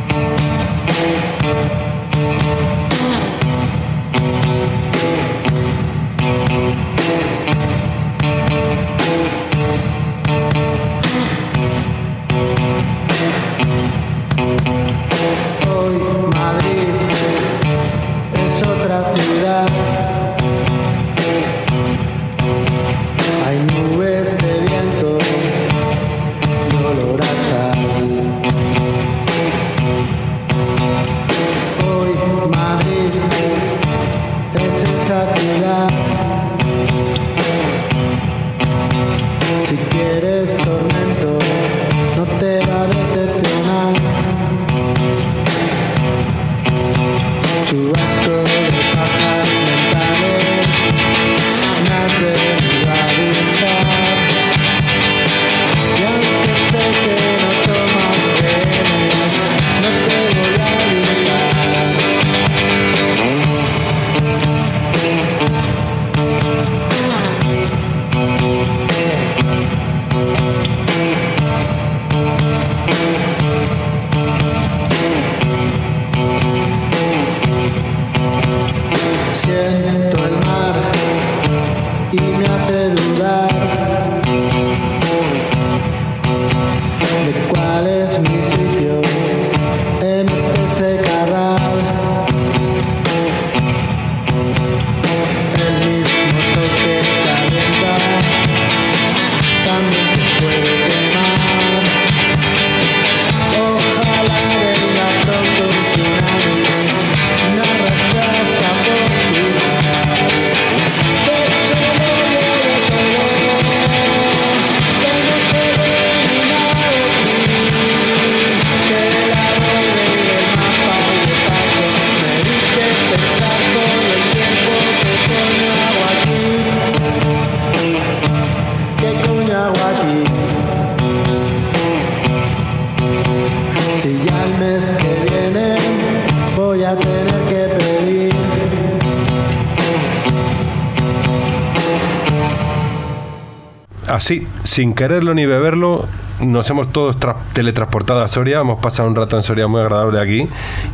Así, 144.13 144.47
sin 144.65 144.93
quererlo 144.93 145.33
ni 145.33 145.47
beberlo, 145.47 146.07
nos 146.39 146.69
hemos 146.69 146.93
todos 146.93 147.19
tra- 147.19 147.37
teletransportado 147.55 148.21
a 148.21 148.29
Soria. 148.29 148.61
Hemos 148.61 148.79
pasado 148.79 149.09
un 149.09 149.17
rato 149.17 149.39
en 149.39 149.43
Soria 149.43 149.69
muy 149.69 149.81
agradable 149.81 150.21
aquí 150.21 150.47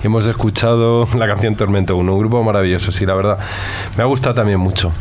y 0.03 0.07
hemos 0.07 0.25
escuchado 0.29 1.09
la 1.17 1.27
canción 1.27 1.57
Tormento 1.57 1.97
1, 1.97 2.13
un 2.13 2.19
grupo 2.21 2.45
maravilloso, 2.45 2.93
sí, 2.93 3.05
la 3.07 3.15
verdad. 3.15 3.39
Me 3.97 4.05
ha 4.05 4.07
gustado 4.07 4.37
también 4.37 4.61
mucho. 4.61 4.93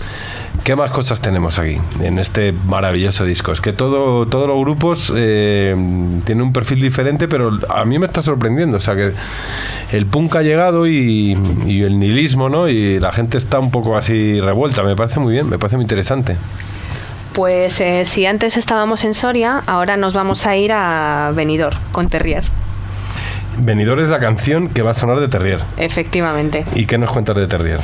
¿Qué 0.64 0.76
más 0.76 0.90
cosas 0.90 1.22
tenemos 1.22 1.60
aquí 1.60 1.78
en 2.02 2.18
este 2.18 2.54
maravilloso 2.54 3.24
disco? 3.24 3.52
Es 3.52 3.62
que 3.62 3.72
todo, 3.72 4.26
todos 4.26 4.48
los 4.48 4.60
grupos 4.62 5.14
eh, 5.16 5.76
tienen 6.26 6.42
un 6.42 6.54
perfil 6.54 6.82
diferente, 6.82 7.28
pero 7.28 7.52
a 7.70 7.86
mí 7.86 8.00
me 8.00 8.08
está 8.08 8.24
sorprendiendo. 8.24 8.78
O 8.78 8.82
sea 8.82 8.96
que 8.96 9.12
el 9.92 10.08
punk 10.08 10.36
ha 10.38 10.42
llegado 10.42 10.88
y, 10.88 11.38
y 11.68 11.84
el 11.84 12.00
nihilismo, 12.00 12.50
¿no? 12.50 12.68
Y 12.68 13.00
la 13.00 13.12
gente 13.12 13.38
está 13.38 13.60
un 13.60 13.70
poco 13.70 13.96
así 13.96 14.42
revuelta. 14.42 14.82
Me 14.82 14.96
parece 14.96 15.20
muy 15.20 15.34
bien, 15.34 15.48
me 15.48 15.60
parece 15.60 15.76
muy 15.76 15.84
interesante. 15.84 16.36
Pues 17.38 17.80
eh, 17.82 18.06
si 18.06 18.26
antes 18.26 18.58
estábamos 18.58 19.04
en 19.04 19.14
Soria, 19.14 19.62
ahora 19.68 19.96
nos 19.96 20.16
vamos 20.16 20.48
a 20.48 20.56
ir 20.56 20.72
a 20.74 21.32
Benidorm 21.36 21.78
con 21.92 22.10
Terrier, 22.10 22.44
Venidor 23.60 24.00
es 24.00 24.10
la 24.10 24.18
canción 24.18 24.70
que 24.70 24.82
va 24.82 24.90
a 24.90 24.94
sonar 24.96 25.20
de 25.20 25.28
Terrier. 25.28 25.62
efectivamente. 25.78 26.66
¿Y 26.74 26.88
qué 26.88 26.98
nos 26.98 27.12
cuentas 27.12 27.36
de 27.36 27.46
Terrier? 27.46 27.80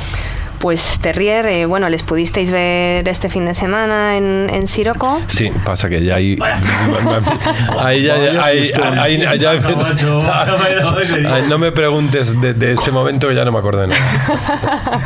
Pues 0.64 0.98
Terrier, 0.98 1.44
eh, 1.44 1.66
bueno, 1.66 1.90
les 1.90 2.02
pudisteis 2.02 2.50
ver 2.50 3.06
este 3.06 3.28
fin 3.28 3.44
de 3.44 3.52
semana 3.52 4.16
en, 4.16 4.48
en 4.50 4.66
Siroco. 4.66 5.20
Sí, 5.26 5.52
pasa 5.62 5.90
que 5.90 6.02
ya 6.02 6.14
ahí. 6.14 6.38
ahí 7.80 8.04
ya. 8.04 8.14
ahí- 8.42 8.72
ahí- 8.98 9.24
ahí 9.26 9.38
ya- 9.38 9.50
Ay, 9.50 11.42
no 11.50 11.58
me 11.58 11.70
preguntes 11.70 12.40
de, 12.40 12.54
de 12.54 12.72
ese 12.72 12.90
momento 12.92 13.28
que 13.28 13.34
ya 13.34 13.44
no 13.44 13.52
me 13.52 13.58
acuerdo 13.58 13.82
de 13.82 13.88
nada. 13.88 14.00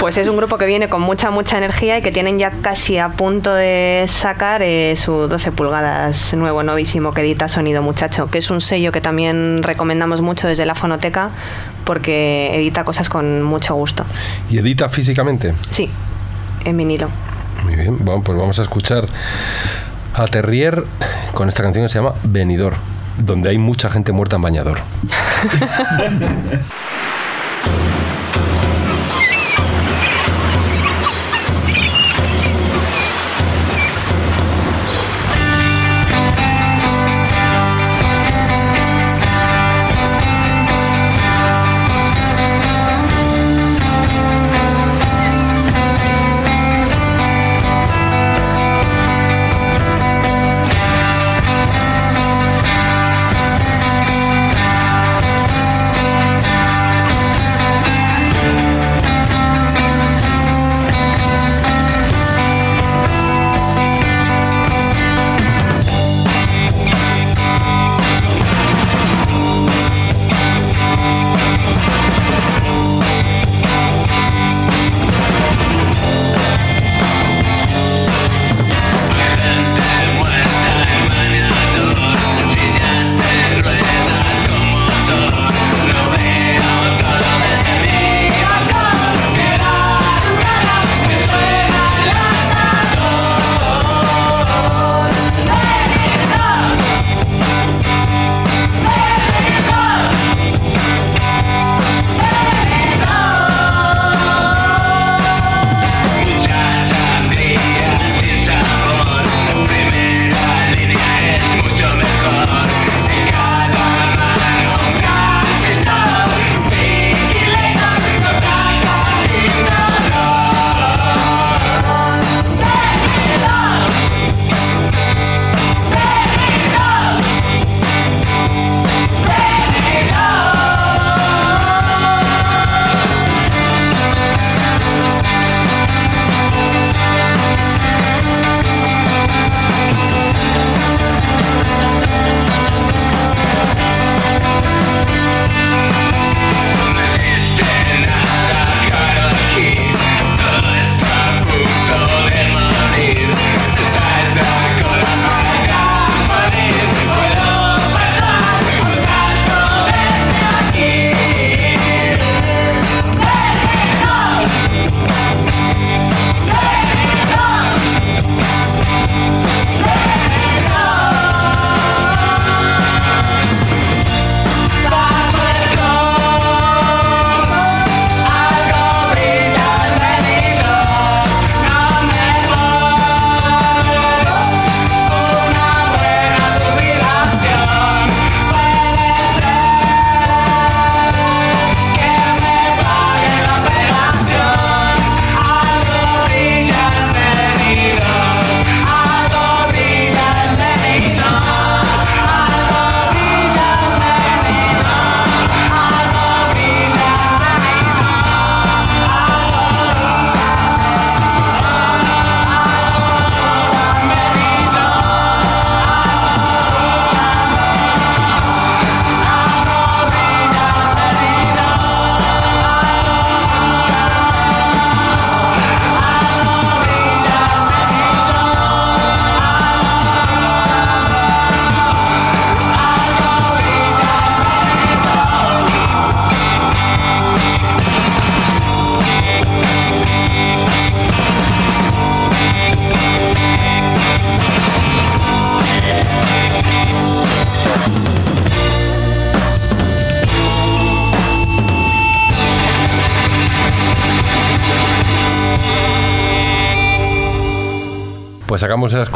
Pues 0.00 0.16
es 0.16 0.26
un 0.28 0.36
grupo 0.38 0.56
que 0.56 0.64
viene 0.64 0.88
con 0.88 1.02
mucha, 1.02 1.30
mucha 1.30 1.58
energía 1.58 1.98
y 1.98 2.02
que 2.02 2.10
tienen 2.10 2.38
ya 2.38 2.50
casi 2.62 2.96
a 2.98 3.10
punto 3.10 3.52
de 3.54 4.06
sacar 4.08 4.62
eh, 4.62 4.94
su 4.96 5.28
12 5.28 5.52
pulgadas 5.52 6.32
nuevo, 6.34 6.62
novísimo, 6.62 7.12
que 7.12 7.20
edita 7.20 7.48
Sonido 7.48 7.82
Muchacho, 7.82 8.28
que 8.30 8.38
es 8.38 8.50
un 8.50 8.62
sello 8.62 8.92
que 8.92 9.02
también 9.02 9.62
recomendamos 9.62 10.22
mucho 10.22 10.48
desde 10.48 10.64
la 10.64 10.74
fonoteca 10.74 11.28
porque 11.84 12.54
edita 12.54 12.84
cosas 12.84 13.08
con 13.08 13.42
mucho 13.42 13.74
gusto. 13.74 14.04
¿Y 14.48 14.58
edita 14.58 14.88
físicamente? 14.88 15.54
Sí, 15.70 15.90
en 16.64 16.76
vinilo. 16.76 17.08
Muy 17.64 17.76
bien, 17.76 17.98
bueno, 18.00 18.22
pues 18.22 18.38
vamos 18.38 18.58
a 18.58 18.62
escuchar 18.62 19.06
a 20.14 20.26
Terrier 20.26 20.84
con 21.34 21.48
esta 21.48 21.62
canción 21.62 21.84
que 21.84 21.88
se 21.88 21.98
llama 21.98 22.14
Venidor, 22.24 22.74
donde 23.18 23.50
hay 23.50 23.58
mucha 23.58 23.90
gente 23.90 24.12
muerta 24.12 24.36
en 24.36 24.42
bañador. 24.42 24.78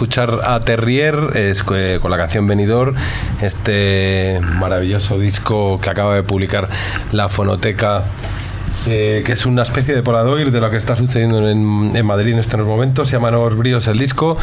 escuchar 0.05 0.41
a 0.45 0.61
Terrier 0.61 1.31
eh, 1.35 1.99
con 2.03 2.11
la 2.11 2.19
canción 2.19 2.47
Venidor, 2.47 2.95
este 3.41 4.39
maravilloso 4.59 5.19
disco 5.19 5.81
que 5.81 5.89
acaba 5.89 6.15
de 6.15 6.23
publicar 6.23 6.69
la 7.11 7.31
Fonoteca 7.31 8.05
eh, 8.87 9.23
que 9.25 9.33
es 9.33 9.47
una 9.47 9.63
especie 9.63 9.95
de 9.95 10.03
polaroid 10.03 10.49
de 10.49 10.61
lo 10.61 10.71
que 10.71 10.77
está 10.77 10.97
sucediendo 10.97 11.49
en, 11.49 11.93
en 11.95 12.07
Madrid 12.07 12.33
en 12.33 12.39
estos 12.39 12.61
momentos. 12.61 13.09
Se 13.09 13.17
llama 13.17 13.31
Nuevos 13.31 13.57
Bríos 13.57 13.87
el 13.87 13.99
disco. 13.99 14.37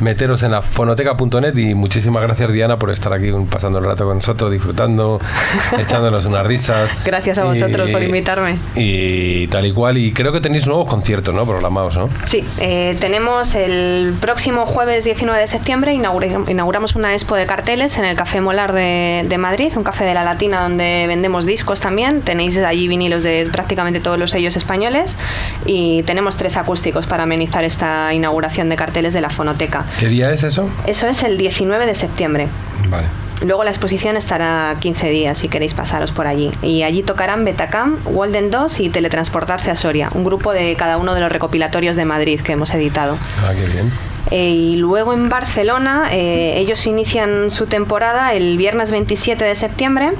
Meteros 0.00 0.42
en 0.42 0.50
la 0.50 0.62
fonoteca.net 0.62 1.56
y 1.56 1.74
muchísimas 1.74 2.22
gracias 2.22 2.52
Diana 2.52 2.78
por 2.78 2.90
estar 2.90 3.12
aquí 3.12 3.30
pasando 3.50 3.78
el 3.78 3.84
rato 3.84 4.04
con 4.04 4.16
nosotros, 4.16 4.52
disfrutando, 4.52 5.20
echándonos 5.78 6.26
unas 6.26 6.46
risas. 6.46 6.90
Gracias 7.04 7.38
a 7.38 7.44
vosotros 7.44 7.90
por 7.90 8.02
invitarme. 8.02 8.58
Y 8.74 9.46
tal 9.48 9.66
y 9.66 9.72
cual. 9.72 9.96
Y 9.96 10.12
creo 10.12 10.32
que 10.32 10.40
tenéis 10.40 10.66
nuevos 10.66 10.88
conciertos, 10.88 11.34
¿no? 11.34 11.46
Programados, 11.46 11.96
¿no? 11.96 12.08
Sí, 12.24 12.44
eh, 12.60 12.96
tenemos 13.00 13.54
el 13.54 14.14
próximo 14.20 14.66
jueves 14.66 15.04
19 15.04 15.40
de 15.40 15.46
septiembre, 15.46 15.94
inauguramos 15.94 16.96
una 16.96 17.12
expo 17.14 17.34
de 17.36 17.46
carteles 17.46 17.96
en 17.98 18.04
el 18.04 18.16
Café 18.16 18.40
Molar 18.40 18.72
de, 18.72 19.24
de 19.26 19.38
Madrid, 19.38 19.72
un 19.76 19.84
café 19.84 20.04
de 20.04 20.14
la 20.14 20.24
Latina 20.24 20.62
donde 20.62 21.06
vendemos 21.08 21.46
discos 21.46 21.80
también. 21.80 22.20
Tenéis 22.20 22.58
allí 22.58 22.88
vinilos 22.88 23.22
de 23.22 23.48
prácticamente 23.50 23.85
todos 24.00 24.18
los 24.18 24.30
sellos 24.30 24.56
españoles 24.56 25.16
y 25.64 26.02
tenemos 26.04 26.36
tres 26.36 26.56
acústicos 26.56 27.06
para 27.06 27.24
amenizar 27.24 27.64
esta 27.64 28.12
inauguración 28.12 28.68
de 28.68 28.76
carteles 28.76 29.14
de 29.14 29.20
la 29.20 29.30
fonoteca. 29.30 29.86
¿Qué 29.98 30.08
día 30.08 30.32
es 30.32 30.42
eso? 30.42 30.68
Eso 30.86 31.08
es 31.08 31.22
el 31.22 31.38
19 31.38 31.86
de 31.86 31.94
septiembre. 31.94 32.48
Vale. 32.88 33.08
Luego 33.44 33.64
la 33.64 33.70
exposición 33.70 34.16
estará 34.16 34.76
15 34.80 35.10
días 35.10 35.38
si 35.38 35.48
queréis 35.48 35.74
pasaros 35.74 36.12
por 36.12 36.26
allí. 36.26 36.50
Y 36.62 36.82
allí 36.82 37.02
tocarán 37.02 37.44
Betacam, 37.44 37.98
Walden 38.06 38.50
2 38.50 38.80
y 38.80 38.88
Teletransportarse 38.88 39.70
a 39.70 39.76
Soria, 39.76 40.10
un 40.14 40.24
grupo 40.24 40.52
de 40.52 40.74
cada 40.76 40.96
uno 40.96 41.14
de 41.14 41.20
los 41.20 41.30
recopilatorios 41.30 41.96
de 41.96 42.04
Madrid 42.06 42.40
que 42.40 42.52
hemos 42.52 42.72
editado. 42.74 43.18
Ah, 43.44 43.52
qué 43.54 43.66
bien. 43.66 43.92
Eh, 44.30 44.48
y 44.48 44.76
luego 44.76 45.12
en 45.12 45.28
Barcelona 45.28 46.08
eh, 46.10 46.54
ellos 46.56 46.86
inician 46.86 47.50
su 47.50 47.66
temporada 47.66 48.32
el 48.34 48.58
viernes 48.58 48.90
27 48.90 49.44
de 49.44 49.54
septiembre 49.54 50.12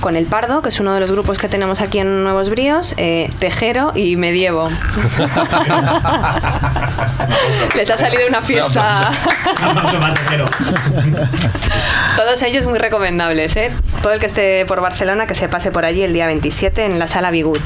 con 0.00 0.16
El 0.16 0.26
Pardo, 0.26 0.62
que 0.62 0.68
es 0.70 0.80
uno 0.80 0.92
de 0.94 1.00
los 1.00 1.12
grupos 1.12 1.38
que 1.38 1.48
tenemos 1.48 1.80
aquí 1.80 1.98
en 1.98 2.22
Nuevos 2.22 2.50
Bríos, 2.50 2.94
eh, 2.96 3.30
Tejero 3.38 3.92
y 3.94 4.16
Medievo. 4.16 4.68
Les 7.74 7.88
ha 7.90 7.96
salido 7.96 8.26
una 8.28 8.42
fiesta. 8.42 9.10
Todos 12.16 12.42
ellos 12.42 12.66
muy 12.66 12.78
recomendables, 12.78 13.56
¿eh? 13.56 13.72
Todo 14.02 14.12
el 14.12 14.20
que 14.20 14.26
esté 14.26 14.66
por 14.66 14.80
Barcelona 14.80 15.26
que 15.26 15.34
se 15.34 15.48
pase 15.48 15.70
por 15.70 15.84
allí 15.84 16.02
el 16.02 16.12
día 16.12 16.26
27 16.26 16.84
en 16.84 16.98
la 16.98 17.06
sala 17.06 17.30
Bigut. 17.30 17.62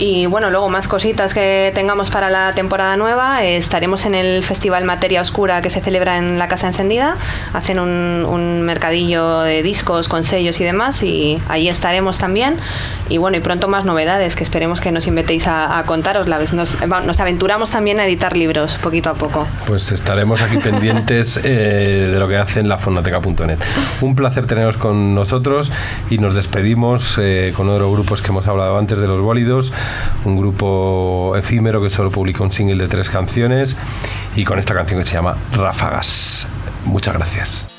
Y 0.00 0.26
bueno, 0.26 0.50
luego 0.50 0.68
más 0.68 0.86
cositas 0.86 1.34
que 1.34 1.72
tengamos 1.74 2.10
para 2.10 2.30
la 2.30 2.52
temporada 2.54 2.96
nueva. 2.96 3.42
eh, 3.44 3.56
estaremos 3.56 4.06
en 4.06 4.14
el 4.14 4.44
Festival 4.44 4.84
Materia 4.84 5.20
Oscura 5.20 5.60
que 5.60 5.70
se 5.70 5.80
celebra 5.80 6.18
en 6.18 6.38
la 6.38 6.46
Casa 6.46 6.68
Encendida. 6.68 7.16
Hacen 7.52 7.80
un, 7.80 8.24
un 8.28 8.62
mercadillo 8.62 9.40
de 9.40 9.62
discos 9.62 10.08
con 10.08 10.22
sellos 10.24 10.60
y 10.60 10.64
demás 10.64 11.02
y 11.02 11.40
ahí 11.48 11.68
estaremos 11.68 12.18
también. 12.18 12.56
Y 13.08 13.18
bueno, 13.18 13.38
y 13.38 13.40
pronto 13.40 13.66
más 13.68 13.84
novedades 13.84 14.36
que 14.36 14.44
esperemos 14.44 14.80
que 14.80 14.92
nos 14.92 15.06
invitéis 15.08 15.46
a, 15.48 15.78
a 15.78 15.84
contaroslas. 15.84 16.52
Nos, 16.52 16.76
va- 16.90 17.00
nos 17.00 17.18
aventuramos 17.18 17.70
también 17.70 17.98
a 17.98 18.06
editar 18.06 18.36
libros 18.36 18.78
poquito 18.78 19.10
a 19.10 19.14
poco. 19.14 19.48
Pues 19.66 19.90
estaremos 19.90 20.40
aquí 20.42 20.58
pendientes 20.58 21.40
eh, 21.42 22.08
de 22.12 22.18
lo 22.20 22.28
que 22.28 22.36
hacen 22.36 22.68
la 22.68 22.78
fonoteca.net. 22.78 23.58
Un 24.00 24.14
placer 24.14 24.46
teneros 24.46 24.76
con 24.76 25.14
nosotros 25.16 25.72
y 26.08 26.18
nos 26.18 26.34
despedimos 26.34 27.18
eh, 27.20 27.52
con 27.56 27.66
uno 27.66 27.74
de 27.74 27.80
los 27.80 27.90
grupos 27.92 28.22
que 28.22 28.28
hemos 28.28 28.46
hablado 28.46 28.78
antes 28.78 28.98
de 28.98 29.06
los 29.08 29.20
bólidos, 29.20 29.72
un 30.24 30.36
grupo 30.36 31.34
efímero 31.36 31.82
que 31.82 31.90
solo 31.90 32.10
publicó 32.10 32.44
un 32.44 32.52
single 32.52 32.82
de 32.82 32.88
tres 32.88 33.10
canciones 33.10 33.76
y 34.34 34.44
con 34.44 34.58
esta 34.58 34.74
canción 34.74 35.00
que 35.00 35.06
se 35.06 35.14
llama 35.14 35.36
Ráfagas. 35.52 36.48
Muchas 36.84 37.14
gracias. 37.14 37.77